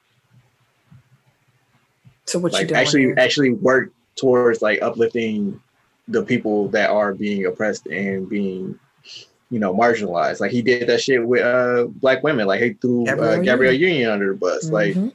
[2.26, 2.80] So what you like doing?
[2.80, 3.15] actually here?
[3.18, 5.60] actually work towards like uplifting
[6.07, 8.78] the people that are being oppressed and being
[9.49, 13.06] you know marginalized like he did that shit with uh black women like he threw
[13.06, 13.45] Gabrielle uh, Union.
[13.45, 15.14] gabrielle union under the bus like Mhm.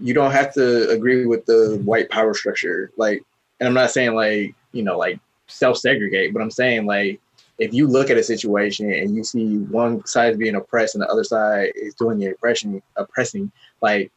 [0.00, 3.22] You don't have to agree with the white power structure like
[3.58, 7.20] and i'm not saying like you know like self-segregate but i'm saying like
[7.58, 11.08] if you look at a situation and you see one side being oppressed and the
[11.08, 13.50] other side is doing the oppression oppressing
[13.82, 14.10] like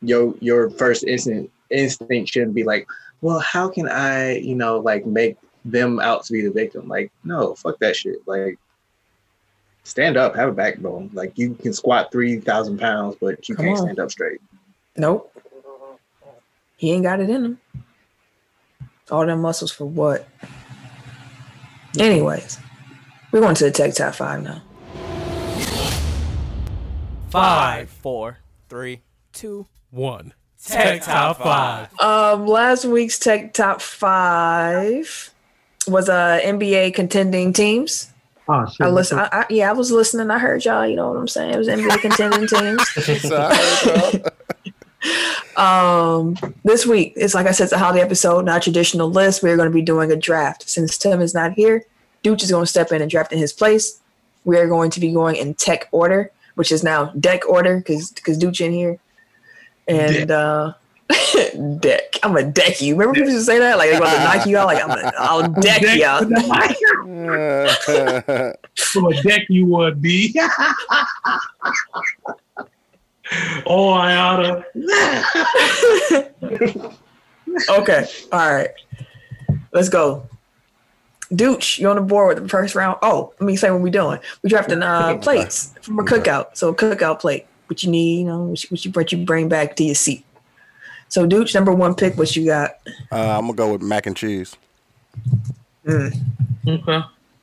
[0.00, 2.86] your your first instant instinct shouldn't be like
[3.20, 5.36] well how can i you know like make
[5.70, 6.88] them out to be the victim?
[6.88, 8.26] Like no fuck that shit.
[8.26, 8.58] Like
[9.88, 13.78] stand up have a backbone like you can squat 3000 pounds but you Come can't
[13.78, 13.84] on.
[13.84, 14.40] stand up straight
[14.96, 15.32] Nope.
[16.76, 17.58] He ain't got it in him.
[19.10, 20.26] All them muscles for what?
[21.98, 22.58] Anyways,
[23.30, 24.62] we're going to the tech top five now.
[27.30, 28.38] Five, four,
[28.68, 29.02] three,
[29.32, 30.14] two, one.
[30.14, 30.32] One.
[30.64, 31.88] Tech Top Five.
[32.00, 35.32] Um, last week's tech top five
[35.86, 38.12] was uh NBA contending teams.
[38.48, 38.86] Oh, shit.
[38.86, 39.18] I listen.
[39.18, 40.30] I, I, yeah, I was listening.
[40.30, 40.86] I heard y'all.
[40.86, 41.54] You know what I'm saying?
[41.54, 42.88] It was NBA contending teams.
[43.28, 44.32] So I heard y'all.
[45.56, 49.42] Um, this week, it's like I said, it's a holiday episode, not a traditional list.
[49.42, 50.68] We're going to be doing a draft.
[50.68, 51.84] Since Tim is not here,
[52.22, 54.00] Dooch is going to step in and draft in his place.
[54.44, 58.12] We are going to be going in tech order, which is now deck order because
[58.12, 58.98] because Dooch in here.
[59.88, 60.74] And uh
[61.80, 62.18] deck.
[62.22, 62.94] I'm a deck you.
[62.94, 63.78] Remember people used to say that?
[63.78, 64.66] Like they want to knock you out.
[64.66, 66.24] Like I'm a, I'll deck you out.
[68.76, 70.38] From a deck you would be.
[73.66, 74.64] oh, I oughta.
[77.70, 78.06] okay.
[78.32, 78.70] All right.
[79.72, 80.28] Let's go.
[81.32, 82.98] Dooch, you on the board with the first round?
[83.02, 84.18] Oh, let me say what we doing.
[84.42, 86.56] We drafting uh, plates from a cookout.
[86.56, 87.46] So a cookout plate.
[87.66, 89.94] What you need, you know, what you, what you, what you bring back to your
[89.94, 90.24] seat.
[91.08, 92.72] So Dooch, number one pick, what you got?
[93.10, 94.56] Uh, I'm gonna go with mac and cheese.
[95.88, 97.00] Okay.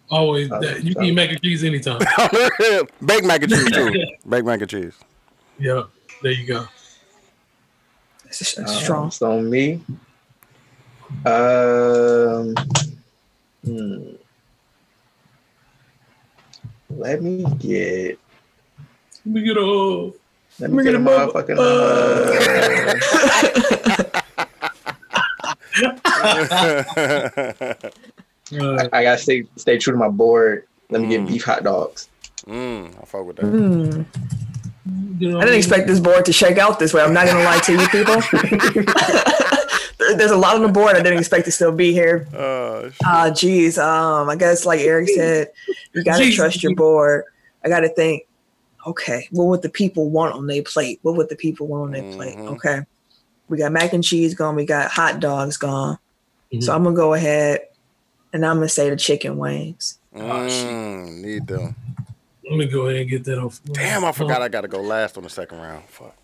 [0.10, 0.50] Always.
[0.50, 0.84] That.
[0.84, 2.00] You so- can eat mac and cheese anytime.
[3.06, 3.92] Baked mac and cheese too.
[4.30, 4.94] Baked mac and cheese.
[5.60, 5.84] yeah.
[6.22, 6.66] There you go.
[8.24, 9.12] That's, that's Um, strong.
[9.12, 9.82] so me
[11.26, 12.56] um
[13.64, 14.12] hmm.
[16.90, 18.18] let me get
[19.26, 20.12] Let me get a.
[20.60, 22.96] let me Look get a motherfucking uh,
[28.62, 30.68] Uh, I gotta stay stay true to my board.
[30.92, 31.10] Let me Mm.
[31.10, 32.10] get beef hot dogs.
[32.48, 34.06] Mm, I fuck with that.
[35.20, 37.02] You know, I didn't expect this board to shake out this way.
[37.02, 38.22] I'm not gonna lie to you people.
[40.18, 42.28] There's a lot on the board I didn't expect to still be here.
[42.36, 43.80] Uh, sh- Ah, geez.
[43.80, 45.48] Um, I guess like Eric said,
[45.94, 46.36] you gotta Jesus.
[46.36, 47.24] trust your board.
[47.64, 48.28] I gotta think.
[48.86, 51.00] Okay, what would the people want on their plate?
[51.02, 52.38] What would the people want on their plate?
[52.38, 52.48] Mhm.
[52.54, 52.82] Okay,
[53.50, 54.56] we got mac and cheese gone.
[54.56, 55.98] We got hot dogs gone.
[56.54, 56.64] Mhm.
[56.64, 57.62] So I'm gonna go ahead
[58.34, 59.98] and I'm gonna say the chicken wings.
[60.16, 61.76] mm, need them.
[62.50, 63.60] Let me go ahead and get that off.
[63.66, 65.84] Damn, I forgot I gotta go last on the second round.
[65.90, 66.16] Fuck.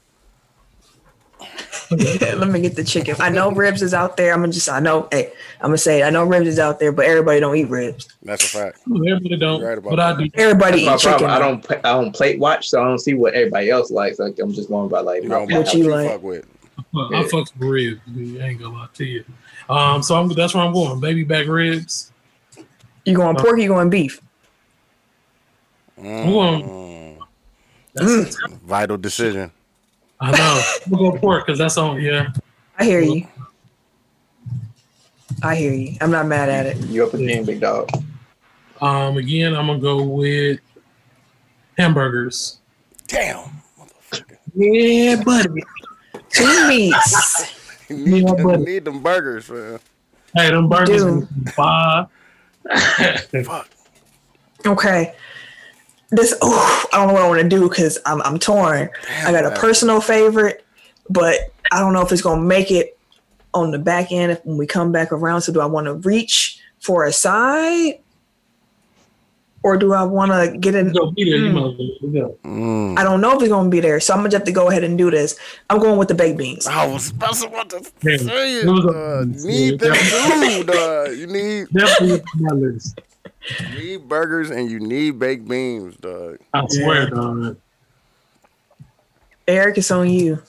[2.37, 3.15] Let me get the chicken.
[3.19, 4.33] I know ribs is out there.
[4.33, 4.69] I'm gonna just.
[4.69, 5.09] I know.
[5.11, 6.01] Hey, I'm gonna say.
[6.01, 6.05] It.
[6.05, 8.07] I know ribs is out there, but everybody don't eat ribs.
[8.23, 8.79] That's a fact.
[8.87, 10.29] Everybody don't, You're right about but I do.
[10.35, 11.27] Everybody That's eat chicken.
[11.27, 11.61] problem.
[11.65, 14.19] I don't I don't plate watch, so I don't see what everybody else likes.
[14.19, 16.09] Like I'm just going by like You my know, What what you you like?
[16.09, 16.45] fuck with.
[16.75, 17.99] Fuck, I fucks with ribs.
[18.13, 18.41] dude.
[18.41, 19.25] I ain't gonna lie to you.
[19.69, 20.99] Um, so I'm, that's where I'm going.
[20.99, 22.11] Baby back ribs.
[23.05, 23.59] You going pork?
[23.59, 24.21] You going beef?
[25.99, 27.17] Mm,
[27.93, 29.51] That's, vital decision.
[30.21, 30.63] I know.
[30.89, 31.99] We'll go pork because that's on.
[31.99, 32.27] Yeah.
[32.77, 33.27] I hear you.
[35.43, 35.97] I hear you.
[35.99, 36.77] I'm not mad at it.
[36.85, 37.89] you up again, big dog.
[38.81, 40.59] Um, again, I'm gonna go with
[41.77, 42.59] hamburgers.
[43.07, 43.49] Damn.
[44.53, 45.63] Yeah, buddy.
[46.29, 47.57] Two meats.
[47.91, 49.77] You need, Yeah, them, need them burgers, man.
[50.33, 51.27] Hey, them burgers Dude.
[51.45, 52.07] is five.
[53.45, 53.67] Fuck.
[54.65, 55.13] Okay.
[56.11, 58.89] This oh, I don't know what I want to do because I'm I'm torn.
[59.25, 60.65] I got a personal favorite,
[61.09, 62.97] but I don't know if it's gonna make it
[63.53, 65.41] on the back end if when we come back around.
[65.41, 67.99] So do I want to reach for a side,
[69.63, 70.91] or do I want to get in?
[70.91, 71.53] Go be there, you Mm.
[71.53, 72.37] might as well go.
[72.49, 72.97] Mm.
[72.99, 74.83] I don't know if it's gonna be there, so I'm gonna have to go ahead
[74.83, 75.37] and do this.
[75.69, 76.67] I'm going with the baked beans.
[76.67, 77.91] I was about to want to say
[78.57, 78.65] it.
[78.65, 79.35] It was a- dog.
[79.39, 81.15] You need them too, dog.
[81.17, 82.99] You need, Definitely on my list.
[83.59, 86.37] You need burgers and you need baked beans, dog.
[86.53, 87.57] I swear, dog.
[89.47, 90.41] Eric, it's on you.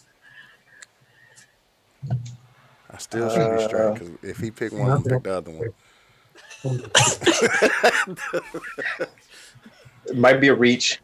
[2.11, 5.73] I still should be straight because if he picked one, I'll pick the other one.
[10.07, 11.01] It might be a reach.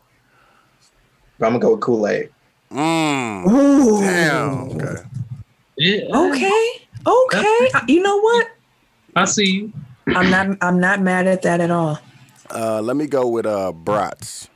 [1.39, 2.31] But I'm gonna go with Kool Aid.
[2.71, 3.51] Mm.
[3.51, 4.01] Ooh.
[4.01, 4.71] Damn.
[4.73, 5.03] Okay.
[5.77, 6.05] Yeah.
[6.15, 6.87] Okay.
[7.07, 7.69] Okay.
[7.87, 8.49] You know what?
[9.17, 9.73] I see you.
[10.15, 10.57] I'm not.
[10.61, 11.99] I'm not mad at that at all.
[12.51, 14.49] Uh, let me go with uh brats.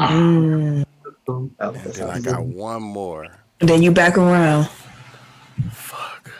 [0.00, 0.84] Mm.
[1.28, 3.26] And then I got one more.
[3.60, 4.68] And then you back around.
[5.72, 6.30] Fuck.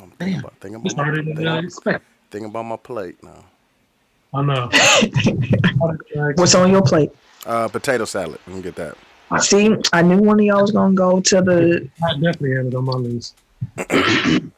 [0.00, 2.06] I'm thinking about, thinking about, harder my, thinking, expected.
[2.30, 3.44] thinking about my plate now.
[4.32, 4.70] I know.
[6.36, 7.10] What's on your plate?
[7.44, 8.38] Uh, potato salad.
[8.46, 8.96] Let me get that.
[9.38, 12.74] See, I knew one of y'all was gonna go to the I definitely had it
[12.74, 13.36] on my list.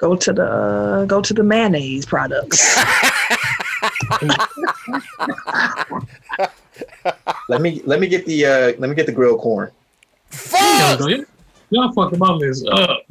[0.00, 2.76] go to the uh, go to the mayonnaise products.
[7.48, 9.70] Let me let me get the uh let me get the grilled corn.
[10.52, 11.24] Y'all.
[11.72, 13.02] Y'all fucking my list up.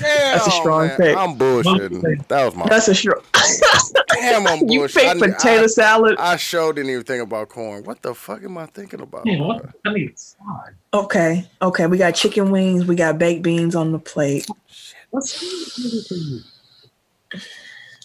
[0.00, 0.96] Damn, a strong man.
[0.96, 1.16] pick.
[1.16, 2.26] I'm bullshitting.
[2.26, 3.22] That was my That's a sure.
[3.32, 4.46] damn.
[4.46, 4.72] I'm bullshitting.
[4.72, 5.02] you bullshit.
[5.02, 6.16] picked potato I, salad.
[6.18, 7.84] I sure didn't even think about corn.
[7.84, 9.24] What the fuck am I thinking about?
[9.24, 9.66] yeah, what?
[9.86, 10.74] I need slide.
[10.92, 11.86] Okay, okay.
[11.86, 12.86] We got chicken wings.
[12.86, 14.46] We got baked beans on the plate.
[15.14, 16.40] What's what's for you?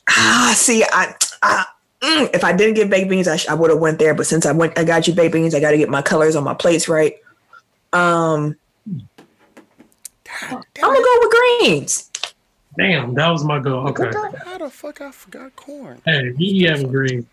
[0.08, 1.66] Ah, see, I, I
[2.04, 4.14] mm, if I didn't get baked beans, I, sh- I would have went there.
[4.14, 5.56] But since I went, I got you baked beans.
[5.56, 7.16] I got to get my colors on my plates right.
[7.94, 8.56] Um,
[10.52, 12.12] I'm gonna go with greens.
[12.78, 13.88] Damn, that was my goal.
[13.88, 14.12] Okay.
[14.46, 16.04] How the fuck I forgot corn?
[16.06, 17.28] Hey, you having green.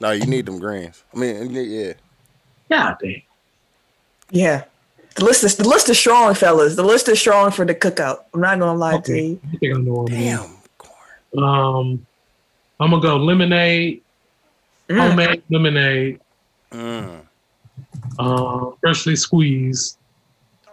[0.00, 1.02] No, you need them greens.
[1.14, 1.94] I mean, yeah.
[2.68, 3.22] God damn.
[4.30, 4.64] Yeah,
[5.16, 6.76] the list is the list is strong, fellas.
[6.76, 8.24] The list is strong for the cookout.
[8.34, 9.40] I'm not gonna lie to you.
[9.52, 11.44] I think I know what I'm Damn, corn.
[11.44, 12.06] Um,
[12.80, 14.02] I'm gonna go lemonade,
[14.88, 14.98] Mm.
[15.08, 16.20] homemade lemonade,
[16.72, 17.20] Mm.
[18.18, 19.96] uh, freshly squeezed.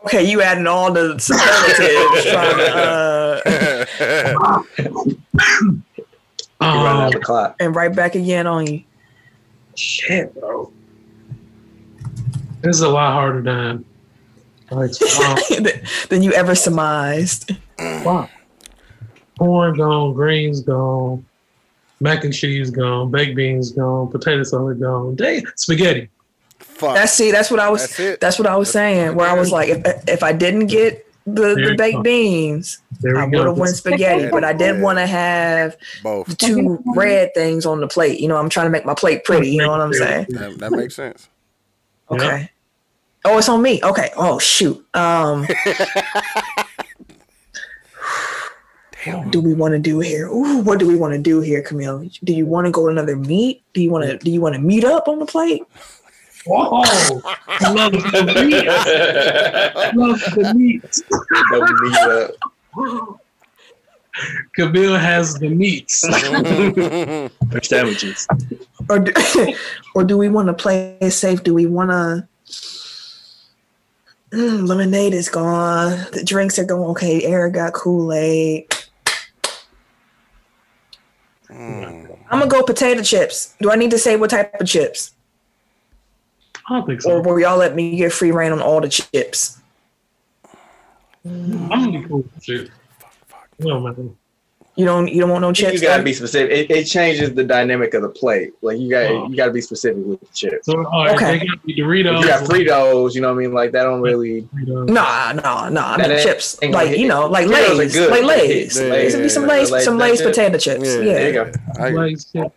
[0.05, 4.63] Okay, you adding all the superlatives, trying to, uh,
[6.61, 7.55] You running Um, out the clock.
[7.59, 8.84] and right back again on you.
[9.76, 10.72] shit, bro.
[12.61, 13.85] This is a lot harder than like um,
[16.10, 17.52] than you ever surmised.
[17.77, 18.06] Mm.
[18.06, 18.30] wow.
[19.38, 21.26] corn gone, greens gone,
[21.99, 26.10] mac and cheese gone, baked beans gone, potato salad gone, Damn, spaghetti.
[26.60, 26.95] Fuck.
[26.95, 27.81] That's see, that's what I was.
[27.81, 28.19] That's it.
[28.22, 29.15] That's what I was saying.
[29.15, 33.34] Where I was like, if if I didn't get the, the baked beans, I would
[33.34, 34.30] have went spaghetti.
[34.30, 36.27] But I did want to have Both.
[36.27, 38.19] the two red things on the plate.
[38.19, 39.49] You know, I'm trying to make my plate pretty.
[39.49, 40.27] You know what I'm saying?
[40.30, 41.30] That, that makes sense.
[42.10, 42.18] Yeah.
[42.18, 42.52] Okay.
[43.23, 43.80] Oh, it's on me.
[43.84, 44.11] Okay.
[44.18, 44.84] Oh shoot.
[44.95, 45.45] Um,
[49.30, 50.27] do we want to do here?
[50.27, 52.10] Ooh, what do we want to do here, Camille?
[52.23, 53.64] Do you want to go another meet?
[53.73, 54.18] Do you want to?
[54.18, 55.64] Do you want to meet up on the plate?
[56.45, 56.81] Whoa!
[57.48, 58.68] I love the meat.
[58.68, 60.81] I love the meat.
[60.81, 63.22] The meat up.
[64.56, 66.03] Camille has the meats.
[67.53, 68.27] Or sandwiches.
[68.89, 69.14] or do,
[69.95, 71.43] or do we want to play safe?
[71.43, 72.27] Do we want to?
[74.32, 76.06] Mm, lemonade is gone.
[76.14, 76.90] The drinks are going.
[76.91, 78.70] Okay, Eric got Kool Aid.
[81.49, 82.18] Mm.
[82.30, 83.56] I'm gonna go potato chips.
[83.62, 85.12] Do I need to say what type of chips,
[86.70, 89.60] I don't think or will y'all let me get free reign on all the chips?
[91.26, 92.72] I'm gonna be cool with shit.
[93.60, 94.16] No man.
[94.77, 95.07] You don't.
[95.10, 95.73] You don't want no chips.
[95.73, 96.06] You gotta then?
[96.06, 96.69] be specific.
[96.69, 98.53] It, it changes the dynamic of the plate.
[98.61, 99.27] Like you got Oh.
[99.27, 100.65] you gotta be specific with the chips.
[100.65, 101.39] So all right, Okay.
[101.39, 102.22] they got me Doritos.
[102.22, 103.53] You got Fritos, you know what I mean?
[103.53, 104.88] Like that don't really Doritos.
[104.89, 105.95] Nah, nah, nah.
[105.95, 108.11] I mean chips, like you know, like Fritos are Lay's, good.
[108.11, 108.77] like They Lay's.
[108.77, 108.89] hit.
[108.91, 110.27] Lay's would be some Yeah, Lay's, Lay's some that Lay's shit.
[110.27, 110.85] potato chips.
[110.85, 110.91] Yeah.
[110.99, 111.14] Yeah.
[111.14, 111.34] there you
[111.84, 111.99] go.
[112.02, 112.53] Lay's chip.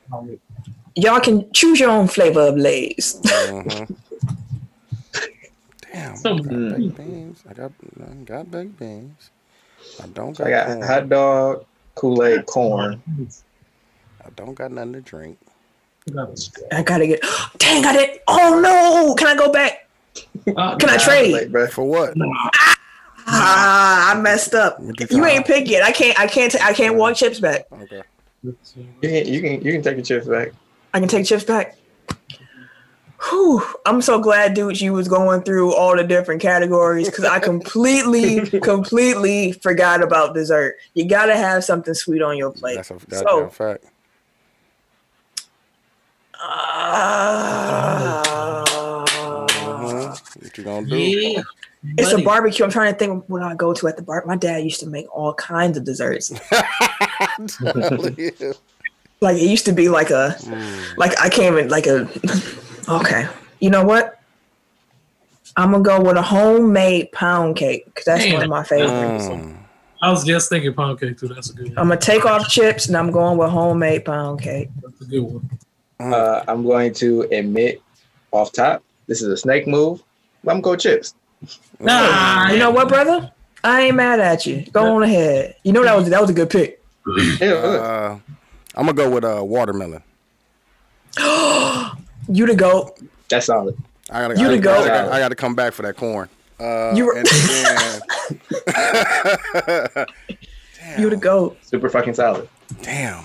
[0.97, 3.21] Y'all can choose your own flavor of Lay's.
[3.25, 3.97] Mhm.
[5.93, 6.17] Damn.
[6.17, 6.77] So- I got Mm.
[6.77, 7.43] baked beans.
[7.49, 9.31] I got I got baked beans.
[10.03, 10.83] I don't got, I got corn.
[10.83, 11.65] hot dog,
[11.95, 13.01] Kool Aid, corn.
[14.25, 15.39] I don't got nothing to drink.
[16.73, 17.21] I gotta get.
[17.59, 18.21] Dang, I didn't.
[18.29, 19.15] Oh no!
[19.15, 19.89] Can I go back?
[20.57, 21.53] Uh, Can I Like, trade?
[21.53, 21.67] bro.
[21.69, 22.15] For what?
[23.27, 24.79] Ah, I messed up.
[24.81, 25.83] You You ain't talking pick it.
[25.83, 26.19] I can't.
[26.21, 26.55] I can't.
[26.63, 27.65] I can't walk chips back.
[27.73, 28.03] Okay.
[28.43, 28.55] You
[29.01, 30.49] can, you can you can take your chips back.
[30.93, 31.77] I can take chips back.
[33.31, 33.63] Whew.
[33.87, 38.41] I'm so glad, dude, you was going through all the different categories because I completely,
[38.61, 40.77] completely forgot about dessert.
[40.95, 42.77] You gotta have something sweet on your plate.
[42.77, 43.85] That's a So- goddamn fact.
[46.47, 48.23] Ah.
[50.41, 50.97] What you gonna do?
[50.99, 51.43] Yeah.
[51.99, 52.65] It's a barbecue.
[52.65, 54.23] I'm trying to think what I go to at the bar.
[54.27, 56.33] My dad used to make all kinds of desserts.
[59.21, 60.37] Like it used to be like a,
[60.99, 62.07] like I came in like a.
[62.89, 63.27] Okay,
[63.61, 64.21] you know what?
[65.57, 69.27] I'm gonna go with a homemade pound cake because that's one of my favorites.
[69.27, 69.57] Mm.
[70.03, 71.29] I was just thinking pound cake too.
[71.29, 71.69] That's a good.
[71.69, 71.79] One.
[71.79, 74.69] I'm gonna take off chips and I'm going with homemade pound cake.
[74.83, 75.51] That's a good one.
[76.01, 77.81] Uh, I'm going to admit
[78.33, 80.03] off top, this is a snake move.
[80.43, 81.15] but I'm going chips.
[81.79, 83.31] Nah, You know what, brother?
[83.63, 84.67] I ain't mad at you.
[84.73, 85.55] Go on ahead.
[85.63, 86.83] You know that was that was a good pick.
[87.41, 87.53] Yeah.
[87.55, 88.19] Uh,
[88.75, 90.03] I'm gonna go with uh, watermelon.
[92.29, 92.99] You the goat.
[93.29, 93.77] that's solid.
[94.11, 95.13] I gotta, You I, the gotta, goat.
[95.13, 96.29] I gotta come back for that corn.
[96.61, 98.01] Uh, You were- and then,
[100.99, 101.57] You the goat.
[101.63, 102.49] Super fucking solid.
[102.83, 103.25] damn.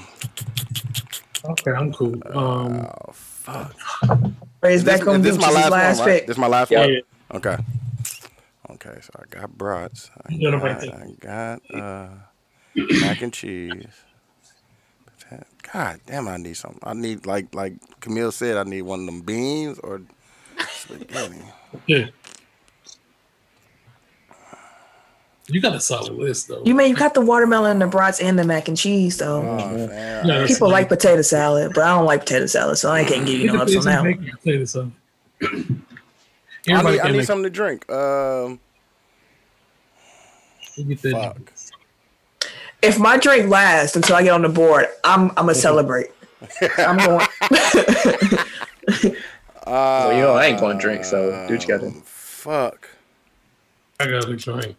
[1.45, 2.15] Okay, I'm cool.
[2.35, 3.75] Um, Oh fuck.
[4.61, 5.41] Raise back on this Dooch.
[5.41, 6.17] my last, is last one, right?
[6.19, 6.27] pick.
[6.27, 6.79] This my last Yeah.
[6.81, 6.89] one.
[6.93, 6.99] yeah,
[7.35, 7.57] Okay.
[8.71, 10.09] Okay, so I got brats.
[10.17, 12.09] I You got 'em got, I got uh,
[13.01, 13.85] mac and cheese.
[15.29, 16.79] Potato- God damn, I need something.
[16.83, 20.01] I need like like Camille said, I need one of them beans or
[20.69, 21.37] spaghetti.
[21.87, 22.07] yeah.
[25.51, 26.61] You got a solid list though.
[26.63, 29.41] You mean you got the watermelon, the brats, and the mac and cheese though.
[29.41, 29.55] Oh,
[29.87, 29.89] man.
[30.27, 30.73] Yeah, that's People fine.
[30.73, 33.61] like potato salad, but I don't like potato salad, so I can't give you no
[33.61, 34.19] ups on depends that who one.
[34.21, 34.43] make it.
[34.43, 34.75] Say this,
[36.69, 37.89] I need, I need something to drink.
[37.91, 38.59] Um,
[40.75, 41.35] you get that.
[41.35, 41.53] fuck.
[42.83, 46.11] If my drink lasts until I get on the board, I'm I'm gonna celebrate.
[46.77, 47.27] I'm going.
[48.89, 49.13] Uh,
[49.69, 51.91] Well, you know I ain't going to drink, so do what you got to.
[52.03, 52.89] Fuck.
[53.99, 54.77] I got a drink.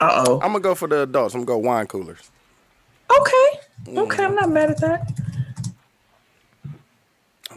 [0.00, 0.34] Uh oh.
[0.42, 1.34] I'm gonna go for the adults.
[1.34, 2.30] I'm gonna go wine coolers.
[3.18, 3.60] Okay.
[3.96, 5.12] Okay, I'm not mad at that.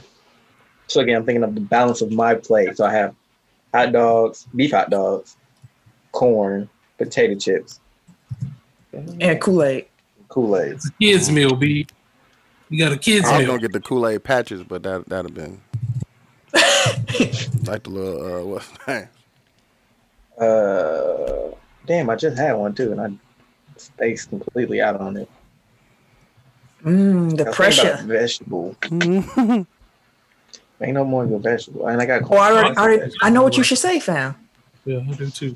[0.87, 2.77] So again, I'm thinking of the balance of my plate.
[2.77, 3.15] So I have
[3.73, 5.35] hot dogs, beef hot dogs,
[6.11, 7.79] corn, potato chips,
[8.93, 9.87] And Kool Aid.
[10.29, 10.79] Kool Aid.
[11.01, 11.87] kids meal, B.
[12.69, 13.33] You got a kids meal.
[13.33, 13.47] I was meal.
[13.55, 15.61] gonna get the Kool Aid patches, but that that'd have been
[17.65, 19.07] like the little uh, what's the name?
[20.37, 21.55] Uh,
[21.85, 23.11] damn, I just had one too, and I
[23.77, 25.29] spaced completely out on it.
[26.83, 27.91] Mmm, the I was thinking pressure.
[27.93, 28.75] about Vegetable.
[30.81, 32.23] Ain't no more of a vegetable, and I got.
[32.29, 34.35] Oh, I already, I, already, I know what you should say, fam.
[34.83, 35.55] Yeah, I do too.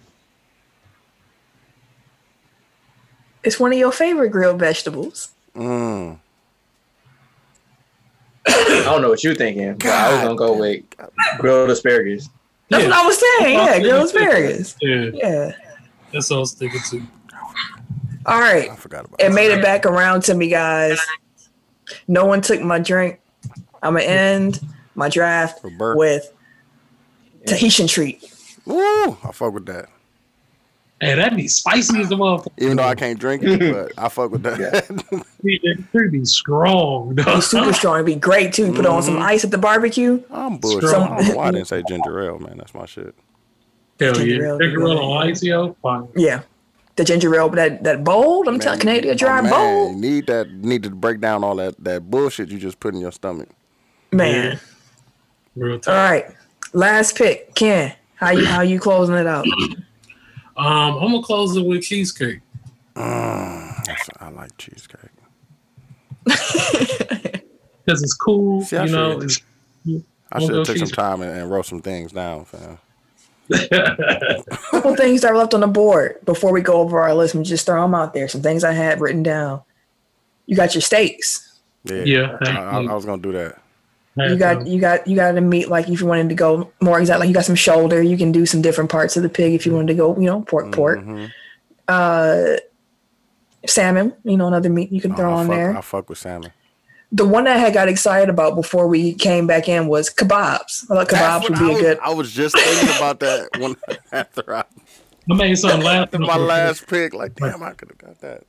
[3.43, 5.31] It's one of your favorite grilled vegetables.
[5.55, 6.19] Mm.
[8.47, 10.83] I don't know what you're thinking, but I was gonna go with
[11.37, 12.29] grilled asparagus.
[12.69, 12.89] That's Yeah.
[12.89, 13.55] what I was saying.
[13.57, 13.79] Yeah, Yeah.
[13.81, 14.75] grilled asparagus.
[14.81, 15.51] Yeah, Yeah.
[16.13, 17.03] that's all I was thinking too.
[18.25, 18.69] All right.
[18.69, 19.33] I forgot about It that.
[19.33, 20.99] made it back around to me, guys.
[22.07, 23.19] No one took my drink.
[23.81, 24.59] I'm gonna end
[24.99, 26.31] my draft For with
[27.47, 28.31] Tahitian treat.
[28.65, 29.17] Woo!
[29.23, 29.89] I fuck with that.
[31.01, 32.47] Hey, that'd be spicy as the motherfucker.
[32.57, 34.57] Even though I can't drink it, but I fuck with that.
[34.59, 37.37] That could be strong, though.
[37.37, 37.95] It's super strong.
[37.95, 38.67] It'd be great too.
[38.67, 39.23] You put on some mm-hmm.
[39.23, 40.21] ice at the barbecue.
[40.29, 40.89] I'm bullshit.
[40.89, 41.23] Strong.
[41.23, 42.57] I why I didn't say ginger ale, man.
[42.57, 43.15] That's my shit.
[43.99, 44.47] Hell Ginger yeah.
[44.49, 44.99] ale, Ginger ale yeah.
[44.99, 45.75] on ice, yo.
[45.81, 46.07] Fine.
[46.17, 46.41] Yeah.
[46.97, 48.49] The ginger ale, that that bold.
[48.49, 49.95] I'm telling Man, Canadian dry man, bold.
[49.95, 50.51] You need that.
[50.51, 53.47] Need to break down all that that bullshit you just put in your stomach.
[54.11, 54.59] Man.
[55.55, 55.93] Real talk.
[55.93, 56.25] right.
[56.73, 57.53] Last pick.
[57.55, 59.45] Ken, how you how you closing it out?
[60.57, 62.39] Um, I'm gonna close it with cheesecake.
[62.95, 64.99] Mm, I like cheesecake.
[67.85, 69.19] Because it's cool, See, I you know.
[69.27, 69.41] should-
[70.31, 72.77] I should go have took some time and, and wrote some things down, fam.
[74.69, 77.33] couple things that are left on the board before we go over our list.
[77.33, 78.27] Let me just throw them out there.
[78.27, 79.63] Some things I had written down.
[80.45, 81.59] You got your steaks.
[81.83, 82.77] Yeah, Yeah, I, I.
[82.83, 83.59] I was gonna do that.
[84.27, 86.99] You got you got you got a meat like if you wanted to go more
[86.99, 87.19] exact.
[87.19, 88.01] Like you got some shoulder.
[88.01, 90.15] You can do some different parts of the pig if you wanted to go.
[90.19, 90.99] You know, pork, pork.
[90.99, 91.31] Mhm.
[91.87, 92.57] Uh,
[93.67, 94.13] salmon.
[94.23, 95.77] You know, another meat you can Oh, throw I on fuck, there.
[95.77, 96.51] I fuck with salmon.
[97.11, 100.83] The one that I had got excited about before we came back in was kebabs.
[100.91, 101.99] I thought That's kebabs would be I a was, good.
[102.03, 103.75] I was just thinking about that when
[104.11, 104.63] after I
[105.31, 106.17] I made something last.
[106.19, 107.13] my last pick.
[107.15, 108.43] Like, damn, I could have got that.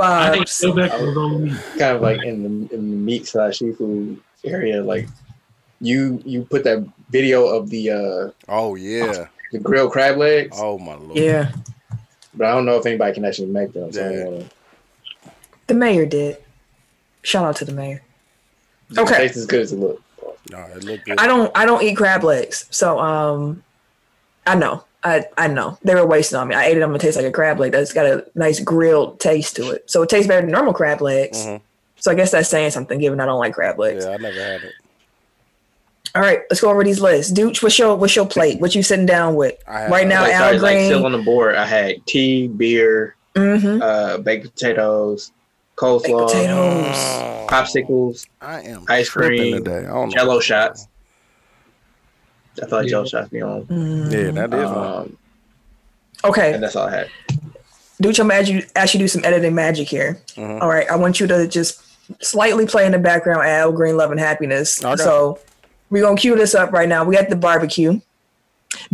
[0.00, 0.60] I think Kebabs.
[0.62, 1.50] Bill Beck was on me.
[1.78, 4.82] kind of like in the in the meat slash seafood area.
[4.82, 5.08] Like
[5.80, 9.26] you you put that video of the uh Oh yeah.
[9.52, 11.16] the grilled crab legs, Oh my lord.
[11.16, 11.52] Yeah,
[12.34, 13.92] but I don't know if anybody can actually make them.
[13.92, 14.24] So Yeah.
[14.24, 14.44] wanna,
[15.66, 16.38] the mayor did.
[17.22, 18.02] Shout out to the mayor.
[18.90, 19.16] it Okay.
[19.18, 20.02] tastes as good as it looks.
[20.50, 21.18] No, it looked good.
[21.18, 23.62] I don't I don't eat crab legs, so um,
[24.46, 26.54] I know I I know they were wasting on me.
[26.54, 26.82] I ate it.
[26.82, 27.72] I'm gonna taste like a crab leg.
[27.72, 31.00] That's got a nice grilled taste to it, so it tastes better than normal crab
[31.02, 31.38] legs.
[31.46, 31.60] Mhm.
[32.06, 34.04] So I guess that's saying something, given I don't like crab legs.
[34.04, 34.74] Yeah, I never had it.
[36.14, 37.32] All right, let's go over these lists.
[37.32, 38.60] Dooch, what's your what's your plate?
[38.60, 40.22] What you sitting down with I had, right now?
[40.22, 41.56] like, Al sorry, like still on the board.
[41.56, 43.82] I had tea, beer, mm-hmm.
[43.82, 47.50] uh, baked potatoes, Baked coleslaw, potatoes.
[47.50, 49.78] Popsicles, I am ice cream, today.
[49.78, 50.14] I don't know.
[50.14, 50.86] Jello shots.
[52.62, 52.90] I feel like Yeah.
[52.90, 53.66] Jello shots be on.
[53.66, 54.12] Mm.
[54.12, 54.76] Yeah, that is one.
[54.78, 55.18] Um,
[56.24, 57.10] Okay, and that's all I had.
[58.00, 60.20] Dooch, I'm gonna ask you, ask you to do some editing magic here.
[60.36, 60.60] Mhm.
[60.62, 61.82] All right, I want you to just
[62.20, 64.84] slightly play in the background Al Green Love and Happiness.
[64.84, 65.02] Okay.
[65.02, 65.38] So
[65.90, 67.04] we're gonna cue this up right now.
[67.04, 68.00] We at the barbecue.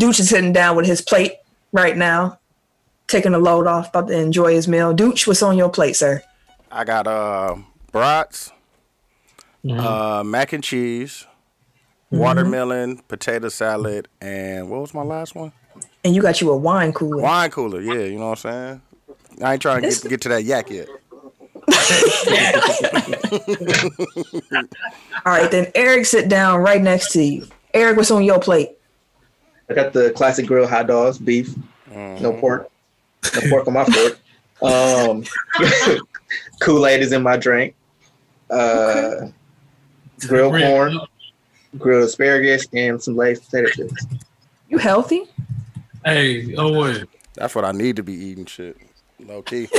[0.00, 1.32] Dooch is sitting down with his plate
[1.72, 2.38] right now,
[3.08, 4.94] taking a load off, about to enjoy his meal.
[4.94, 6.22] Dooch, what's on your plate, sir?
[6.70, 7.56] I got uh
[7.90, 8.50] brats,
[9.64, 9.78] Mm-hmm.
[9.78, 11.24] uh mac and cheese,
[12.10, 15.52] watermelon, potato salad, and what was my last one?
[16.04, 17.22] And you got you a wine cooler.
[17.22, 17.80] Wine cooler.
[17.80, 18.82] Yeah, you know what I'm saying.
[19.42, 20.88] I ain't trying to get get to that yak yet.
[25.24, 27.46] All right, then Eric, sit down right next to you.
[27.72, 28.70] Eric, what's on your plate?
[29.70, 31.54] I got the classic grill hot dogs, beef,
[31.90, 32.70] no pork,
[33.34, 34.18] no pork on my fork.
[34.62, 35.24] Um,
[36.60, 37.74] Kool Aid is in my drink.
[38.50, 39.28] Uh,
[40.20, 40.98] grilled corn,
[41.78, 44.06] grilled asparagus, and some Lay's potato chips.
[44.68, 45.24] You healthy?
[46.04, 47.04] Hey, oh wait.
[47.34, 48.44] That's what I need to be eating.
[48.46, 48.76] Shit,
[49.20, 49.68] low key.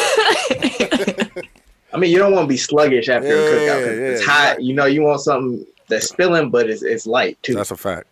[1.93, 3.83] I mean, you don't want to be sluggish after Yeah, a cookout.
[3.87, 4.31] 'cause yeah, it's yeah.
[4.31, 4.61] hot.
[4.63, 7.53] You know, you want something that's spilling, but it's, it's light too.
[7.53, 8.07] That's a fact.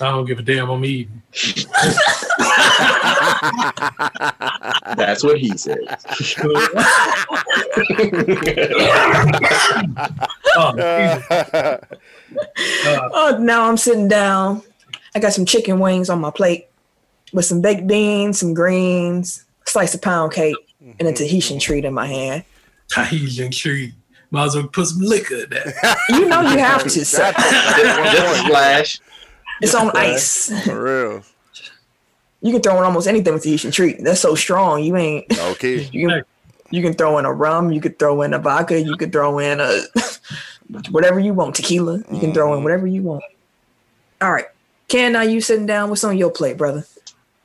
[0.00, 0.68] I don't give a damn.
[0.68, 1.22] I'm eating.
[4.96, 5.78] That's what he said.
[10.54, 11.78] Oh, uh,
[13.14, 14.62] Oh, now I'm sitting down.
[15.14, 16.66] I got some chicken wings on my plate
[17.32, 20.56] with some baked beans, some greens, slice of pound cake,
[20.98, 22.44] and a Tahitian treat in my hand.
[22.92, 23.94] Tahitian treat.
[24.30, 25.98] Might as well put some liquor in that.
[26.08, 27.32] You know you have to, sir.
[27.32, 29.00] Just a splash.
[29.60, 30.50] It's on ice.
[30.64, 31.22] For real.
[32.40, 34.02] You can throw in almost anything with Tahitian treat.
[34.02, 34.82] That's so strong.
[34.82, 35.38] You ain't.
[35.38, 35.84] okay.
[35.92, 36.24] You can,
[36.70, 37.70] you can throw in a rum.
[37.70, 38.80] You could throw in a vodka.
[38.80, 39.82] You could throw in a
[40.90, 41.54] whatever you want.
[41.54, 41.98] Tequila.
[42.10, 43.22] You can throw in whatever you want.
[44.22, 44.46] All right.
[44.88, 45.90] Ken, now you sitting down.
[45.90, 46.86] What's on your plate, brother?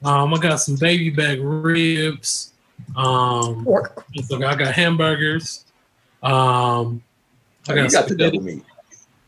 [0.03, 2.53] Um, I got some baby back ribs.
[2.95, 4.05] Um, Pork.
[4.25, 5.65] so I got hamburgers.
[6.23, 7.03] Um,
[7.69, 8.63] I You got, got the double meat.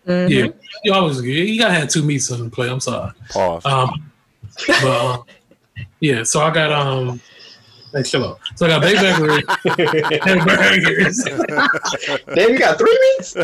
[0.08, 0.30] Mhm.
[0.30, 0.48] Yeah,
[0.84, 2.70] you always you gotta have two meats on the plate.
[2.72, 3.12] I'm sorry.
[3.30, 3.66] Pause.
[3.66, 4.12] Um,
[4.68, 5.24] but um,
[6.00, 7.22] yeah, so I got um,
[7.94, 8.40] hey, chill out.
[8.56, 11.24] So I got baby back ribs, hamburgers.
[12.34, 13.36] Damn, you got three meats?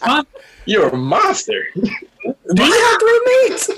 [0.00, 0.24] Huh?
[0.66, 1.64] You're a monster.
[1.74, 1.82] Do
[2.64, 3.70] you have three meats?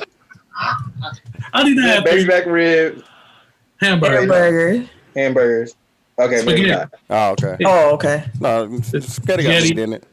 [1.52, 3.02] I did not have Baby back rib,
[3.80, 4.20] hamburger.
[4.20, 4.88] Hamburger.
[5.14, 5.74] hamburgers.
[6.18, 6.70] Okay, maybe Spaghetti.
[6.70, 6.94] not.
[7.10, 7.56] Oh, okay.
[7.64, 8.24] Oh, okay.
[8.40, 9.68] No, spaghetti got Spaghetti.
[9.74, 10.04] meat in it.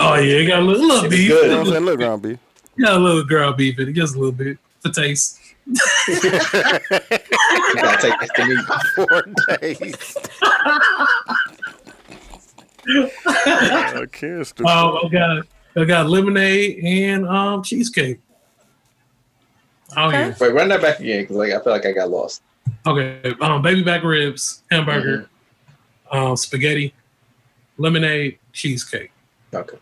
[0.00, 1.28] Oh yeah, it got a little, little It's beef.
[1.28, 1.42] good.
[1.44, 1.84] You know what I'm saying?
[1.84, 2.38] Look, ground beef.
[2.80, 5.38] Got a little ground beef in it, just a little bit for taste.
[5.66, 5.74] You
[7.74, 8.64] gotta take this to meat.
[8.96, 9.22] Four
[9.60, 10.16] days.
[13.96, 14.66] okay, stupid.
[14.70, 15.46] Um, I got
[15.76, 18.20] I got lemonade and um cheesecake.
[19.96, 20.34] Oh yeah.
[20.40, 22.42] Wait, run that back again because like I feel like I got lost.
[22.86, 23.34] Okay.
[23.40, 25.28] Um, baby back ribs, hamburger,
[26.10, 26.94] um, spaghetti,
[27.78, 29.12] lemonade, cheesecake.
[29.54, 29.78] Okay.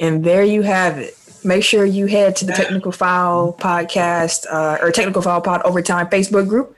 [0.00, 1.16] And there you have it.
[1.44, 6.06] Make sure you head to the Technical Foul podcast uh, or Technical Foul Pod Overtime
[6.08, 6.74] Facebook group.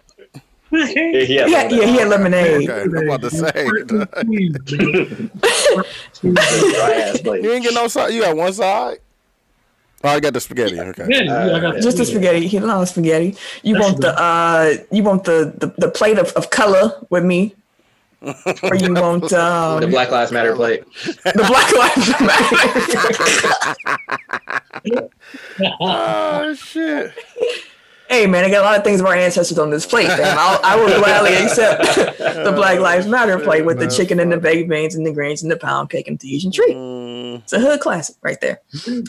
[0.72, 2.68] Yeah, Yeah, yeah, he had lemonade.
[2.68, 3.68] Okay, I'm about to say.
[6.22, 7.44] Dry ass plate.
[7.44, 8.14] you ain't get no side.
[8.14, 8.98] You got one side.
[10.04, 10.80] Oh, I got the spaghetti.
[10.80, 11.06] Okay.
[11.08, 12.46] Yeah, yeah, Just the spaghetti.
[12.48, 13.36] He loves spaghetti.
[13.62, 17.24] You That's want the uh you want the the, the plate of, of color with
[17.24, 17.54] me?
[18.62, 20.84] or you want The um, Black Lives Matter plate.
[21.04, 22.08] the Black Lives
[24.84, 25.08] Matter?
[25.80, 27.12] Oh shit.
[28.12, 30.36] Hey man, I got a lot of things of our ancestors on this plate, fam.
[30.38, 31.82] I'll, I will gladly accept
[32.18, 35.42] the Black Lives Matter plate with the chicken and the baked beans and the greens
[35.42, 36.76] and the pound cake and the Asian treat.
[36.76, 38.60] Mm, It's a hood classic right there.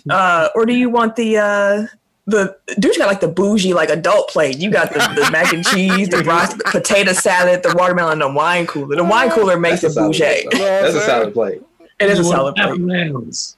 [0.10, 1.88] Uh, or do you want the uh
[2.26, 4.58] the dude's got like the bougie like adult plate.
[4.58, 8.66] You got the, the mac and cheese, the rice, potato salad, the watermelon, the wine
[8.66, 8.96] cooler.
[8.96, 10.20] The wine cooler makes That's it a bougie.
[10.24, 10.48] plate.
[10.54, 11.62] That's a solid plate.
[12.00, 13.08] It is a You solid plate.
[13.10, 13.58] apples.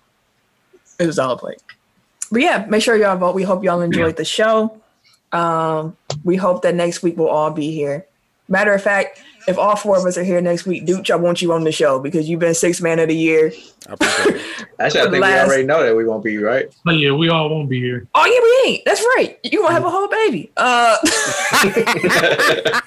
[0.98, 1.62] It was a solid plate.
[2.32, 3.36] But yeah, make sure y'all vote.
[3.36, 4.82] We hope y'all enjoyed the show.
[5.36, 8.06] Um, we hope that next week we'll all be here.
[8.48, 11.42] Matter of fact, if all four of us are here next week, Dooch, I want
[11.42, 13.52] you on the show because you've been six man of the year.
[13.88, 13.94] I.
[14.80, 16.74] Actually, I think Last- we already know that we won't be right.
[16.84, 18.08] But yeah, we all won't be here.
[18.14, 18.86] Oh yeah, we ain't.
[18.86, 19.40] That's right.
[19.44, 20.52] You gonna have a whole baby.
[20.58, 20.98] Uh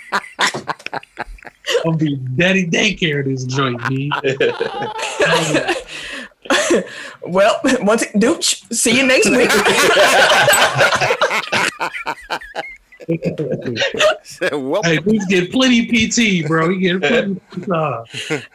[1.84, 4.10] I'll be daddy daycare this joint, B.
[7.26, 9.50] well, once it, Dooch, see you next week.
[14.52, 16.68] well, Hey, we get plenty PT, bro.
[16.68, 17.40] We get plenty.
[17.72, 18.04] Uh,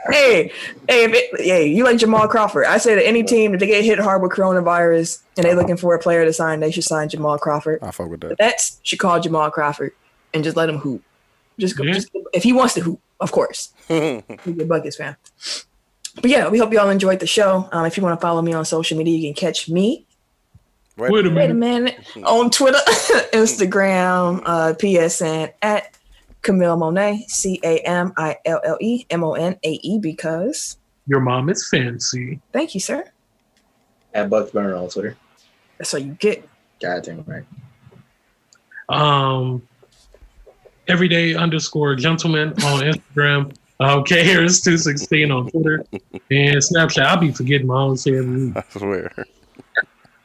[0.10, 0.52] hey,
[0.88, 2.65] hey, if it, hey, you like Jamal Crawford?
[2.65, 5.78] I say that any team if they get hit hard with coronavirus and they looking
[5.78, 7.80] for a player to sign, they should sign Jamal Crawford.
[7.82, 8.40] I fuck with The that.
[8.40, 9.94] Nets should call Jamal Crawford
[10.34, 11.02] and just let him hoop.
[11.60, 11.94] Just, go, Yeah.
[11.94, 13.72] just if he wants to hoop, of course.
[13.88, 14.24] He's
[14.60, 15.15] a Buckets fan.
[16.22, 17.68] But yeah, we hope y'all enjoyed the show.
[17.72, 20.06] Um, if you want to follow me on social media, you can catch me.
[20.95, 21.95] Wait, wait a Wait a minute.
[22.15, 22.77] minute on Twitter,
[23.34, 25.98] Instagram, uh, PSN at
[26.44, 29.98] Camille Monae, C A M I L L E M O N A E.
[29.98, 30.77] Because
[31.07, 32.40] Your mom is fancy.
[32.52, 33.06] thank you, sir.
[34.14, 35.18] At Bucks Burner on Twitter.
[35.80, 36.48] That's all you get.
[36.80, 37.44] God damn right.
[38.90, 39.68] Um,
[40.88, 43.56] everyday underscore gentleman on Instagram.
[44.03, 47.03] K Harris two sixteen on Twitter and Snapchat.
[47.03, 48.23] I'll be forgetting my own shit.
[48.55, 49.11] I swear.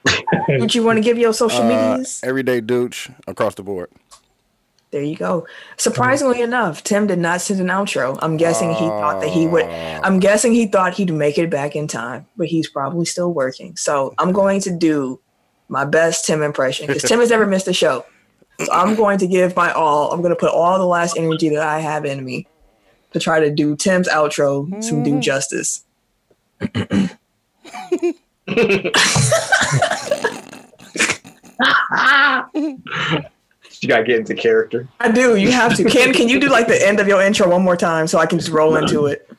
[0.49, 2.21] Would you want to give your social Uh, medias?
[2.23, 3.91] everyday douche across the board.
[4.91, 5.47] There you go.
[5.77, 8.19] Surprisingly enough, Tim did not send an outro.
[8.23, 9.67] I'm guessing he thought that he would.
[9.67, 13.77] I'm guessing he thought he'd make it back in time, but he's probably still working.
[13.77, 15.21] So I'm going to do
[15.69, 18.07] my best Tim impression because Tim has never missed a show.
[18.61, 20.11] So I'm going to give my all.
[20.11, 22.47] I'm going to put all the last energy that I have in me
[23.13, 25.85] to try to do Tim's outro some due justice.
[33.81, 34.89] You gotta get into character.
[34.99, 35.37] I do.
[35.37, 35.85] You have to.
[35.85, 38.27] Ken, can you do like the end of your intro one more time so I
[38.27, 39.31] can just roll into it?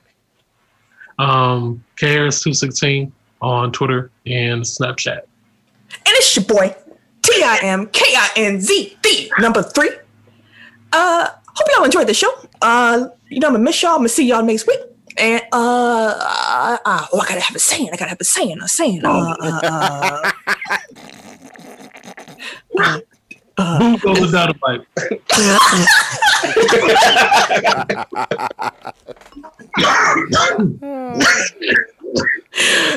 [1.17, 5.21] Um, K Harris two sixteen on Twitter and Snapchat.
[5.91, 6.73] And it's your boy,
[7.21, 9.91] T I M K I N Z D number three.
[10.93, 11.29] Uh,
[11.60, 12.31] hope y'all enjoyed the show.
[12.61, 13.91] Uh, you know, I'm gonna miss y'all.
[13.94, 14.80] I'm gonna see y'all next week.
[15.18, 17.90] And uh, uh, uh oh, I gotta have a saying.
[17.91, 18.60] I gotta have a saying.
[18.61, 19.03] A saying.
[19.03, 20.31] Uh, uh,
[22.77, 22.99] uh,
[23.57, 24.88] uh, Boom goes the dynamite.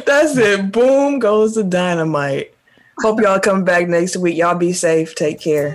[0.07, 0.71] that's it.
[0.71, 2.55] Boom goes the dynamite.
[3.01, 4.37] Hope y'all come back next week.
[4.37, 5.17] Y'all be safe.
[5.17, 5.75] Take care.